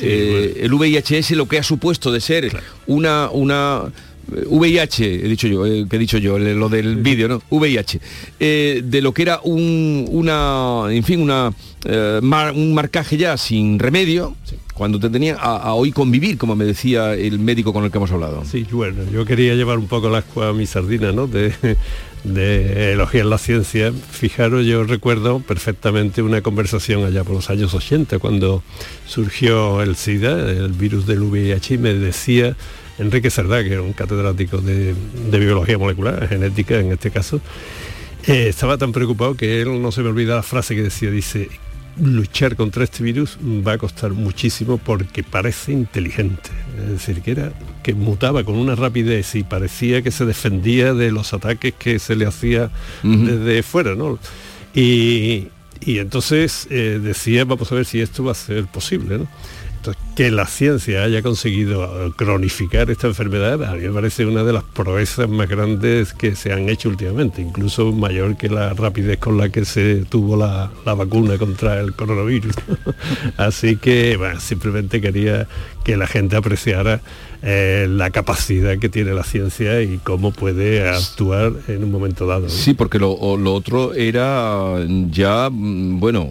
eh, 0.00 0.60
el 0.62 0.74
VIHS, 0.74 1.30
lo 1.32 1.48
que 1.48 1.58
ha 1.58 1.62
supuesto 1.62 2.12
de 2.12 2.20
ser 2.20 2.62
una, 2.86 3.30
una 3.30 3.82
VIH, 4.48 5.24
he 5.24 5.28
dicho 5.28 5.46
yo, 5.48 5.66
eh, 5.66 5.86
que 5.88 5.96
he 5.96 5.98
dicho 5.98 6.18
yo, 6.18 6.38
lo 6.38 6.68
del 6.68 6.96
vídeo, 6.96 7.28
¿no? 7.28 7.42
VIH, 7.50 8.00
eh, 8.40 8.82
de 8.84 9.02
lo 9.02 9.12
que 9.12 9.22
era 9.22 9.40
un, 9.44 10.06
una, 10.10 10.84
en 10.90 11.02
fin, 11.04 11.20
una, 11.20 11.52
eh, 11.84 12.20
mar- 12.22 12.52
un 12.52 12.72
marcaje 12.74 13.16
ya 13.16 13.36
sin 13.36 13.78
remedio, 13.78 14.34
cuando 14.74 14.98
te 14.98 15.10
tenía 15.10 15.36
a, 15.36 15.56
a 15.58 15.74
hoy 15.74 15.92
convivir, 15.92 16.38
como 16.38 16.56
me 16.56 16.64
decía 16.64 17.14
el 17.14 17.38
médico 17.38 17.72
con 17.72 17.84
el 17.84 17.90
que 17.90 17.98
hemos 17.98 18.10
hablado. 18.10 18.42
Sí, 18.44 18.66
bueno, 18.70 19.02
yo 19.12 19.24
quería 19.24 19.54
llevar 19.54 19.78
un 19.78 19.86
poco 19.86 20.08
la 20.08 20.18
ascua 20.18 20.48
a 20.48 20.52
mi 20.52 20.66
sardina, 20.66 21.12
¿no? 21.12 21.26
De, 21.26 21.52
de 22.24 22.92
elogiar 22.92 23.26
la 23.26 23.38
ciencia. 23.38 23.92
Fijaros, 23.92 24.64
yo 24.64 24.84
recuerdo 24.84 25.40
perfectamente 25.40 26.22
una 26.22 26.40
conversación 26.40 27.04
allá 27.04 27.24
por 27.24 27.34
los 27.34 27.50
años 27.50 27.74
80, 27.74 28.18
cuando 28.18 28.62
surgió 29.06 29.82
el 29.82 29.96
SIDA, 29.96 30.50
el 30.50 30.72
virus 30.72 31.06
del 31.06 31.22
VIH, 31.22 31.74
y 31.74 31.78
me 31.78 31.94
decía 31.94 32.56
Enrique 32.98 33.30
Cerdá, 33.30 33.62
que 33.62 33.72
era 33.72 33.82
un 33.82 33.92
catedrático 33.92 34.58
de, 34.58 34.94
de 35.30 35.38
biología 35.38 35.78
molecular, 35.78 36.28
genética 36.28 36.78
en 36.78 36.92
este 36.92 37.10
caso, 37.10 37.40
eh, 38.26 38.48
estaba 38.48 38.78
tan 38.78 38.92
preocupado 38.92 39.34
que 39.34 39.60
él 39.60 39.82
no 39.82 39.90
se 39.90 40.02
me 40.02 40.10
olvida 40.10 40.36
la 40.36 40.42
frase 40.42 40.76
que 40.76 40.82
decía, 40.82 41.10
dice, 41.10 41.48
luchar 42.00 42.56
contra 42.56 42.84
este 42.84 43.02
virus 43.02 43.38
va 43.42 43.72
a 43.72 43.78
costar 43.78 44.12
muchísimo 44.12 44.78
porque 44.78 45.22
parece 45.22 45.72
inteligente. 45.72 46.50
Es 46.82 46.90
decir, 46.90 47.22
que 47.22 47.32
era 47.32 47.52
que 47.82 47.94
mutaba 47.94 48.44
con 48.44 48.56
una 48.56 48.74
rapidez 48.74 49.34
y 49.34 49.42
parecía 49.42 50.02
que 50.02 50.10
se 50.10 50.24
defendía 50.24 50.94
de 50.94 51.12
los 51.12 51.34
ataques 51.34 51.74
que 51.74 51.98
se 51.98 52.16
le 52.16 52.26
hacía 52.26 52.70
desde 53.02 53.62
fuera, 53.62 53.94
¿no? 53.94 54.18
Y, 54.74 55.48
y 55.80 55.98
entonces 55.98 56.66
eh, 56.70 57.00
decía, 57.02 57.44
vamos 57.44 57.70
a 57.72 57.74
ver 57.74 57.84
si 57.84 58.00
esto 58.00 58.24
va 58.24 58.32
a 58.32 58.36
ser 58.36 58.66
posible, 58.66 59.18
¿no? 59.18 59.28
Que 60.14 60.30
la 60.30 60.46
ciencia 60.46 61.04
haya 61.04 61.22
conseguido 61.22 62.06
eh, 62.06 62.12
cronificar 62.14 62.90
esta 62.90 63.06
enfermedad, 63.06 63.64
a 63.64 63.74
mí 63.74 63.80
me 63.80 63.92
parece 63.92 64.26
una 64.26 64.44
de 64.44 64.52
las 64.52 64.62
proezas 64.62 65.26
más 65.28 65.48
grandes 65.48 66.12
que 66.12 66.36
se 66.36 66.52
han 66.52 66.68
hecho 66.68 66.90
últimamente, 66.90 67.40
incluso 67.40 67.92
mayor 67.92 68.36
que 68.36 68.50
la 68.50 68.74
rapidez 68.74 69.18
con 69.18 69.38
la 69.38 69.48
que 69.48 69.64
se 69.64 70.04
tuvo 70.04 70.36
la, 70.36 70.70
la 70.84 70.92
vacuna 70.92 71.38
contra 71.38 71.80
el 71.80 71.94
coronavirus. 71.94 72.54
Así 73.38 73.76
que, 73.76 74.18
simplemente 74.38 75.00
quería 75.00 75.48
que 75.82 75.96
la 75.96 76.06
gente 76.06 76.36
apreciara 76.36 77.00
eh, 77.44 77.88
la 77.90 78.10
capacidad 78.10 78.78
que 78.78 78.88
tiene 78.88 79.14
la 79.14 79.24
ciencia 79.24 79.82
y 79.82 79.98
cómo 79.98 80.30
puede 80.30 80.88
actuar 80.88 81.52
en 81.66 81.82
un 81.82 81.90
momento 81.90 82.24
dado. 82.24 82.42
¿no? 82.42 82.48
Sí, 82.48 82.72
porque 82.72 83.00
lo, 83.00 83.12
otro 83.18 83.94
era 83.94 84.76
ya, 85.10 85.50
mm, 85.50 85.98
bueno, 85.98 86.30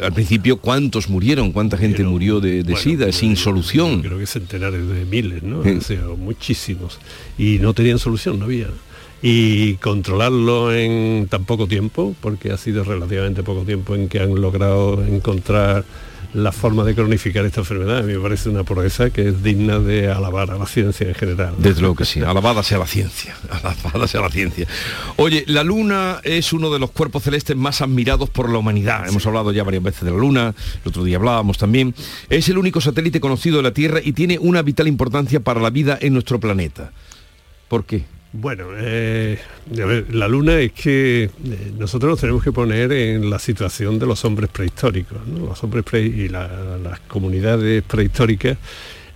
al 0.00 0.12
principio 0.12 0.58
cuántos 0.58 1.08
murieron, 1.08 1.50
cuánta 1.50 1.76
gente 1.76 2.04
murió 2.04 2.38
de, 2.38 2.62
de 2.62 2.76
SIDA 2.76 3.10
sin 3.10 3.36
solución. 3.36 4.00
Creo 4.02 4.16
que 4.16 4.26
centenares 4.26 4.86
de 4.86 5.04
miles, 5.04 5.42
¿no? 5.42 5.58
O 5.58 5.80
sea, 5.80 6.02
muchísimos. 6.16 7.00
Y 7.36 7.58
no 7.58 7.74
tenían 7.74 7.98
solución, 7.98 8.38
no 8.38 8.44
había. 8.44 8.68
Y 9.22 9.74
controlarlo 9.76 10.72
en 10.72 11.26
tan 11.28 11.44
poco 11.46 11.66
tiempo, 11.66 12.14
porque 12.20 12.52
ha 12.52 12.58
sido 12.58 12.84
relativamente 12.84 13.42
poco 13.42 13.62
tiempo 13.62 13.96
en 13.96 14.08
que 14.08 14.20
han 14.20 14.40
logrado 14.40 15.04
encontrar 15.04 15.84
la 16.34 16.50
forma 16.50 16.82
de 16.84 16.94
cronificar 16.94 17.44
esta 17.44 17.60
enfermedad, 17.60 17.98
a 17.98 18.02
mí 18.02 18.12
me 18.12 18.18
parece 18.18 18.48
una 18.48 18.64
proeza 18.64 19.10
que 19.10 19.28
es 19.28 19.42
digna 19.42 19.78
de 19.78 20.10
alabar 20.10 20.50
a 20.50 20.58
la 20.58 20.66
ciencia 20.66 21.06
en 21.06 21.14
general. 21.14 21.54
Desde 21.58 21.80
luego 21.80 21.94
que 21.94 22.04
sí, 22.04 22.20
alabada 22.20 22.62
sea 22.62 22.78
la 22.78 22.86
ciencia, 22.86 23.36
alabada 23.50 24.08
sea 24.08 24.20
la 24.20 24.30
ciencia. 24.30 24.66
Oye, 25.16 25.44
la 25.46 25.62
Luna 25.62 26.20
es 26.24 26.52
uno 26.52 26.72
de 26.72 26.80
los 26.80 26.90
cuerpos 26.90 27.22
celestes 27.22 27.56
más 27.56 27.80
admirados 27.80 28.30
por 28.30 28.50
la 28.50 28.58
humanidad. 28.58 29.08
Hemos 29.08 29.24
hablado 29.26 29.52
ya 29.52 29.62
varias 29.62 29.84
veces 29.84 30.02
de 30.02 30.10
la 30.10 30.18
Luna, 30.18 30.54
el 30.82 30.88
otro 30.88 31.04
día 31.04 31.16
hablábamos 31.16 31.56
también. 31.56 31.94
Es 32.28 32.48
el 32.48 32.58
único 32.58 32.80
satélite 32.80 33.20
conocido 33.20 33.58
de 33.58 33.62
la 33.62 33.72
Tierra 33.72 34.00
y 34.02 34.12
tiene 34.12 34.38
una 34.38 34.62
vital 34.62 34.88
importancia 34.88 35.38
para 35.40 35.60
la 35.60 35.70
vida 35.70 35.98
en 36.00 36.12
nuestro 36.12 36.40
planeta. 36.40 36.90
¿Por 37.68 37.84
qué? 37.84 38.04
Bueno, 38.36 38.64
eh, 38.76 39.38
a 39.80 39.86
ver, 39.86 40.12
la 40.12 40.26
luna 40.26 40.58
es 40.58 40.72
que 40.72 41.24
eh, 41.24 41.30
nosotros 41.78 42.10
nos 42.10 42.20
tenemos 42.20 42.42
que 42.42 42.50
poner 42.50 42.90
en 42.92 43.30
la 43.30 43.38
situación 43.38 44.00
de 44.00 44.06
los 44.06 44.24
hombres 44.24 44.50
prehistóricos, 44.50 45.24
¿no? 45.28 45.46
los 45.46 45.62
hombres 45.62 45.84
pre 45.84 46.00
y 46.02 46.28
la- 46.28 46.76
las 46.82 46.98
comunidades 47.00 47.84
prehistóricas, 47.84 48.58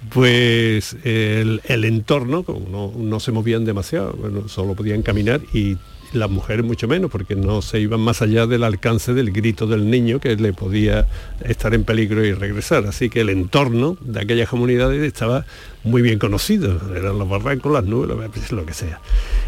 pues 0.08 0.96
el, 1.02 1.60
entorno, 1.84 2.44
como 2.44 2.94
no, 2.96 3.18
se 3.18 3.32
movían 3.32 3.64
demasiado, 3.64 4.16
solo 4.46 4.74
podían 4.76 5.02
caminar 5.02 5.40
y 5.52 5.76
las 6.12 6.30
mujeres 6.30 6.64
mucho 6.64 6.88
menos, 6.88 7.10
porque 7.10 7.34
no 7.36 7.60
se 7.62 7.80
iban 7.80 8.00
más 8.00 8.22
allá 8.22 8.46
del 8.46 8.64
alcance 8.64 9.12
del 9.14 9.30
grito 9.32 9.66
del 9.66 9.90
niño 9.90 10.20
que 10.20 10.36
le 10.36 10.52
podía 10.52 11.06
estar 11.44 11.74
en 11.74 11.84
peligro 11.84 12.24
y 12.24 12.32
regresar. 12.32 12.86
Así 12.86 13.10
que 13.10 13.20
el 13.20 13.28
entorno 13.30 13.96
de 14.00 14.20
aquellas 14.20 14.48
comunidades 14.48 15.02
estaba 15.02 15.44
muy 15.84 16.02
bien 16.02 16.18
conocido, 16.18 16.80
eran 16.96 17.18
los 17.18 17.28
barrancos, 17.28 17.72
las 17.72 17.84
nubes, 17.84 18.50
lo- 18.52 18.64
que 18.66 18.74
sea. 18.74 19.00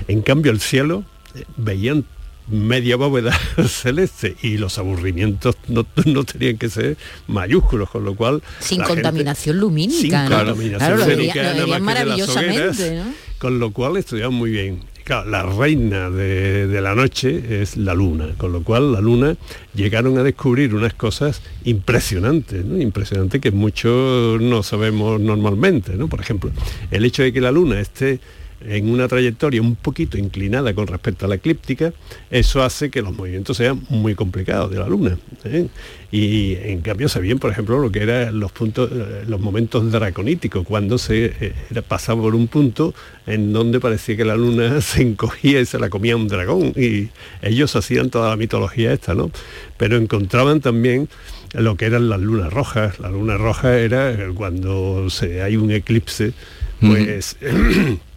En 0.09 0.23
cambio 0.23 0.53
el 0.53 0.61
cielo 0.61 1.05
eh, 1.35 1.45
veían 1.57 2.05
media 2.49 2.97
bóveda 2.97 3.33
celeste 3.69 4.37
y 4.43 4.57
los 4.59 4.77
aburrimientos 4.79 5.57
no, 5.69 5.87
no 6.07 6.25
tenían 6.25 6.59
que 6.59 6.69
ser 6.69 6.97
mayúsculos, 7.29 7.91
con 7.91 8.05
lo 8.05 8.15
cual... 8.17 8.43
Sin 8.59 8.79
gente- 8.79 8.95
contaminación 8.95 9.59
lumínica. 9.59 10.01
sin 10.27 10.31
¿no? 10.31 10.37
contaminación 10.37 10.79
Claro, 10.97 11.11
lumínica, 11.11 11.55
lo 11.55 11.81
maravillosamente. 11.81 12.69
hogueras, 12.69 13.07
¿no? 13.07 13.13
con 13.39 13.59
lo 13.59 13.71
cual 13.73 13.97
estudiaban 13.97 14.35
muy 14.35 14.51
bien. 14.51 14.81
Claro, 15.11 15.29
la 15.29 15.43
reina 15.43 16.09
de, 16.09 16.81
la 16.81 16.95
noche 16.95 17.61
es 17.63 17.77
la 17.77 17.95
luna, 17.95 18.29
con 18.37 18.53
lo 18.53 18.63
cual 18.63 18.93
la 18.93 19.01
luna 19.01 19.37
llegaron 19.75 20.17
a 20.19 20.23
descubrir 20.23 20.73
unas 20.73 20.95
cosas 20.95 21.43
impresionantes, 21.65 22.65
impresionantes 22.65 23.41
que 23.41 23.51
muchos 23.51 24.41
no 24.41 24.63
sabemos 24.63 25.21
normalmente. 25.21 25.97
¿no? 25.97 26.07
Por 26.07 26.21
ejemplo, 26.21 26.53
el 26.93 27.05
hecho 27.05 27.25
de 27.25 27.33
que 27.33 27.41
la 27.41 27.51
luna 27.51 27.81
esté 27.81 28.21
en 28.61 28.91
una 28.91 29.09
trayectoria 29.09 29.63
un 29.63 29.75
poquito 29.75 30.19
inclinada 30.19 30.75
con 30.75 30.87
respecto 30.87 31.25
a 31.25 31.29
la 31.29 31.37
eclíptica, 31.37 31.93
eso 32.31 32.63
hace 32.63 32.91
que 32.91 33.03
los 33.03 33.17
movimientos 33.17 33.57
sean 33.57 33.83
muy 33.89 34.15
complicados 34.15 34.71
de 34.71 34.79
la 34.79 34.87
Luna. 34.87 35.19
¿eh? 35.45 35.69
Y 36.13 36.57
en 36.57 36.81
cambio 36.81 37.09
se 37.09 37.21
bien, 37.21 37.39
por 37.39 37.51
ejemplo, 37.51 37.79
lo 37.79 37.91
que 37.91 38.03
eran 38.03 38.39
los 38.39 38.53
puntos, 38.53 38.91
eh, 38.93 39.25
los 39.27 39.41
momentos 39.41 39.91
draconíticos, 39.91 40.67
cuando 40.67 40.99
se 40.99 41.33
eh, 41.41 41.83
pasaba 41.87 42.23
por 42.23 42.35
un 42.35 42.49
punto 42.49 42.95
en 43.27 43.53
donde 43.53 43.81
parecía 43.81 44.17
que 44.17 44.25
la 44.25 44.37
Luna 44.37 44.81
se 44.81 45.03
encogía 45.03 45.61
y 45.61 45.67
se 45.67 45.79
la 45.79 45.89
comía 45.89 46.17
un 46.17 46.29
dragón. 46.29 46.73
Y 46.77 47.09
ellos 47.43 47.75
hacían 47.77 48.11
toda 48.11 48.31
la 48.31 48.37
mitología 48.37 48.93
esta, 48.93 49.15
¿no? 49.15 49.31
Pero 49.77 49.97
encontraban 49.97 50.61
también 50.61 51.09
lo 51.55 51.77
que 51.77 51.87
eran 51.87 52.09
las 52.09 52.21
lunas 52.21 52.53
rojas. 52.53 52.99
La 53.01 53.11
luna 53.11 53.37
roja 53.37 53.79
era 53.79 54.15
cuando 54.35 55.09
se, 55.11 55.43
hay 55.43 55.57
un 55.57 55.71
eclipse, 55.71 56.33
pues 56.81 57.37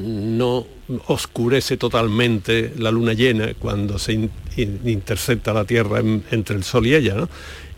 no 0.00 0.66
oscurece 1.06 1.76
totalmente 1.76 2.72
la 2.76 2.90
luna 2.90 3.12
llena 3.12 3.54
cuando 3.58 3.98
se 3.98 4.14
in- 4.14 4.30
in- 4.56 4.80
intercepta 4.86 5.52
la 5.52 5.64
Tierra 5.64 6.00
en- 6.00 6.24
entre 6.30 6.56
el 6.56 6.64
Sol 6.64 6.86
y 6.86 6.94
ella, 6.94 7.14
¿no? 7.14 7.28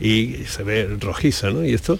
Y 0.00 0.44
se 0.48 0.62
ve 0.62 0.88
rojiza, 0.98 1.50
¿no? 1.50 1.64
Y 1.64 1.74
esto, 1.74 1.98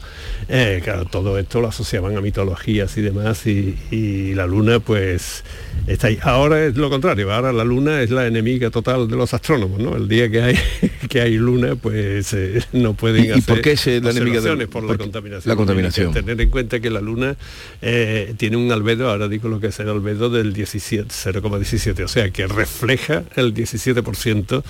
eh, 0.48 0.80
claro, 0.82 1.04
todo 1.04 1.38
esto 1.38 1.60
lo 1.60 1.68
asociaban 1.68 2.16
a 2.16 2.20
mitologías 2.20 2.96
y 2.96 3.02
demás, 3.02 3.46
y 3.46 4.34
la 4.34 4.46
luna, 4.46 4.80
pues, 4.80 5.44
está 5.86 6.08
ahí. 6.08 6.18
Ahora 6.22 6.64
es 6.64 6.76
lo 6.76 6.88
contrario, 6.90 7.32
ahora 7.32 7.52
la 7.52 7.64
luna 7.64 8.00
es 8.02 8.10
la 8.10 8.26
enemiga 8.26 8.70
total 8.70 9.08
de 9.08 9.16
los 9.16 9.32
astrónomos, 9.34 9.80
¿no? 9.80 9.96
El 9.96 10.08
día 10.08 10.30
que 10.30 10.42
hay, 10.42 10.58
que 11.08 11.20
hay 11.20 11.34
luna, 11.36 11.74
pues 11.76 12.32
eh, 12.34 12.62
no 12.72 12.94
pueden 12.94 13.24
¿Y- 13.24 13.28
y 13.28 13.30
hacer 13.32 13.44
por 13.44 13.60
qué 13.60 13.72
es 13.72 13.86
la 13.86 14.10
enemiga 14.10 14.40
por 14.70 14.84
la 14.84 14.96
contaminación. 14.96 15.50
La 15.50 15.56
contaminación. 15.56 16.12
Tener 16.12 16.40
en 16.40 16.50
cuenta 16.50 16.80
que 16.80 16.90
la 16.90 17.00
luna 17.00 17.36
eh, 17.80 18.34
tiene 18.36 18.56
un 18.56 18.70
albedo, 18.72 19.10
ahora 19.10 19.28
digo 19.28 19.48
lo 19.48 19.60
que 19.60 19.68
es 19.68 19.80
el 19.80 19.88
albedo 19.88 20.30
del 20.30 20.52
17, 20.52 21.08
0,17, 21.08 22.04
o 22.04 22.08
sea 22.08 22.30
que 22.30 22.46
refleja 22.46 23.24
el 23.36 23.54
17% 23.54 24.62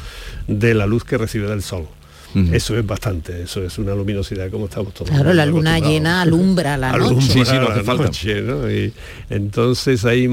de 0.48 0.74
la 0.74 0.86
luz 0.86 1.04
que 1.04 1.18
recibe 1.18 1.48
del 1.48 1.62
sol. 1.62 1.86
Eso 2.52 2.76
es 2.78 2.86
bastante, 2.86 3.42
eso 3.42 3.62
es 3.62 3.78
una 3.78 3.94
luminosidad 3.94 4.50
como 4.50 4.66
estamos 4.66 4.94
todos. 4.94 5.10
Claro, 5.10 5.32
la 5.32 5.46
luna 5.46 5.78
llena 5.78 6.22
alumbra 6.22 6.76
la 6.76 6.90
Alumbra 6.90 7.14
noche. 7.14 7.32
Sí, 7.32 7.44
sí, 7.44 7.56
no 7.56 7.68
hace 7.68 7.76
la 7.78 7.84
falta. 7.84 8.04
noche, 8.04 8.42
¿no? 8.42 8.70
Y 8.70 8.92
entonces 9.30 10.04
ahí 10.04 10.28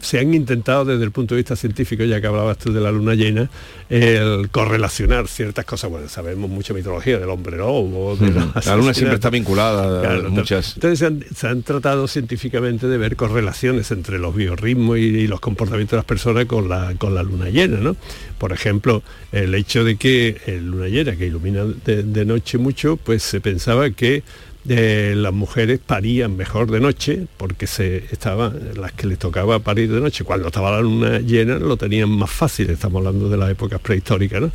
se 0.00 0.18
han 0.18 0.34
intentado 0.34 0.84
desde 0.84 1.04
el 1.04 1.10
punto 1.10 1.34
de 1.34 1.40
vista 1.40 1.56
científico, 1.56 2.04
ya 2.04 2.20
que 2.20 2.26
hablabas 2.26 2.58
tú 2.58 2.72
de 2.72 2.80
la 2.80 2.90
luna 2.90 3.14
llena, 3.14 3.50
el 3.88 4.48
correlacionar 4.50 5.28
ciertas 5.28 5.64
cosas. 5.64 5.90
Bueno, 5.90 6.08
sabemos 6.08 6.50
mucha 6.50 6.74
mitología 6.74 7.18
del 7.18 7.30
hombre 7.30 7.56
lobo, 7.56 8.16
de 8.16 8.32
La 8.66 8.76
luna 8.76 8.94
siempre 8.94 9.16
está 9.16 9.30
vinculada 9.30 9.98
a 9.98 10.00
Claro, 10.00 10.30
muchas... 10.30 10.74
Entonces 10.74 10.98
se 10.98 11.06
han, 11.06 11.24
se 11.34 11.46
han 11.46 11.62
tratado 11.62 12.08
científicamente 12.08 12.86
de 12.86 12.98
ver 12.98 13.16
correlaciones 13.16 13.90
entre 13.90 14.18
los 14.18 14.34
biorritmos 14.34 14.98
y, 14.98 15.02
y 15.02 15.26
los 15.26 15.40
comportamientos 15.40 15.92
de 15.92 15.96
las 15.98 16.04
personas 16.04 16.46
con 16.46 16.68
la, 16.68 16.94
con 16.98 17.14
la 17.14 17.22
luna 17.22 17.50
llena, 17.50 17.78
¿no? 17.78 17.96
Por 18.38 18.52
ejemplo, 18.52 19.02
el 19.32 19.54
hecho 19.54 19.84
de 19.84 19.96
que 19.96 20.36
el 20.46 20.66
luna 20.66 20.88
llena, 20.88 21.16
que 21.16 21.27
ilumina 21.28 21.64
de, 21.64 22.02
de 22.02 22.24
noche 22.24 22.58
mucho, 22.58 22.96
pues 22.96 23.22
se 23.22 23.40
pensaba 23.40 23.90
que 23.90 24.22
eh, 24.68 25.14
las 25.16 25.32
mujeres 25.32 25.80
parían 25.84 26.36
mejor 26.36 26.70
de 26.70 26.80
noche 26.80 27.26
porque 27.36 27.66
se 27.66 28.04
estaban 28.10 28.58
las 28.76 28.92
que 28.92 29.06
les 29.06 29.18
tocaba 29.18 29.58
parir 29.60 29.90
de 29.92 30.00
noche. 30.00 30.24
Cuando 30.24 30.48
estaba 30.48 30.70
la 30.70 30.80
luna 30.80 31.18
llena 31.20 31.58
lo 31.58 31.76
tenían 31.76 32.10
más 32.10 32.30
fácil. 32.30 32.70
Estamos 32.70 32.98
hablando 33.00 33.28
de 33.28 33.36
las 33.36 33.50
épocas 33.50 33.80
prehistóricas 33.80 34.40
no 34.42 34.50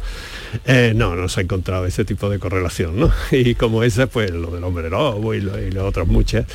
Eh, 0.66 0.94
no 0.96 1.16
no 1.16 1.28
se 1.30 1.40
ha 1.40 1.44
encontrado 1.44 1.86
ese 1.86 2.06
tipo 2.06 2.30
de 2.30 2.38
correlación 2.40 3.00
no 3.00 3.12
y 3.32 3.56
como 3.56 3.84
esa 3.84 4.06
pues 4.08 4.30
lo 4.32 4.52
del 4.52 4.64
hombre 4.64 4.90
lobo 4.90 5.34
y, 5.34 5.42
lo- 5.42 5.60
y 5.60 5.72
las 5.72 5.84
otras 5.84 6.08
muchas. 6.08 6.46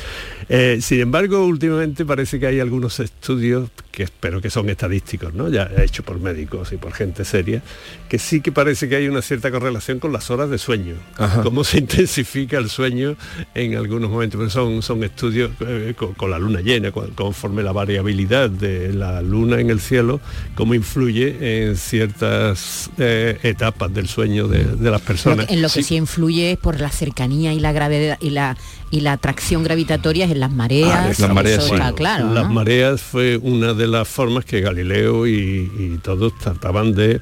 Eh, 0.47 0.79
sin 0.81 1.01
embargo 1.01 1.45
últimamente 1.45 2.05
parece 2.05 2.39
que 2.39 2.47
hay 2.47 2.59
algunos 2.59 2.99
estudios 2.99 3.69
que 3.91 4.03
espero 4.03 4.41
que 4.41 4.49
son 4.49 4.69
estadísticos 4.69 5.33
no 5.33 5.49
ya 5.49 5.69
hechos 5.77 6.05
por 6.05 6.19
médicos 6.19 6.71
y 6.71 6.77
por 6.77 6.93
gente 6.93 7.25
seria 7.25 7.61
que 8.07 8.17
sí 8.17 8.39
que 8.41 8.51
parece 8.51 8.87
que 8.87 8.95
hay 8.95 9.07
una 9.09 9.21
cierta 9.21 9.51
correlación 9.51 9.99
con 9.99 10.13
las 10.13 10.31
horas 10.31 10.49
de 10.49 10.57
sueño. 10.57 10.95
Ajá. 11.17 11.43
cómo 11.43 11.63
se 11.65 11.79
intensifica 11.85 12.57
el 12.57 12.69
sueño 12.69 13.15
en 13.55 13.75
algunos 13.75 14.09
momentos, 14.11 14.37
pero 14.37 14.49
son, 14.49 14.81
son 14.83 15.03
estudios 15.03 15.51
eh, 15.61 15.93
con, 15.97 16.13
con 16.13 16.29
la 16.29 16.37
luna 16.39 16.61
llena, 16.61 16.91
con- 16.91 17.09
conforme 17.11 17.63
la 17.63 17.71
variabilidad 17.71 18.49
de 18.49 18.93
la 18.93 19.21
luna 19.21 19.59
en 19.59 19.69
el 19.71 19.79
cielo, 19.79 20.21
cómo 20.55 20.75
influye 20.75 21.65
en 21.67 21.75
ciertas 21.75 22.89
eh, 22.97 23.37
etapas 23.43 23.93
del 23.93 24.07
sueño 24.07 24.47
de, 24.47 24.63
de 24.63 24.91
las 24.91 25.01
Lo 25.01 25.07
personas. 25.07 25.47
que- 25.47 25.53
en 25.55 25.61
lo 25.61 25.69
que 25.69 25.83
sí. 25.83 25.95
influye 25.95 26.51
es 26.51 26.57
por 26.57 26.79
la 26.79 26.89
cercanía 26.89 27.53
y 27.53 27.59
la 27.59 27.71
gravedad 27.71 28.17
y 28.21 28.29
la 28.29 28.55
y 28.91 29.01
la 29.01 29.13
atracción 29.13 29.61
gravitatoria 29.63 30.25
es 30.25 30.31
en 30.31 30.39
las 30.39 30.51
mareas. 30.51 30.91
Ah, 30.91 31.09
eso 31.11 31.73
está 31.75 31.93
claro. 31.93 32.33
Las 32.33 32.49
mareas 32.49 32.99
fue 33.01 33.37
una 33.37 33.73
de 33.75 33.85
las 33.87 34.07
formas 34.07 34.45
que 34.45 34.61
Galileo 34.61 35.27
y, 35.27 35.71
y 35.77 35.99
todos 36.01 36.35
trataban 36.39 36.93
de, 36.95 37.21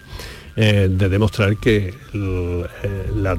eh, 0.56 0.88
de 0.90 1.10
demostrar 1.10 1.58
que 1.58 1.94
eh, 2.14 2.66
la- 3.18 3.38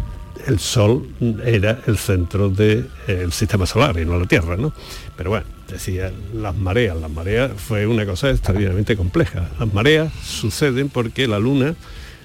el 0.48 0.58
Sol 0.58 1.06
era 1.44 1.80
el 1.86 1.98
centro 1.98 2.48
del 2.48 2.88
sistema 3.32 3.66
solar 3.66 3.98
y 3.98 4.04
no 4.04 4.18
la 4.18 4.26
Tierra, 4.26 4.56
¿no? 4.56 4.72
Pero 5.16 5.30
bueno, 5.30 5.46
decía 5.70 6.10
las 6.34 6.56
mareas. 6.56 6.96
Las 6.96 7.10
mareas 7.10 7.52
fue 7.56 7.86
una 7.86 8.06
cosa 8.06 8.30
extraordinariamente 8.30 8.96
compleja. 8.96 9.50
Las 9.60 9.72
mareas 9.72 10.12
suceden 10.24 10.88
porque 10.88 11.28
la 11.28 11.38
Luna, 11.38 11.74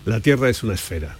la 0.06 0.20
Tierra 0.22 0.50
es 0.50 0.64
una 0.64 0.74
esfera 0.74 1.18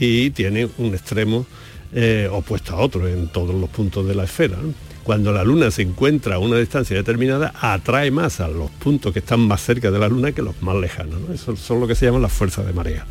y 0.00 0.30
tiene 0.30 0.68
un 0.78 0.94
extremo 0.94 1.46
eh, 1.92 2.28
opuesto 2.30 2.74
a 2.74 2.80
otro 2.80 3.06
en 3.06 3.28
todos 3.28 3.54
los 3.54 3.68
puntos 3.70 4.06
de 4.06 4.14
la 4.14 4.24
esfera. 4.24 4.56
Cuando 5.04 5.32
la 5.32 5.44
Luna 5.44 5.70
se 5.70 5.82
encuentra 5.82 6.34
a 6.34 6.38
una 6.38 6.56
distancia 6.56 6.96
determinada, 6.96 7.52
atrae 7.60 8.10
más 8.10 8.40
a 8.40 8.48
los 8.48 8.70
puntos 8.72 9.12
que 9.12 9.20
están 9.20 9.40
más 9.40 9.62
cerca 9.62 9.90
de 9.90 9.98
la 9.98 10.08
Luna 10.08 10.32
que 10.32 10.42
los 10.42 10.60
más 10.62 10.74
lejanos. 10.76 11.20
¿no? 11.20 11.32
Eso 11.32 11.54
son 11.54 11.80
lo 11.80 11.86
que 11.86 11.94
se 11.94 12.06
llaman 12.06 12.22
las 12.22 12.32
fuerzas 12.32 12.66
de 12.66 12.72
marea. 12.72 13.06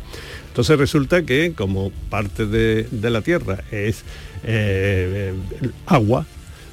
Entonces 0.56 0.78
resulta 0.78 1.20
que 1.20 1.52
como 1.52 1.90
parte 2.08 2.46
de, 2.46 2.84
de 2.90 3.10
la 3.10 3.20
Tierra 3.20 3.62
es 3.70 4.04
eh, 4.42 5.34
agua, 5.84 6.24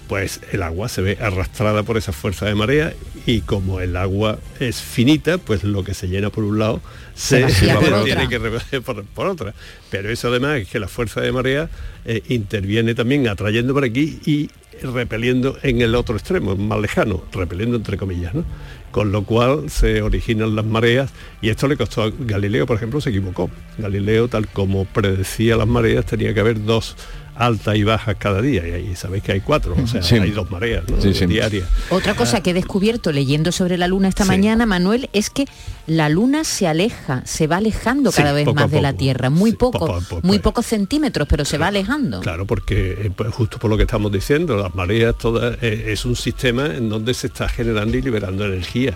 pues 0.08 0.40
el 0.54 0.64
agua 0.64 0.88
se 0.88 1.02
ve 1.02 1.18
arrastrada 1.20 1.84
por 1.84 1.98
esa 1.98 2.14
fuerza 2.14 2.46
de 2.46 2.56
marea 2.56 2.94
y 3.26 3.42
como 3.42 3.82
el 3.82 3.98
agua 3.98 4.40
es 4.62 4.82
finita, 4.82 5.38
pues 5.38 5.66
lo 5.66 5.84
que 5.84 5.94
se 5.94 6.08
llena 6.08 6.30
por 6.30 6.46
un 6.46 6.60
lado 6.60 6.80
Se 7.14 7.50
se, 7.50 7.74
por 7.74 8.06
tiene 8.06 8.30
que 8.30 8.40
por, 8.86 9.04
por 9.04 9.28
otra. 9.28 9.54
Pero 9.92 10.10
eso 10.10 10.30
además 10.30 10.62
es 10.62 10.70
que 10.70 10.80
la 10.80 10.88
fuerza 10.88 11.20
de 11.20 11.34
marea 11.34 11.70
eh, 12.06 12.24
interviene 12.30 12.96
también 12.96 13.28
atrayendo 13.28 13.74
por 13.74 13.84
aquí 13.84 14.18
y 14.26 14.50
repeliendo 14.82 15.58
en 15.62 15.82
el 15.82 15.94
otro 15.96 16.16
extremo, 16.16 16.56
más 16.56 16.80
lejano, 16.80 17.22
repeliendo 17.34 17.76
entre 17.76 17.98
comillas, 17.98 18.34
¿no? 18.34 18.46
Con 18.94 19.12
lo 19.12 19.24
cual 19.24 19.72
se 19.72 20.04
originan 20.04 20.56
las 20.56 20.66
mareas 20.66 21.12
y 21.42 21.50
esto 21.50 21.68
le 21.68 21.78
costó 21.78 22.04
a 22.04 22.12
Galileo, 22.16 22.68
por 22.68 22.78
ejemplo, 22.78 23.02
se 23.02 23.10
equivocó. 23.10 23.50
Galileo, 23.80 24.28
tal 24.28 24.48
como 24.48 24.86
predecía 24.86 25.58
las 25.58 25.68
mareas, 25.68 26.06
tenía 26.06 26.32
que 26.32 26.40
haber 26.40 26.64
dos 26.64 26.96
altas 27.36 27.76
y 27.76 27.84
bajas 27.84 28.16
cada 28.20 28.42
día 28.42 28.68
y 28.68 28.72
ahí 28.72 28.96
sabéis 28.96 29.24
que 29.24 29.32
hay 29.34 29.42
cuatro, 29.42 29.76
o 29.82 29.88
sea, 29.88 30.02
Sí. 30.04 30.16
hay 30.16 30.32
dos 30.32 30.50
mareas 30.52 30.84
¿no? 30.90 31.02
Sí, 31.02 31.14
sí. 31.14 31.26
diarias. 31.26 31.68
Otra 31.90 32.16
cosa 32.16 32.42
que 32.42 32.52
he 32.52 32.54
descubierto 32.54 33.12
leyendo 33.12 33.52
sobre 33.52 33.78
la 33.78 33.88
luna 33.88 34.08
esta 34.08 34.24
Sí. 34.24 34.30
mañana, 34.30 34.66
Manuel, 34.66 35.10
es 35.14 35.30
que 35.30 35.46
la 35.88 36.10
luna 36.10 36.44
se 36.44 36.68
aleja, 36.68 37.22
se 37.26 37.48
va 37.48 37.58
alejando 37.58 38.12
Sí, 38.12 38.18
cada 38.18 38.34
vez 38.34 38.54
más 38.54 38.70
de 38.72 38.82
la. 38.82 38.94
Tierra, 38.94 39.30
muy 39.32 39.52
Sí, 39.52 39.58
poco, 39.58 39.80
poco 39.80 39.96
a 39.96 40.00
poco, 40.02 40.16
muy 40.22 40.38
pues. 40.38 40.42
pocos 40.42 40.66
centímetros, 40.68 41.28
pero 41.28 41.46
se 41.46 41.58
va 41.58 41.68
alejando. 41.68 42.20
Claro, 42.22 42.46
porque 42.46 42.92
eh, 43.06 43.12
pues, 43.16 43.34
justo 43.34 43.58
por 43.58 43.70
lo 43.72 43.78
que 43.78 43.84
estamos 43.84 44.12
diciendo, 44.12 44.56
las 44.56 44.74
mareas 44.76 45.16
todas 45.18 45.58
eh, 45.62 45.86
es 45.88 46.06
un 46.06 46.16
sistema 46.16 46.68
en 46.68 46.90
donde 46.90 47.14
se 47.14 47.28
está 47.28 47.50
generando 47.50 47.98
y 47.98 48.02
liberando 48.02 48.46
energía. 48.46 48.94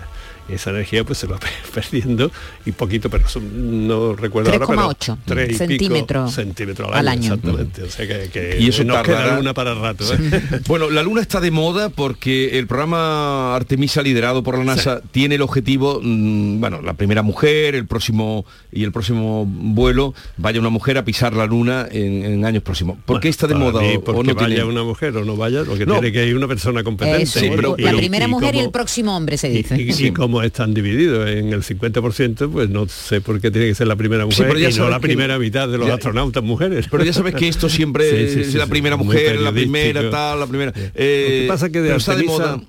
Esa 0.48 0.70
energía 0.70 1.04
pues 1.04 1.18
se 1.18 1.26
va 1.26 1.38
perdiendo 1.74 2.30
y 2.64 2.72
poquito, 2.72 3.10
pero 3.10 3.28
son- 3.28 3.86
no 3.86 4.14
recuerdo 4.14 4.50
ahora, 4.52 4.66
pero 4.66 4.80
3,8 4.88 5.18
tres 5.26 5.46
y 5.48 5.52
pico 5.52 5.58
centímetros 5.66 6.34
centímetros 6.34 6.90
al 6.92 7.08
año. 7.08 7.34
Exactamente. 7.34 7.82
O 7.82 7.90
sea 7.90 8.06
que, 8.06 8.30
que 8.30 8.56
Y 8.60 8.68
eso 8.68 8.82
nos 8.84 8.96
tardará- 8.96 9.24
queda 9.30 9.38
una 9.40 9.54
para 9.54 9.74
rato. 9.74 10.04
¿eh? 10.14 10.18
Bueno, 10.66 10.90
la 10.90 11.02
Luna 11.02 11.20
está 11.20 11.40
de 11.40 11.50
moda 11.50 11.88
porque 11.90 12.58
el 12.58 12.66
programa 12.66 13.54
Artemisa 13.56 14.02
liderado 14.02 14.42
por 14.42 14.56
la 14.58 14.64
NASA 14.64 15.00
tiene 15.12 15.34
el 15.36 15.42
objetivo, 15.42 16.00
mm, 16.02 16.60
bueno, 16.60 16.80
la 16.82 16.94
primera 16.94 17.22
mujer, 17.22 17.74
el 17.74 17.86
próximo 17.86 18.44
y 18.72 18.84
el 18.84 18.92
próximo 18.92 19.44
vuelo 19.46 20.14
vaya 20.36 20.60
una 20.60 20.68
mujer 20.70 20.98
a 20.98 21.04
pisar 21.04 21.34
la 21.34 21.46
Luna 21.46 21.86
en, 21.90 22.24
en 22.24 22.44
años 22.44 22.62
próximos. 22.62 22.98
¿Por 23.04 23.20
qué 23.20 23.28
está 23.28 23.46
de 23.46 23.54
moda 23.54 23.80
mí, 23.80 23.96
o- 23.96 23.98
o, 23.98 24.04
porque 24.04 24.28
no 24.28 24.34
vaya 24.34 24.46
tiene? 24.46 24.64
una 24.64 24.82
mujer 24.82 25.16
o 25.16 25.24
no 25.24 25.36
vaya, 25.36 25.62
lo 25.62 25.76
que 25.76 25.86
No. 25.86 25.94
tiene 25.94 26.12
que 26.12 26.26
ir 26.26 26.36
una 26.36 26.48
persona 26.48 26.82
competente. 26.82 27.22
Eso, 27.22 27.44
Y- 27.44 27.82
la 27.82 27.92
y- 27.92 27.96
primera 27.96 28.24
y 28.26 28.28
mujer 28.28 28.54
y 28.54 28.58
el 28.58 28.64
como- 28.64 28.72
próximo 28.72 29.16
hombre 29.16 29.36
se 29.38 29.48
Y, 29.50 29.56
dice. 29.62 29.76
y- 29.80 30.06
y 30.08 30.12
como 30.38 30.46
están 30.46 30.72
divididos 30.72 31.28
en 31.28 31.52
el 31.52 31.62
50%, 31.62 32.50
pues 32.50 32.68
no 32.70 32.86
sé 32.88 33.20
por 33.20 33.40
qué 33.40 33.50
tiene 33.50 33.66
que 33.68 33.74
ser 33.74 33.86
la 33.88 33.96
primera 33.96 34.22
Sí, 34.24 34.28
mujer 34.28 34.46
pero 34.48 34.58
ya 34.60 34.70
y 34.70 34.74
no 34.74 34.88
la 34.88 35.00
primera 35.00 35.38
mitad 35.38 35.68
de 35.68 35.78
los 35.78 35.88
ya- 35.88 35.94
astronautas 35.94 36.42
mujeres. 36.44 36.86
Pero 36.90 37.04
ya 37.04 37.12
sabes 37.12 37.34
que 37.34 37.48
esto 37.48 37.68
siempre 37.68 38.08
Sí, 38.28 38.34
sí, 38.34 38.40
es 38.42 38.52
sí, 38.52 38.58
la 38.58 38.64
sí, 38.64 38.70
primera 38.70 38.96
mujer, 38.96 39.40
la 39.40 39.50
primera 39.52 40.08
tal, 40.10 40.38
la 40.40 40.46
primera. 40.46 40.72
Lo 40.74 40.82
eh, 40.94 41.38
que 41.42 41.46
pasa 41.48 41.66
es 41.66 41.72
que 41.72 41.80
de 41.80 41.96
está 41.96 42.12
de 42.14 42.20
Artemisa 42.20 42.38
moda. 42.56 42.60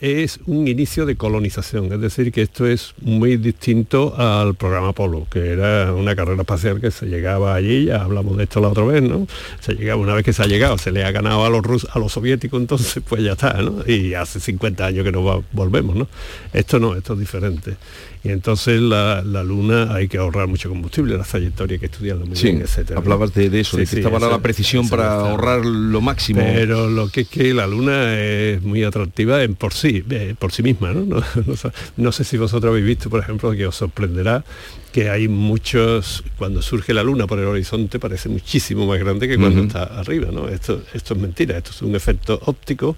Es 0.00 0.40
un 0.46 0.66
inicio 0.66 1.04
de 1.06 1.16
colonización, 1.16 1.92
es 1.92 2.00
decir, 2.00 2.32
que 2.32 2.42
esto 2.42 2.66
es 2.66 2.94
muy 3.02 3.36
distinto 3.36 4.14
al 4.16 4.54
programa 4.54 4.88
Apolo, 4.88 5.26
que 5.30 5.50
era 5.50 5.92
una 5.92 6.16
carrera 6.16 6.40
espacial 6.40 6.80
que 6.80 6.90
se 6.90 7.06
llegaba 7.06 7.54
allí, 7.54 7.84
ya 7.86 8.02
hablamos 8.02 8.36
de 8.38 8.44
esto 8.44 8.60
la 8.60 8.68
otra 8.68 8.84
vez, 8.84 9.02
¿no? 9.02 9.26
Se 9.60 9.74
llegaba, 9.74 10.00
una 10.00 10.14
vez 10.14 10.24
que 10.24 10.32
se 10.32 10.42
ha 10.42 10.46
llegado, 10.46 10.78
se 10.78 10.90
le 10.90 11.04
ha 11.04 11.10
ganado 11.12 11.44
a 11.44 11.50
los 11.50 11.62
rusos, 11.62 11.90
a 11.94 11.98
los 11.98 12.12
soviéticos, 12.12 12.60
entonces 12.60 13.02
pues 13.08 13.22
ya 13.22 13.32
está, 13.32 13.52
¿no? 13.60 13.82
Y 13.86 14.14
hace 14.14 14.40
50 14.40 14.86
años 14.86 15.04
que 15.04 15.12
no 15.12 15.22
va- 15.22 15.42
volvemos, 15.52 15.94
¿no? 15.94 16.08
Esto 16.52 16.78
no, 16.80 16.96
esto 16.96 17.12
es 17.12 17.18
diferente. 17.20 17.76
Y 18.22 18.28
entonces 18.28 18.80
la, 18.82 19.22
la 19.22 19.42
luna 19.42 19.94
hay 19.94 20.06
que 20.06 20.18
ahorrar 20.18 20.46
mucho 20.46 20.68
combustible, 20.68 21.16
las 21.16 21.28
trayectorias 21.28 21.76
hay 21.76 21.78
que 21.80 21.86
estudiarlo 21.86 22.26
muy 22.26 22.36
Sí, 22.36 22.48
bien, 22.48 22.60
etcétera. 22.62 22.96
¿no? 22.96 23.00
hablabas 23.00 23.32
de, 23.32 23.48
de 23.48 23.60
eso, 23.60 23.72
Sí, 23.72 23.76
de 23.78 23.82
que 23.84 23.90
sí, 23.90 23.96
estaba 23.98 24.18
eso- 24.18 24.30
la 24.30 24.40
precisión 24.40 24.88
para 24.90 25.14
ahorrar 25.14 25.64
lo 25.64 26.00
máximo. 26.02 26.40
Pero 26.44 26.90
lo 26.90 27.08
que 27.08 27.22
es 27.22 27.28
que 27.28 27.54
la 27.54 27.66
luna 27.66 28.18
es 28.20 28.60
muy 28.62 28.84
atractiva 28.84 29.42
en 29.42 29.54
por 29.54 29.72
sí, 29.72 30.04
eh, 30.10 30.34
por 30.38 30.52
sí 30.52 30.62
misma, 30.62 30.92
¿no? 30.92 31.00
No, 31.06 31.16
no 31.46 31.54
no 31.96 32.12
sé 32.12 32.24
si 32.24 32.36
vosotros 32.36 32.70
habéis 32.70 32.84
visto, 32.86 33.08
por 33.08 33.20
ejemplo, 33.20 33.52
que 33.52 33.66
os 33.66 33.74
sorprenderá 33.76 34.44
que 34.92 35.08
hay 35.08 35.28
muchos, 35.28 36.24
cuando 36.36 36.62
surge 36.62 36.92
la 36.92 37.04
luna 37.04 37.28
por 37.28 37.38
el 37.38 37.44
horizonte 37.44 38.00
parece 38.00 38.28
muchísimo 38.28 38.86
más 38.88 38.98
grande 38.98 39.28
que 39.28 39.36
cuando 39.36 39.58
Ujú. 39.60 39.68
está 39.68 39.84
arriba, 39.84 40.30
¿no? 40.32 40.48
Esto, 40.48 40.82
esto 40.92 41.14
es 41.14 41.20
mentira, 41.20 41.56
esto 41.56 41.70
es 41.70 41.80
un 41.82 41.94
efecto 41.94 42.40
óptico 42.46 42.96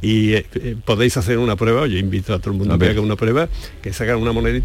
y 0.00 0.32
eh, 0.32 0.46
eh, 0.54 0.74
podéis 0.82 1.18
hacer 1.18 1.36
una 1.36 1.54
prueba, 1.54 1.86
yo 1.86 1.98
invito 1.98 2.32
a 2.32 2.38
todo 2.38 2.52
el 2.52 2.56
mundo 2.58 2.72
A 2.74 2.78
que 2.78 2.86
haga 2.88 3.02
una 3.02 3.16
prueba, 3.16 3.50
que 3.82 3.92
sacan 3.92 4.16
una 4.22 4.32
monedita 4.32 4.63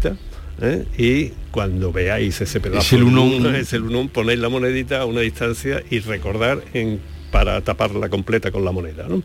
¿eh? 0.62 0.84
y 0.98 1.32
cuando 1.50 1.92
veáis 1.92 2.40
ese 2.40 2.60
pedazo 2.60 2.80
Es 2.80 2.92
el 2.92 3.00
de 3.00 3.04
unón. 3.06 3.54
es 3.56 3.72
el 3.72 3.82
unón, 3.82 4.08
ponéis 4.08 4.38
la 4.38 4.48
monedita 4.48 5.00
a 5.00 5.04
una 5.06 5.20
distancia 5.20 5.82
y 5.90 6.00
recordar 6.00 6.62
en, 6.74 7.00
para 7.30 7.60
taparla 7.60 8.08
completa 8.08 8.50
con 8.50 8.64
la 8.64 8.72
moneda, 8.72 9.06
¿no? 9.08 9.22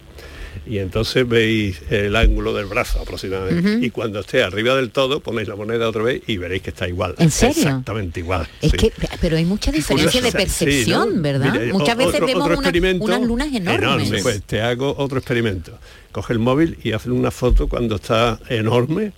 Y 0.67 0.79
entonces 0.79 1.27
veis 1.27 1.79
el 1.91 2.15
ángulo 2.15 2.51
del 2.53 2.65
brazo 2.65 2.99
aproximadamente. 3.01 3.85
Y 3.85 3.91
cuando 3.91 4.21
esté 4.21 4.41
arriba 4.41 4.73
del 4.75 4.89
todo, 4.89 5.19
ponéis 5.19 5.47
la 5.47 5.55
moneda 5.55 5.87
otra 5.87 6.01
vez 6.01 6.23
y 6.25 6.37
veréis 6.37 6.63
que 6.63 6.71
está 6.71 6.87
igual. 6.87 7.13
¿En 7.19 7.29
serio? 7.29 7.55
Exactamente 7.57 8.21
igual. 8.21 8.47
Es 8.61 8.71
sí. 8.71 8.77
que, 8.77 8.91
pero 9.21 9.37
hay 9.37 9.45
mucha 9.45 9.71
diferencia 9.71 10.21
de 10.21 10.31
Sí, 10.31 10.37
percepción, 10.37 11.17
¿no? 11.17 11.21
¿verdad? 11.21 11.53
Mira, 11.59 11.73
Muchas 11.73 11.97
veces 11.97 12.15
otro- 12.15 12.25
vemos 12.27 12.41
otro 12.43 12.57
una- 12.57 12.67
experimento 12.67 13.03
unas 13.05 13.21
lunas 13.21 13.47
enormes. 13.53 14.07
enorme. 14.07 14.21
Pues 14.23 14.41
te 14.43 14.61
hago 14.61 14.95
otro 14.97 15.19
experimento. 15.19 15.77
Coge 16.11 16.33
el 16.33 16.39
móvil 16.39 16.79
y 16.83 16.93
hazle 16.93 17.11
una 17.11 17.29
foto 17.31 17.67
cuando 17.67 17.97
está 17.97 18.39
enorme 18.49 19.11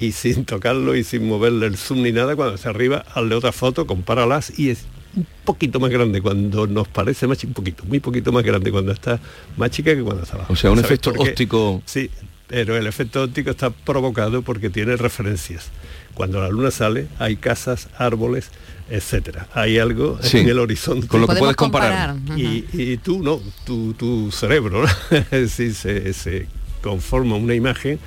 y 0.00 0.12
sin 0.12 0.44
tocarlo 0.44 0.96
y 0.96 1.04
sin 1.04 1.26
moverle 1.28 1.66
el 1.66 1.76
zoom 1.76 2.02
ni 2.02 2.12
nada, 2.12 2.34
cuando 2.36 2.54
está 2.54 2.70
arriba, 2.70 3.04
hazle 3.14 3.34
otra 3.34 3.52
foto, 3.52 3.86
compáralas 3.86 4.58
y 4.58 4.70
es 4.70 4.86
un 5.14 5.26
poquito 5.44 5.78
más 5.80 5.90
grande 5.90 6.22
cuando 6.22 6.66
nos 6.66 6.88
parece 6.88 7.26
más 7.26 7.42
un 7.44 7.52
poquito, 7.52 7.84
muy 7.84 8.00
poquito 8.00 8.32
más 8.32 8.42
grande 8.44 8.70
cuando 8.72 8.92
está 8.92 9.20
más 9.56 9.70
chica 9.70 9.94
que 9.94 10.02
cuando 10.02 10.22
está 10.22 10.36
abajo. 10.36 10.52
O 10.52 10.56
sea, 10.56 10.70
un 10.70 10.76
¿Sabes 10.76 10.90
efecto 10.92 11.12
óptico. 11.18 11.82
Sí, 11.84 12.10
pero 12.46 12.76
el 12.76 12.86
efecto 12.86 13.22
óptico 13.22 13.50
está 13.50 13.70
provocado 13.70 14.42
porque 14.42 14.70
tiene 14.70 14.96
referencias. 14.96 15.68
Cuando 16.14 16.40
la 16.40 16.48
luna 16.48 16.70
sale, 16.70 17.06
hay 17.18 17.36
casas, 17.36 17.88
árboles, 17.96 18.50
etcétera. 18.88 19.48
Hay 19.54 19.78
algo 19.78 20.18
Sí, 20.22 20.38
en 20.38 20.48
el 20.48 20.58
horizonte. 20.58 21.06
con 21.06 21.20
lo 21.20 21.28
que 21.28 21.36
puedes 21.36 21.56
comparar. 21.56 22.14
comparar, 22.16 22.38
Y, 22.38 22.64
y 22.72 22.96
tú 22.98 23.22
no, 23.22 23.40
tu, 23.64 23.94
tu 23.94 24.30
cerebro, 24.32 24.82
¿no? 24.82 25.48
sí, 25.48 25.72
se, 25.72 26.12
se 26.12 26.46
conforma 26.82 27.36
una 27.36 27.54
imagen 27.54 27.98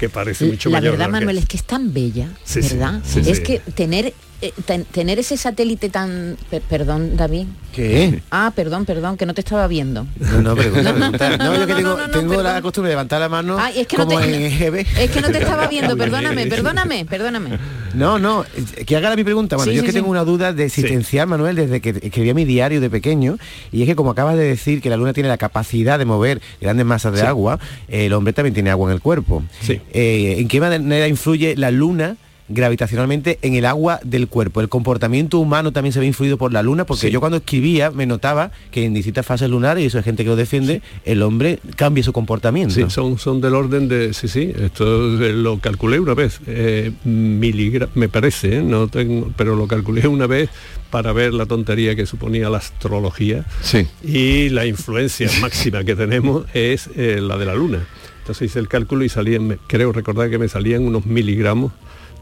que 0.00 0.08
parece 0.08 0.44
mucho 0.46 0.70
la 0.70 0.78
mayor. 0.78 0.92
verdad, 0.92 1.06
lo 1.06 1.12
que 1.12 1.18
Manuel, 1.20 1.38
es. 1.38 1.46
que 1.46 1.56
es 1.56 1.64
tan 1.64 1.92
bella, 1.92 2.28
Sí, 2.44 2.60
¿verdad? 2.60 3.00
sí, 3.04 3.20
es 3.26 3.40
que 3.40 3.58
tener 3.60 4.14
eh, 4.42 4.52
ten- 4.66 4.84
tener 4.84 5.18
ese 5.18 5.36
satélite 5.36 5.88
tan... 5.88 6.36
pe- 6.50 6.60
perdón, 6.60 7.16
David. 7.16 7.46
¿Qué? 7.74 8.20
Ah, 8.30 8.52
perdón, 8.54 8.84
perdón, 8.84 9.16
que 9.16 9.24
no 9.24 9.32
te 9.32 9.40
estaba 9.40 9.66
viendo. 9.66 10.06
No, 10.18 10.42
no, 10.42 10.54
pregunta, 10.54 10.92
pregunta. 10.92 11.36
No, 11.38 11.44
No, 11.44 11.54
yo 11.54 11.60
no, 11.60 11.66
que 11.66 11.72
no, 11.72 11.76
tengo, 11.78 11.96
no, 11.96 12.06
no, 12.06 12.12
tengo 12.12 12.42
la 12.42 12.60
costumbre 12.60 12.90
de 12.90 12.92
levantar 12.94 13.20
la 13.20 13.30
mano 13.30 13.56
Ay, 13.58 13.80
es 13.80 13.86
que 13.86 13.96
no 13.96 14.06
como 14.06 14.20
te- 14.20 14.26
en 14.34 14.42
EGB. 14.52 14.86
Es 14.98 15.10
que 15.10 15.20
no 15.22 15.30
te 15.30 15.38
estaba 15.38 15.66
viendo, 15.68 15.96
perdóname, 15.96 16.46
perdóname, 16.48 17.04
perdóname. 17.06 17.58
No, 17.94 18.18
no, 18.18 18.44
que 18.86 18.96
haga 18.96 19.16
mi 19.16 19.24
pregunta. 19.24 19.56
Bueno, 19.56 19.70
Sí, 19.70 19.76
yo 19.76 19.80
es 19.80 19.82
sí, 19.82 19.86
que 19.86 19.92
sí. 19.92 19.98
tengo 19.98 20.10
una 20.10 20.24
duda 20.24 20.52
de 20.52 20.64
existencial, 20.64 21.26
Manuel, 21.28 21.56
desde 21.56 21.80
que 21.80 21.90
escribía 21.90 22.34
mi 22.34 22.44
diario 22.44 22.80
de 22.80 22.90
pequeño, 22.90 23.38
y 23.70 23.82
es 23.82 23.88
que 23.88 23.96
como 23.96 24.10
acabas 24.10 24.36
de 24.36 24.44
decir 24.44 24.82
que 24.82 24.90
la 24.90 24.96
luna 24.96 25.12
tiene 25.14 25.28
la 25.30 25.38
capacidad 25.38 25.98
de 25.98 26.04
mover 26.04 26.42
grandes 26.60 26.84
masas 26.84 27.12
de 27.14 27.20
Sí. 27.20 27.26
agua, 27.26 27.58
el 27.88 28.12
hombre 28.12 28.32
también 28.34 28.54
tiene 28.54 28.70
agua 28.70 28.90
en 28.90 28.94
el 28.96 29.00
cuerpo. 29.00 29.42
Sí. 29.60 29.80
Eh, 29.92 30.36
¿En 30.38 30.48
qué 30.48 30.60
manera 30.60 31.06
influye 31.08 31.54
la 31.56 31.70
luna? 31.70 32.16
Gravitacionalmente 32.54 33.38
en 33.42 33.54
el 33.54 33.64
agua 33.66 34.00
del 34.04 34.28
cuerpo. 34.28 34.60
El 34.60 34.68
comportamiento 34.68 35.38
humano 35.38 35.72
también 35.72 35.92
se 35.92 36.00
ve 36.00 36.06
influido 36.06 36.36
por 36.38 36.52
la 36.52 36.62
luna, 36.62 36.84
porque 36.86 37.08
Sí. 37.08 37.10
yo 37.10 37.20
cuando 37.20 37.38
escribía 37.38 37.90
me 37.90 38.06
notaba 38.06 38.50
que 38.70 38.84
en 38.84 38.94
distintas 38.94 39.26
fases 39.26 39.48
lunares, 39.50 39.82
y 39.82 39.86
eso 39.86 39.98
hay 39.98 40.04
gente 40.04 40.22
que 40.24 40.30
lo 40.30 40.36
defiende, 40.36 40.82
el 41.04 41.22
hombre 41.22 41.58
cambia 41.76 42.02
su 42.04 42.12
comportamiento. 42.12 42.74
Sí, 42.74 42.84
son, 42.88 43.18
son 43.18 43.40
del 43.40 43.54
orden 43.54 43.88
de, 43.88 44.12
sí, 44.14 44.28
sí, 44.28 44.52
esto 44.58 44.84
lo 45.08 45.58
calculé 45.58 45.98
una 46.00 46.14
vez, 46.14 46.40
eh, 46.46 46.92
miligra- 47.04 47.88
me 47.94 48.08
parece, 48.08 48.56
¿eh? 48.58 48.62
no 48.62 48.88
tengo, 48.88 49.32
pero 49.36 49.56
lo 49.56 49.66
calculé 49.66 50.06
una 50.06 50.26
vez 50.26 50.50
para 50.90 51.12
ver 51.12 51.32
la 51.32 51.46
tontería 51.46 51.96
que 51.96 52.04
suponía 52.06 52.50
la 52.50 52.58
astrología 52.58 53.44
Sí. 53.62 53.86
y 54.04 54.48
la 54.50 54.66
influencia 54.66 55.28
máxima 55.40 55.84
que 55.84 55.94
tenemos 55.96 56.44
es 56.54 56.88
eh, 56.96 57.18
la 57.20 57.38
de 57.38 57.46
la 57.46 57.54
luna. 57.54 57.86
Entonces 58.20 58.50
hice 58.50 58.58
el 58.60 58.68
cálculo 58.68 59.04
y 59.04 59.08
salían, 59.08 59.46
me- 59.46 59.58
creo 59.66 59.90
recordar 59.92 60.30
que 60.30 60.38
me 60.38 60.48
salían 60.48 60.82
unos 60.82 61.06
miligramos, 61.06 61.72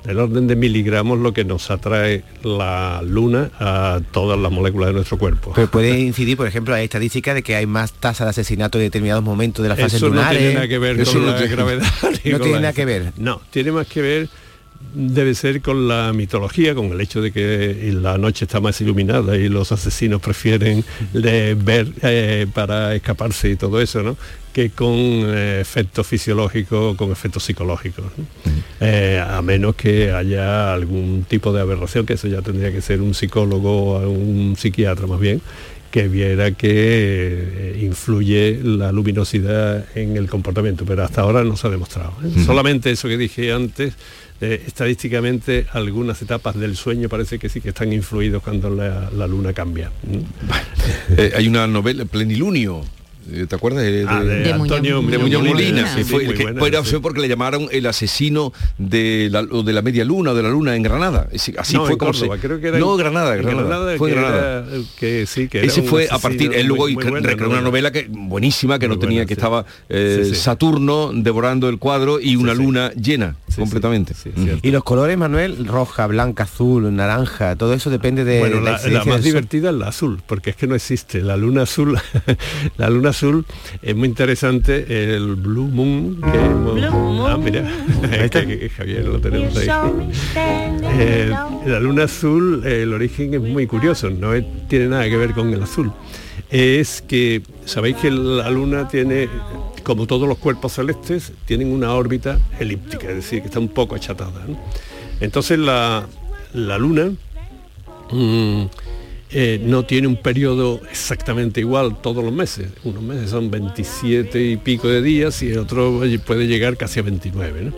del 0.04 0.18
orden 0.18 0.46
de 0.46 0.56
miligramos 0.56 1.18
lo 1.18 1.32
que 1.32 1.44
nos 1.44 1.70
atrae 1.70 2.24
la 2.42 3.02
luna 3.04 3.50
a 3.58 4.00
todas 4.12 4.38
las 4.38 4.50
moléculas 4.50 4.88
de 4.88 4.94
nuestro 4.94 5.18
cuerpo. 5.18 5.52
Pero 5.54 5.70
puede 5.70 5.98
incidir, 6.00 6.36
por 6.36 6.46
ejemplo, 6.46 6.74
hay 6.74 6.84
estadísticas 6.84 7.34
de 7.34 7.42
que 7.42 7.54
hay 7.56 7.66
más 7.66 7.92
tasa 7.92 8.24
de 8.24 8.30
asesinato 8.30 8.78
en 8.78 8.84
determinados 8.84 9.22
momentos 9.22 9.62
de 9.62 9.68
las 9.68 9.78
fases 9.78 9.94
Eso 9.94 10.08
no 10.08 10.14
lunares. 10.16 10.38
tiene 10.38 10.54
nada 10.54 10.68
que 10.68 10.78
ver 10.78 11.00
Eso 11.00 11.12
con 11.12 11.26
no 11.26 11.30
la 11.32 11.36
tiene- 11.38 11.52
gravedad. 11.54 11.86
No 12.24 12.38
tiene 12.40 12.60
nada 12.60 12.72
que 12.72 12.84
ver. 12.84 13.12
No, 13.16 13.40
tiene 13.50 13.72
más 13.72 13.86
que 13.86 14.02
ver, 14.02 14.28
debe 14.94 15.34
ser 15.34 15.60
con 15.60 15.88
la 15.88 16.12
mitología, 16.12 16.74
con 16.74 16.86
el 16.86 17.00
hecho 17.00 17.20
de 17.20 17.32
que 17.32 17.92
la 17.94 18.18
noche 18.18 18.44
está 18.44 18.60
más 18.60 18.80
iluminada 18.80 19.36
y 19.36 19.48
los 19.48 19.72
asesinos 19.72 20.20
prefieren 20.20 20.84
ver 21.12 21.88
eh, 22.02 22.46
para 22.52 22.94
escaparse 22.94 23.50
y 23.50 23.56
todo 23.56 23.80
eso, 23.80 24.02
¿no? 24.02 24.16
que 24.52 24.70
con 24.70 24.96
eh, 24.96 25.60
efectos 25.60 26.06
fisiológicos, 26.06 26.96
con 26.96 27.12
efectos 27.12 27.44
psicológicos. 27.44 28.04
¿no? 28.16 28.24
Eh, 28.80 29.22
a 29.24 29.40
menos 29.42 29.74
que 29.76 30.12
haya 30.12 30.72
algún 30.72 31.24
tipo 31.28 31.52
de 31.52 31.60
aberración, 31.60 32.06
que 32.06 32.14
eso 32.14 32.28
ya 32.28 32.42
tendría 32.42 32.72
que 32.72 32.80
ser 32.80 33.00
un 33.00 33.14
psicólogo 33.14 33.98
o 33.98 34.10
un 34.10 34.56
psiquiatra 34.56 35.06
más 35.06 35.20
bien, 35.20 35.40
que 35.90 36.08
viera 36.08 36.52
que 36.52 36.70
eh, 36.70 37.78
influye 37.82 38.60
la 38.62 38.92
luminosidad 38.92 39.84
en 39.96 40.16
el 40.16 40.28
comportamiento, 40.28 40.84
pero 40.84 41.04
hasta 41.04 41.22
ahora 41.22 41.42
no 41.42 41.56
se 41.56 41.66
ha 41.66 41.70
demostrado. 41.70 42.12
Solamente 42.46 42.90
eso 42.90 43.08
que 43.08 43.16
dije 43.16 43.52
antes, 43.52 43.94
eh, 44.40 44.62
estadísticamente 44.66 45.66
algunas 45.72 46.22
etapas 46.22 46.58
del 46.58 46.76
sueño 46.76 47.08
parece 47.08 47.38
que 47.38 47.48
sí 47.48 47.60
que 47.60 47.70
están 47.70 47.92
influidos 47.92 48.42
cuando 48.42 48.70
la, 48.70 49.26
luna 49.26 49.52
cambia. 49.52 49.90
Eh, 51.16 51.32
hay 51.36 51.46
una 51.46 51.66
novela, 51.66 52.04
Plenilunio. 52.04 52.82
Eh, 53.32 53.46
¿Te 53.48 53.54
acuerdas? 53.56 53.82
De, 53.82 54.04
Ah, 54.08 54.22
de 54.22 54.40
de 54.42 54.52
Antonio 54.52 54.96
de 54.96 55.02
Muñoz 55.02 55.22
Muñoz 55.22 55.42
Molina, 55.44 55.94
que 55.94 56.04
fue, 56.04 56.26
que 56.34 56.42
buena, 56.52 56.78
fue- 56.78 56.84
sí. 56.84 56.90
fue 56.90 57.00
porque 57.02 57.20
le 57.20 57.28
llamaron 57.28 57.68
el 57.70 57.86
asesino 57.86 58.52
de 58.78 59.28
la, 59.30 59.40
o 59.40 59.62
de 59.62 59.72
la 59.72 59.82
media 59.82 60.04
luna 60.04 60.32
o 60.32 60.34
de 60.34 60.42
la 60.42 60.48
luna 60.50 60.74
en 60.76 60.82
Granada. 60.82 61.28
Así 61.34 61.54
así 61.58 61.74
No, 61.74 61.86
fue 61.86 61.96
como 61.98 62.12
Córdoba, 62.12 62.36
se... 62.36 62.40
creo 62.40 62.60
que 62.60 62.68
era 62.68 62.78
no, 62.78 62.96
Granada, 62.96 63.34
Granada. 63.36 63.62
Granada, 63.68 63.96
fue 63.96 64.10
que 64.10 64.14
Granada. 64.16 64.66
era, 64.70 64.82
que 64.98 65.26
sí, 65.26 65.48
que 65.48 65.58
era 65.58 65.66
Ese 65.66 65.82
fue 65.82 66.08
a 66.10 66.18
partir, 66.18 66.52
él 66.54 66.66
luego 66.66 66.86
recreó 67.20 67.48
una 67.50 67.60
novela 67.60 67.90
que 67.92 68.06
buenísima, 68.10 68.78
que 68.78 68.88
no 68.88 68.98
tenía, 68.98 69.18
buena, 69.20 69.26
que 69.28 69.34
sí. 69.34 69.38
estaba 69.38 69.64
eh, 69.88 70.22
Sí, 70.24 70.30
sí. 70.34 70.40
Saturno 70.40 71.10
devorando 71.14 71.68
el 71.68 71.78
cuadro 71.78 72.20
y 72.20 72.36
una 72.36 72.54
luna 72.54 72.90
llena 72.92 73.36
completamente. 73.56 74.14
Y 74.62 74.70
los 74.70 74.82
colores, 74.84 75.16
Manuel, 75.18 75.66
roja, 75.66 76.06
blanca, 76.06 76.44
azul, 76.44 76.94
naranja, 76.94 77.56
todo 77.56 77.74
eso 77.74 77.90
depende 77.90 78.24
de 78.24 78.38
Bueno, 78.40 78.60
la 78.60 79.04
más 79.04 79.22
divertida 79.22 79.70
es 79.70 79.76
la 79.76 79.88
azul, 79.88 80.20
porque 80.26 80.50
es 80.50 80.56
que 80.56 80.66
no 80.66 80.74
existe. 80.74 81.20
La 81.20 81.36
luna 81.36 81.62
azul, 81.62 81.98
la 82.78 82.90
luna 82.90 83.10
azul 83.10 83.19
es 83.82 83.94
muy 83.96 84.08
interesante. 84.08 85.14
El 85.14 85.34
Blue 85.36 85.68
Moon, 85.68 86.20
que 86.20 86.38
hemos- 86.38 87.28
ah, 87.28 87.36
mira, 87.36 87.68
es 88.12 88.30
que, 88.30 88.58
que 88.58 88.68
Javier 88.70 89.04
lo 89.06 89.20
tenemos 89.20 89.56
ahí. 89.56 89.66
Eh, 90.36 91.32
la 91.66 91.80
luna 91.80 92.04
azul, 92.04 92.62
eh, 92.64 92.82
el 92.82 92.92
origen 92.94 93.34
es 93.34 93.40
muy 93.40 93.66
curioso, 93.66 94.10
no 94.10 94.34
es- 94.34 94.44
tiene 94.68 94.86
nada 94.88 95.04
que 95.08 95.16
ver 95.16 95.32
con 95.32 95.52
el 95.52 95.62
azul. 95.62 95.92
Es 96.50 97.02
que 97.02 97.42
sabéis 97.64 97.96
que 97.96 98.10
la 98.10 98.50
luna 98.50 98.88
tiene, 98.88 99.28
como 99.84 100.06
todos 100.06 100.28
los 100.28 100.38
cuerpos 100.38 100.72
celestes, 100.72 101.32
tienen 101.44 101.72
una 101.72 101.92
órbita 101.94 102.38
elíptica, 102.58 103.08
es 103.08 103.16
decir, 103.16 103.40
que 103.40 103.46
está 103.46 103.60
un 103.60 103.68
poco 103.68 103.94
achatada. 103.94 104.44
¿no? 104.48 104.58
Entonces 105.20 105.58
la, 105.58 106.06
la 106.54 106.78
luna 106.78 107.12
mm, 108.10 108.62
eh, 109.32 109.60
no 109.62 109.84
tiene 109.84 110.08
un 110.08 110.16
periodo 110.16 110.80
exactamente 110.90 111.60
igual 111.60 112.00
todos 112.02 112.24
los 112.24 112.32
meses. 112.32 112.68
Unos 112.82 113.02
meses 113.02 113.30
son 113.30 113.50
27 113.50 114.42
y 114.42 114.56
pico 114.56 114.88
de 114.88 115.02
días 115.02 115.42
y 115.42 115.50
el 115.50 115.58
otro 115.58 116.02
puede 116.26 116.46
llegar 116.48 116.76
casi 116.76 117.00
a 117.00 117.02
29. 117.02 117.62
¿no? 117.62 117.72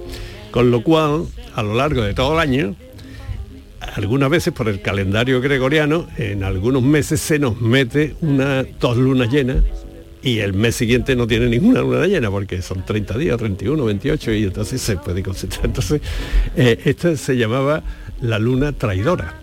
Con 0.51 0.71
lo 0.71 0.83
cual, 0.83 1.27
a 1.55 1.63
lo 1.63 1.75
largo 1.75 2.03
de 2.03 2.15
todo 2.15 2.35
el 2.35 2.41
año, 2.41 2.75
algunas 3.95 4.31
veces 4.31 4.55
por 4.55 4.69
el 4.69 4.81
calendario 4.81 5.41
gregoriano, 5.41 6.07
en 6.17 6.43
algunos 6.43 6.83
meses 6.83 7.21
se 7.21 7.39
nos 7.39 7.61
mete 7.61 8.15
una 8.23 8.65
dos 8.81 8.97
lunas 8.97 9.31
llenas 9.31 9.63
y 10.23 10.39
el 10.39 10.55
mes 10.55 10.77
siguiente 10.77 11.17
no 11.17 11.27
tiene 11.27 11.49
ninguna 11.49 11.81
luna 11.81 12.07
llena 12.07 12.31
porque 12.31 12.63
son 12.63 12.85
30 12.85 13.19
días, 13.19 13.37
31, 13.37 13.85
28 13.85 14.33
y 14.33 14.45
entonces 14.45 14.81
se 14.81 14.97
puede 14.97 15.23
concentrar. 15.23 15.67
Entonces, 15.67 16.01
eh, 16.57 16.79
esta 16.85 17.15
se 17.17 17.37
llamaba 17.37 17.83
la 18.23 18.39
luna 18.39 18.73
traidora. 18.73 19.42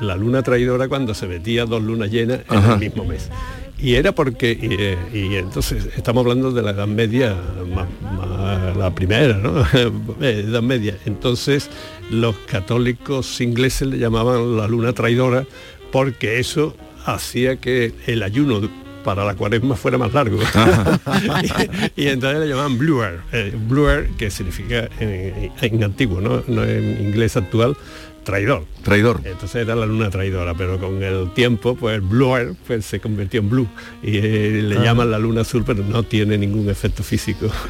La 0.00 0.16
luna 0.16 0.42
traidora 0.42 0.88
cuando 0.88 1.14
se 1.14 1.26
metía 1.26 1.66
dos 1.66 1.82
lunas 1.82 2.10
llenas 2.10 2.40
en 2.50 2.56
Ajá. 2.56 2.74
el 2.74 2.80
mismo 2.80 3.04
mes. 3.04 3.30
Y 3.78 3.94
era 3.94 4.12
porque, 4.12 4.52
y, 4.52 4.68
eh, 4.78 4.98
y 5.12 5.36
entonces 5.36 5.88
estamos 5.96 6.22
hablando 6.22 6.52
de 6.52 6.60
la 6.62 6.72
Edad 6.72 6.86
Media, 6.86 7.34
más- 7.74 7.88
más 8.02 8.76
la 8.76 8.94
primera, 8.94 9.38
¿no? 9.38 9.64
Eh, 10.20 10.44
Edad 10.46 10.62
Media. 10.62 10.96
Entonces 11.06 11.70
los 12.10 12.36
católicos 12.46 13.40
ingleses 13.40 13.88
le 13.88 13.98
llamaban 13.98 14.56
la 14.56 14.68
luna 14.68 14.92
traidora 14.92 15.46
porque 15.92 16.38
eso 16.40 16.76
hacía 17.06 17.56
que 17.56 17.94
el 18.06 18.22
ayuno 18.22 18.60
para 19.02 19.24
la 19.24 19.34
cuaresma 19.34 19.76
fuera 19.76 19.96
más 19.96 20.12
largo. 20.12 20.38
y, 21.96 22.06
entonces 22.08 22.40
le 22.40 22.48
llamaban 22.48 22.76
bluer, 22.76 23.20
eh, 23.32 23.54
bluer 23.68 24.08
que 24.18 24.30
significa 24.30 24.88
en, 24.98 25.50
en 25.60 25.84
antiguo, 25.84 26.20
¿no? 26.20 26.42
no 26.48 26.64
en 26.64 27.00
inglés 27.06 27.36
actual, 27.36 27.76
traidor. 28.24 28.64
Traidor. 28.82 29.20
Entonces 29.24 29.62
era 29.62 29.74
la 29.74 29.86
luna 29.86 30.10
traidora, 30.10 30.54
pero 30.54 30.78
con 30.78 31.02
el 31.02 31.32
tiempo, 31.32 31.74
pues 31.76 31.94
el 31.96 32.00
bluer 32.02 32.54
pues, 32.66 32.84
se 32.86 33.00
convirtió 33.00 33.40
en 33.40 33.50
blue. 33.50 33.68
Y 34.02 34.16
eh, 34.18 34.62
le 34.64 34.78
Ah. 34.78 34.84
llaman 34.84 35.10
la 35.10 35.18
luna 35.18 35.42
azul, 35.42 35.62
pero 35.66 35.82
no 35.84 36.02
tiene 36.02 36.36
ningún 36.38 36.68
efecto 36.70 37.02
físico. 37.02 37.46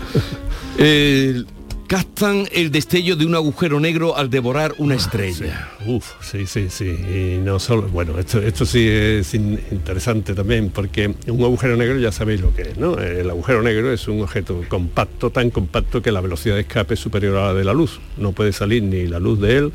Eh, 0.78 1.42
captan 1.88 2.46
el 2.52 2.70
destello 2.70 3.16
de 3.16 3.26
un 3.26 3.34
agujero 3.34 3.80
negro 3.80 4.16
al 4.16 4.30
devorar 4.30 4.72
una 4.78 4.94
estrella. 4.94 5.68
Uf, 5.86 6.12
sí, 6.22 6.46
sí, 6.46 6.66
sí. 6.70 6.84
Y 6.86 7.38
no 7.44 7.58
solo, 7.58 7.82
bueno, 7.88 8.16
esto, 8.18 8.40
esto 8.40 8.64
sí 8.64 8.86
es 8.88 9.34
in- 9.34 9.60
interesante 9.72 10.32
también, 10.34 10.70
porque 10.70 11.12
un 11.26 11.42
agujero 11.42 11.76
negro 11.76 11.98
ya 11.98 12.12
sabéis 12.12 12.40
lo 12.40 12.54
que 12.54 12.62
es, 12.62 12.78
¿no? 12.78 12.96
El 12.96 13.28
agujero 13.28 13.60
negro 13.62 13.92
es 13.92 14.06
un 14.08 14.22
objeto 14.22 14.62
compacto, 14.68 15.30
tan 15.30 15.50
compacto 15.50 16.00
que 16.00 16.12
la 16.12 16.20
velocidad 16.20 16.54
de 16.54 16.60
escape 16.62 16.94
es 16.94 17.00
superior 17.00 17.36
a 17.36 17.46
la 17.48 17.54
de 17.54 17.64
la 17.64 17.74
luz. 17.74 18.00
No 18.16 18.32
puede 18.32 18.52
salir 18.52 18.84
ni 18.84 19.06
la 19.08 19.18
luz 19.18 19.40
de 19.40 19.56
él 19.58 19.72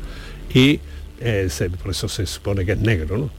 y 0.54 0.80
eh, 1.20 1.48
se- 1.50 1.70
por 1.70 1.90
eso 1.90 2.08
se 2.08 2.26
supone 2.26 2.64
que 2.64 2.72
es 2.72 2.78
negro, 2.78 3.16
¿no? 3.18 3.30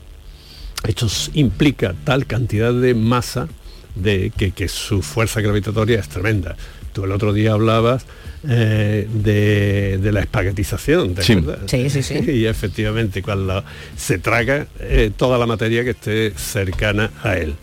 Esto 0.87 1.07
implica 1.33 1.93
tal 2.03 2.25
cantidad 2.25 2.73
de 2.73 2.93
masa 2.93 3.47
de 3.95 4.31
que, 4.35 4.51
que 4.51 4.67
su 4.67 5.01
fuerza 5.01 5.41
gravitatoria 5.41 5.99
es 5.99 6.07
tremenda. 6.07 6.55
Tú 6.93 7.03
el 7.05 7.11
otro 7.11 7.33
día 7.33 7.53
hablabas 7.53 8.05
eh, 8.47 9.07
de, 9.11 9.97
de 9.99 10.11
la 10.11 10.19
espaguetización, 10.21 11.15
¿te 11.15 11.23
Sí. 11.23 11.33
acuerdas? 11.33 11.59
Sí, 11.69 11.89
sí, 11.89 12.03
sí. 12.03 12.15
Y 12.31 12.45
efectivamente, 12.45 13.21
cuando 13.21 13.63
se 13.95 14.19
traga 14.19 14.67
eh, 14.79 15.11
toda 15.15 15.37
la 15.37 15.45
materia 15.47 15.83
que 15.83 15.91
esté 15.91 16.31
cercana 16.37 17.11
a 17.23 17.37
él. 17.37 17.55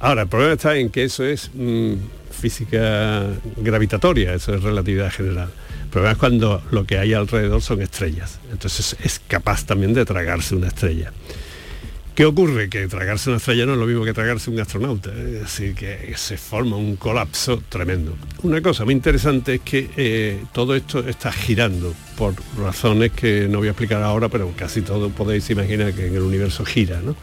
Ahora, 0.00 0.22
el 0.22 0.28
problema 0.28 0.54
está 0.54 0.76
en 0.76 0.90
que 0.90 1.04
eso 1.04 1.24
es 1.24 1.50
mm, 1.54 1.94
física 2.30 3.26
gravitatoria, 3.56 4.34
eso 4.34 4.54
es 4.54 4.62
relatividad 4.62 5.10
general. 5.10 5.50
El 5.84 5.88
problema 5.88 6.12
es 6.12 6.18
cuando 6.18 6.62
lo 6.70 6.84
que 6.84 6.98
hay 6.98 7.14
alrededor 7.14 7.62
son 7.62 7.80
estrellas. 7.82 8.40
Entonces 8.52 8.96
es 9.02 9.20
capaz 9.26 9.64
también 9.64 9.94
de 9.94 10.04
tragarse 10.04 10.54
una 10.54 10.68
estrella. 10.68 11.12
¿Qué 12.18 12.24
ocurre? 12.24 12.68
Que 12.68 12.88
tragarse 12.88 13.30
una 13.30 13.36
estrella 13.36 13.64
no 13.64 13.74
es 13.74 13.78
lo 13.78 13.86
mismo 13.86 14.04
que 14.04 14.12
tragarse 14.12 14.50
un 14.50 14.58
astronauta, 14.58 15.10
es 15.10 15.40
decir, 15.40 15.76
que 15.76 16.12
se 16.16 16.36
forma 16.36 16.76
un 16.76 16.96
colapso 16.96 17.62
tremendo. 17.68 18.16
Una 18.42 18.60
cosa 18.60 18.84
muy 18.84 18.94
interesante 18.94 19.54
es 19.54 19.60
que 19.60 19.88
eh, 19.96 20.42
todo 20.52 20.74
esto 20.74 20.98
está 21.08 21.30
girando 21.30 21.94
por 22.16 22.34
razones 22.58 23.12
que 23.12 23.46
no 23.48 23.58
voy 23.58 23.68
a 23.68 23.70
explicar 23.70 24.02
ahora, 24.02 24.28
pero 24.28 24.52
casi 24.56 24.82
todo 24.82 25.10
podéis 25.10 25.48
imaginar 25.50 25.94
que 25.94 26.08
en 26.08 26.16
el 26.16 26.22
universo 26.22 26.64
gira, 26.64 27.00
¿no? 27.00 27.14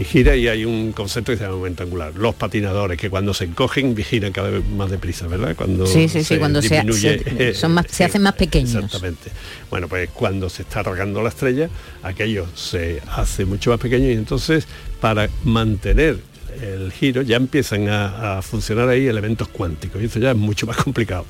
Y 0.00 0.04
gira 0.04 0.34
y 0.34 0.48
hay 0.48 0.64
un 0.64 0.92
concepto 0.92 1.30
que 1.30 1.36
se 1.36 1.44
llama 1.44 1.56
momento 1.56 1.82
angular. 1.82 2.14
Los 2.14 2.34
patinadores 2.34 2.96
que 2.98 3.10
cuando 3.10 3.34
se 3.34 3.44
encogen 3.44 3.94
giran 3.96 4.32
cada 4.32 4.48
vez 4.48 4.64
más 4.66 4.90
deprisa, 4.90 5.26
¿verdad? 5.26 5.54
Cuando 5.54 5.86
Sí, 5.86 6.08
sí, 6.08 6.24
sí, 6.24 6.38
cuando 6.38 6.62
se, 6.62 6.76
disminuye, 6.76 7.22
se- 7.22 7.54
son 7.54 7.72
más, 7.72 7.84
se 7.90 8.04
hacen 8.04 8.22
más 8.22 8.32
pequeños. 8.32 8.74
Exactamente. 8.76 9.30
Bueno, 9.68 9.88
pues 9.88 10.08
cuando 10.08 10.48
se 10.48 10.62
está 10.62 10.80
alargando 10.80 11.20
la 11.22 11.28
estrella, 11.28 11.68
aquello 12.02 12.46
se 12.54 13.02
hace 13.10 13.44
mucho 13.44 13.68
más 13.70 13.78
pequeño 13.78 14.08
y 14.08 14.12
entonces 14.12 14.66
para 15.02 15.28
mantener 15.44 16.18
el 16.62 16.90
giro 16.92 17.20
ya 17.20 17.36
empiezan 17.36 17.88
a, 17.90 18.38
a 18.38 18.42
funcionar 18.42 18.88
ahí 18.88 19.06
elementos 19.06 19.48
cuánticos 19.48 20.00
y 20.00 20.06
eso 20.06 20.18
ya 20.18 20.30
es 20.30 20.36
mucho 20.36 20.66
más 20.66 20.78
complicado. 20.78 21.26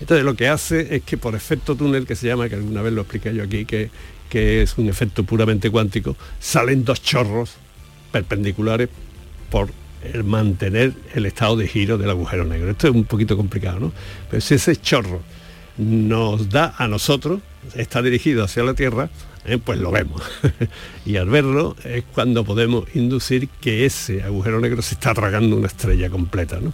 Entonces 0.00 0.22
lo 0.24 0.34
que 0.34 0.48
hace 0.48 0.96
es 0.96 1.02
que 1.02 1.16
por 1.16 1.34
efecto 1.34 1.76
túnel, 1.76 2.06
que 2.06 2.14
se 2.14 2.26
llama, 2.26 2.48
que 2.50 2.56
alguna 2.56 2.82
vez 2.82 2.92
lo 2.92 3.00
expliqué 3.02 3.34
yo 3.34 3.42
aquí, 3.42 3.64
que, 3.64 3.88
que 4.28 4.60
es 4.60 4.76
un 4.76 4.88
efecto 4.90 5.24
puramente 5.24 5.70
cuántico, 5.70 6.14
salen 6.40 6.84
dos 6.84 7.02
chorros 7.02 7.52
perpendiculares 8.12 8.88
por 9.50 9.70
el 10.02 10.24
mantener 10.24 10.92
el 11.14 11.26
estado 11.26 11.56
de 11.56 11.68
giro 11.68 11.98
del 11.98 12.10
agujero 12.10 12.44
negro. 12.44 12.70
Esto 12.70 12.88
es 12.88 12.94
un 12.94 13.04
poquito 13.04 13.36
complicado, 13.36 13.80
¿no? 13.80 13.92
Pero 14.30 14.40
si 14.40 14.54
ese 14.54 14.76
chorro 14.76 15.20
nos 15.78 16.50
da 16.50 16.74
a 16.76 16.88
nosotros, 16.88 17.40
está 17.74 18.02
dirigido 18.02 18.44
hacia 18.44 18.62
la 18.62 18.74
Tierra, 18.74 19.10
eh, 19.44 19.58
pues 19.58 19.78
lo 19.78 19.90
vemos. 19.90 20.22
y 21.06 21.16
al 21.16 21.28
verlo 21.28 21.76
es 21.84 22.04
cuando 22.12 22.44
podemos 22.44 22.84
inducir 22.94 23.48
que 23.60 23.84
ese 23.86 24.22
agujero 24.22 24.60
negro 24.60 24.82
se 24.82 24.94
está 24.94 25.14
tragando 25.14 25.56
una 25.56 25.66
estrella 25.66 26.10
completa, 26.10 26.58
¿no? 26.60 26.72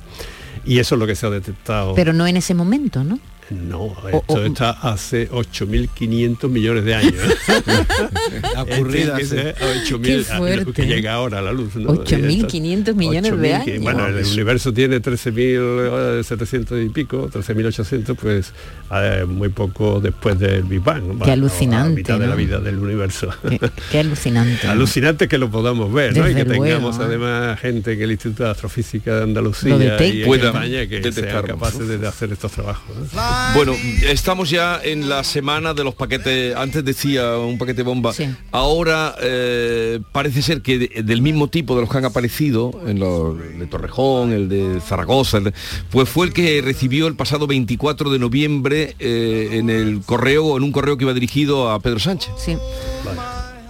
Y 0.64 0.78
eso 0.78 0.96
es 0.96 0.98
lo 0.98 1.06
que 1.06 1.14
se 1.14 1.26
ha 1.26 1.30
detectado. 1.30 1.94
Pero 1.94 2.12
no 2.12 2.26
en 2.26 2.36
ese 2.36 2.54
momento, 2.54 3.04
¿no? 3.04 3.18
No, 3.50 3.96
esto 4.12 4.44
está 4.44 4.70
hace 4.70 5.30
8.500 5.30 6.48
millones 6.48 6.84
de 6.84 6.94
años. 6.94 7.14
¿eh? 7.14 7.52
Ha 8.56 8.62
ocurrido 8.62 9.16
Este, 9.16 9.36
que 9.36 9.54
Qué 10.02 10.16
es 10.16 10.30
8.000, 10.30 10.30
a- 10.30 10.32
lo 10.34 10.38
fuerte. 10.38 10.72
que 10.72 10.86
llega 10.86 11.14
ahora 11.14 11.38
a 11.38 11.42
la 11.42 11.52
luz. 11.52 11.74
¿no? 11.76 11.94
8.500 11.94 12.94
millones 12.94 13.22
de 13.40 13.54
8.000, 13.54 13.54
años. 13.54 13.82
Bueno, 13.82 14.06
el 14.06 14.24
universo 14.26 14.72
tiene 14.72 15.00
13.700 15.00 16.84
y 16.84 16.88
pico, 16.90 17.28
13.800, 17.30 18.14
pues 18.16 18.52
eh, 18.92 19.24
muy 19.26 19.48
poco 19.48 20.00
después 20.00 20.38
del 20.38 20.64
Big 20.64 20.80
Bang. 20.82 21.22
Qué 21.22 21.30
a 21.30 21.32
alucinante, 21.34 21.94
mitad 21.96 22.18
de 22.18 22.26
la 22.26 22.34
vida 22.34 22.58
del 22.58 22.78
universo. 22.78 23.28
Qué, 23.48 23.58
qué 23.90 23.98
alucinante. 24.00 24.66
Alucinante 24.66 25.26
que 25.28 25.38
lo 25.38 25.50
podamos 25.50 25.92
ver, 25.92 26.16
¿no? 26.16 26.28
Y 26.28 26.34
que 26.34 26.44
tengamos 26.44 26.96
luego, 26.98 27.02
¿eh? 27.02 27.06
además 27.06 27.60
gente 27.60 27.92
en 27.92 28.02
el 28.02 28.10
Instituto 28.12 28.44
de 28.44 28.50
Astrofísica 28.50 29.16
de 29.16 29.22
Andalucía 29.22 29.76
y 30.06 30.22
en 30.22 30.34
España 30.34 30.86
que 30.86 31.12
sean 31.12 31.46
capaces 31.46 31.88
de 31.88 32.06
hacer 32.06 32.32
estos 32.32 32.52
trabajos. 32.52 32.94
¿no? 32.96 33.06
Bueno, 33.54 33.74
estamos 34.04 34.50
ya 34.50 34.80
en 34.82 35.08
la 35.08 35.24
semana 35.24 35.74
de 35.74 35.82
los 35.82 35.94
paquetes, 35.94 36.54
antes 36.54 36.84
decía 36.84 37.36
un 37.38 37.58
paquete 37.58 37.82
bomba, 37.82 38.12
ahora 38.52 39.14
eh, 39.20 40.00
parece 40.12 40.42
ser 40.42 40.62
que 40.62 40.78
de- 40.78 41.02
del 41.02 41.22
mismo 41.22 41.48
tipo 41.48 41.74
de 41.74 41.80
los 41.80 41.90
que 41.90 41.98
han 41.98 42.04
aparecido, 42.04 42.70
en 42.86 43.00
los 43.00 43.36
de 43.38 43.66
Torrejón, 43.66 44.32
el 44.32 44.48
de 44.48 44.80
Zaragoza, 44.80 45.38
el 45.38 45.44
de- 45.44 45.52
pues 45.90 46.08
fue 46.08 46.26
el 46.26 46.32
que 46.32 46.60
recibió 46.62 47.06
el 47.06 47.14
pasado 47.16 47.46
24 47.46 48.10
de 48.10 48.18
noviembre 48.18 48.94
eh, 48.98 49.48
en 49.52 49.70
el 49.70 50.02
correo, 50.04 50.56
en 50.56 50.62
un 50.62 50.70
correo 50.72 50.96
que 50.96 51.04
iba 51.04 51.14
dirigido 51.14 51.70
a 51.70 51.80
Pedro 51.80 51.98
Sánchez. 51.98 52.30
Sí. 52.38 52.56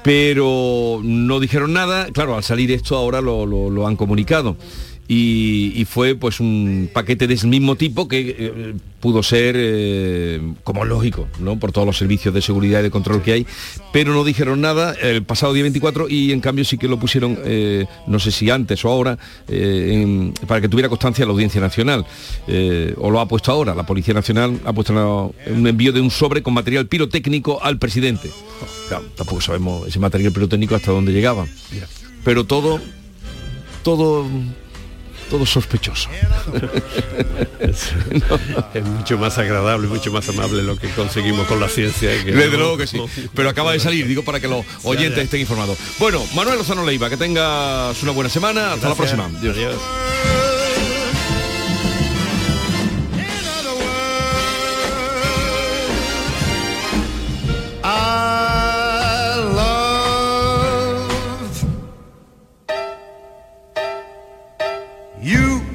Pero 0.04 1.00
no 1.02 1.40
dijeron 1.40 1.72
nada, 1.72 2.06
claro, 2.12 2.36
al 2.36 2.42
salir 2.44 2.70
esto 2.72 2.96
ahora 2.96 3.20
lo, 3.20 3.46
lo- 3.46 3.70
lo 3.70 3.86
han 3.86 3.96
comunicado. 3.96 4.56
Y, 5.10 5.72
y 5.74 5.86
fue 5.86 6.14
pues 6.16 6.38
un 6.38 6.90
paquete 6.92 7.26
del 7.26 7.42
mismo 7.46 7.76
tipo 7.76 8.06
que 8.08 8.36
eh, 8.38 8.74
pudo 9.00 9.22
ser 9.22 9.54
eh, 9.58 10.38
como 10.64 10.84
lógico, 10.84 11.26
¿no? 11.40 11.58
Por 11.58 11.72
todos 11.72 11.86
los 11.86 11.96
servicios 11.96 12.34
de 12.34 12.42
seguridad 12.42 12.80
y 12.80 12.82
de 12.82 12.90
control 12.90 13.22
que 13.22 13.32
hay, 13.32 13.46
pero 13.90 14.12
no 14.12 14.22
dijeron 14.22 14.60
nada 14.60 14.92
el 15.00 15.22
pasado 15.22 15.54
día 15.54 15.62
24 15.62 16.10
y 16.10 16.32
en 16.32 16.40
cambio 16.40 16.62
sí 16.66 16.76
que 16.76 16.88
lo 16.88 16.98
pusieron, 16.98 17.38
eh, 17.42 17.86
no 18.06 18.18
sé 18.18 18.30
si 18.30 18.50
antes 18.50 18.84
o 18.84 18.90
ahora, 18.90 19.18
eh, 19.48 19.92
en- 20.02 20.34
para 20.46 20.60
que 20.60 20.68
tuviera 20.68 20.90
constancia 20.90 21.24
la 21.24 21.32
Audiencia 21.32 21.60
Nacional. 21.60 22.04
O 22.98 23.10
lo 23.10 23.20
ha 23.20 23.26
puesto 23.28 23.50
ahora, 23.50 23.74
la 23.74 23.86
Policía 23.86 24.12
Nacional 24.12 24.60
ha 24.66 24.72
puesto 24.74 25.32
un 25.46 25.66
envío 25.66 25.92
de 25.92 26.02
un 26.02 26.10
sobre 26.10 26.42
con 26.42 26.52
material 26.52 26.86
pirotécnico 26.86 27.62
al 27.62 27.78
presidente. 27.78 28.30
Claro, 28.88 29.04
tampoco 29.16 29.40
sabemos 29.40 29.88
ese 29.88 29.98
material 30.00 30.32
pirotécnico 30.32 30.74
hasta 30.74 30.92
dónde 30.92 31.12
llegaba. 31.12 31.46
Pero 32.24 32.44
todo, 32.44 32.78
todo, 33.82 34.26
todo 35.28 35.46
sospechoso. 35.46 36.08
Es 38.74 38.84
mucho 38.84 39.18
más 39.18 39.36
agradable, 39.38 39.88
mucho 39.88 40.10
más 40.12 40.28
amable 40.28 40.62
lo 40.62 40.76
que 40.76 40.88
conseguimos 40.90 41.46
con 41.46 41.60
la 41.60 41.68
ciencia. 41.68 42.10
que 42.24 42.32
Desde 42.32 42.52
no- 42.52 42.58
luego 42.58 42.76
que 42.78 42.86
sí. 42.86 43.00
Pero 43.34 43.48
acaba 43.48 43.72
de 43.72 43.80
salir, 43.80 44.06
digo, 44.06 44.22
para 44.22 44.40
que 44.40 44.48
los 44.48 44.64
oyentes 44.84 45.16
ya. 45.16 45.22
estén 45.22 45.40
informados. 45.40 45.76
Bueno, 45.98 46.24
Manuel 46.34 46.58
Lozano 46.58 46.84
Leiva, 46.84 47.10
que 47.10 47.16
tengas 47.16 48.02
una 48.02 48.12
buena 48.12 48.30
semana. 48.30 48.72
Hasta 48.74 48.88
Gracias. 48.88 49.16
la 49.18 49.26
próxima. 49.26 49.50
Adiós. 49.50 49.76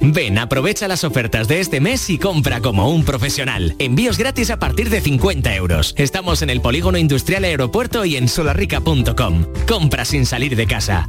Ven, 0.00 0.38
aprovecha 0.38 0.88
las 0.88 1.04
ofertas 1.04 1.48
de 1.48 1.60
este 1.60 1.80
mes 1.80 2.08
y 2.10 2.18
compra 2.18 2.60
como 2.60 2.90
un 2.90 3.04
profesional. 3.04 3.74
Envíos 3.78 4.16
gratis 4.16 4.50
a 4.50 4.58
partir 4.58 4.90
de 4.90 5.00
50 5.00 5.54
euros. 5.54 5.94
Estamos 5.96 6.42
en 6.42 6.50
el 6.50 6.60
Polígono 6.60 6.98
Industrial 6.98 7.44
Aeropuerto 7.44 8.04
y 8.04 8.16
en 8.16 8.28
solarrica.com. 8.28 9.46
Compra 9.66 10.04
sin 10.04 10.24
salir 10.26 10.56
de 10.56 10.66
casa. 10.66 11.08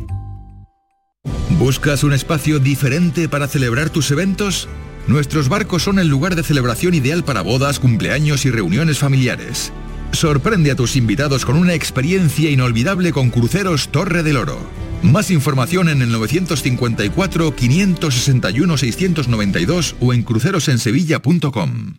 ¿Buscas 1.59 2.03
un 2.03 2.13
espacio 2.13 2.59
diferente 2.59 3.27
para 3.29 3.47
celebrar 3.47 3.89
tus 3.89 4.09
eventos? 4.11 4.67
Nuestros 5.07 5.49
barcos 5.49 5.83
son 5.83 5.99
el 5.99 6.07
lugar 6.07 6.35
de 6.35 6.43
celebración 6.43 6.93
ideal 6.93 7.23
para 7.23 7.41
bodas, 7.41 7.79
cumpleaños 7.79 8.45
y 8.45 8.51
reuniones 8.51 8.99
familiares. 8.99 9.71
Sorprende 10.11 10.71
a 10.71 10.75
tus 10.75 10.95
invitados 10.95 11.45
con 11.45 11.55
una 11.55 11.73
experiencia 11.73 12.49
inolvidable 12.49 13.11
con 13.11 13.29
Cruceros 13.29 13.89
Torre 13.89 14.23
del 14.23 14.37
Oro. 14.37 14.59
Más 15.03 15.31
información 15.31 15.89
en 15.89 16.01
el 16.01 16.11
954 16.11 17.55
561 17.55 18.77
692 18.77 19.95
o 19.99 20.13
en 20.13 20.23
crucerosensevilla.com. 20.23 21.93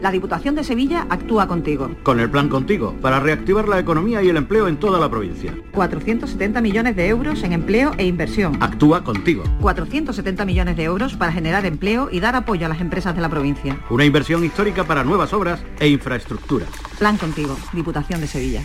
La 0.00 0.10
Diputación 0.10 0.56
de 0.56 0.64
Sevilla 0.64 1.06
actúa 1.10 1.46
contigo. 1.46 1.88
Con 2.02 2.18
el 2.18 2.28
plan 2.28 2.48
Contigo, 2.48 2.96
para 3.00 3.20
reactivar 3.20 3.68
la 3.68 3.78
economía 3.78 4.20
y 4.20 4.28
el 4.28 4.36
empleo 4.36 4.66
en 4.66 4.76
toda 4.76 4.98
la 4.98 5.08
provincia. 5.08 5.54
470 5.70 6.60
millones 6.60 6.96
de 6.96 7.06
euros 7.06 7.44
en 7.44 7.52
empleo 7.52 7.92
e 7.98 8.06
inversión. 8.06 8.60
Actúa 8.60 9.04
contigo. 9.04 9.44
470 9.60 10.44
millones 10.44 10.76
de 10.76 10.82
euros 10.82 11.14
para 11.14 11.30
generar 11.30 11.66
empleo 11.66 12.08
y 12.10 12.18
dar 12.18 12.34
apoyo 12.34 12.66
a 12.66 12.68
las 12.68 12.80
empresas 12.80 13.14
de 13.14 13.20
la 13.20 13.28
provincia. 13.28 13.78
Una 13.90 14.04
inversión 14.04 14.44
histórica 14.44 14.82
para 14.82 15.04
nuevas 15.04 15.32
obras 15.32 15.62
e 15.78 15.86
infraestructura. 15.86 16.66
Plan 16.98 17.16
contigo, 17.16 17.56
Diputación 17.72 18.20
de 18.20 18.26
Sevilla. 18.26 18.62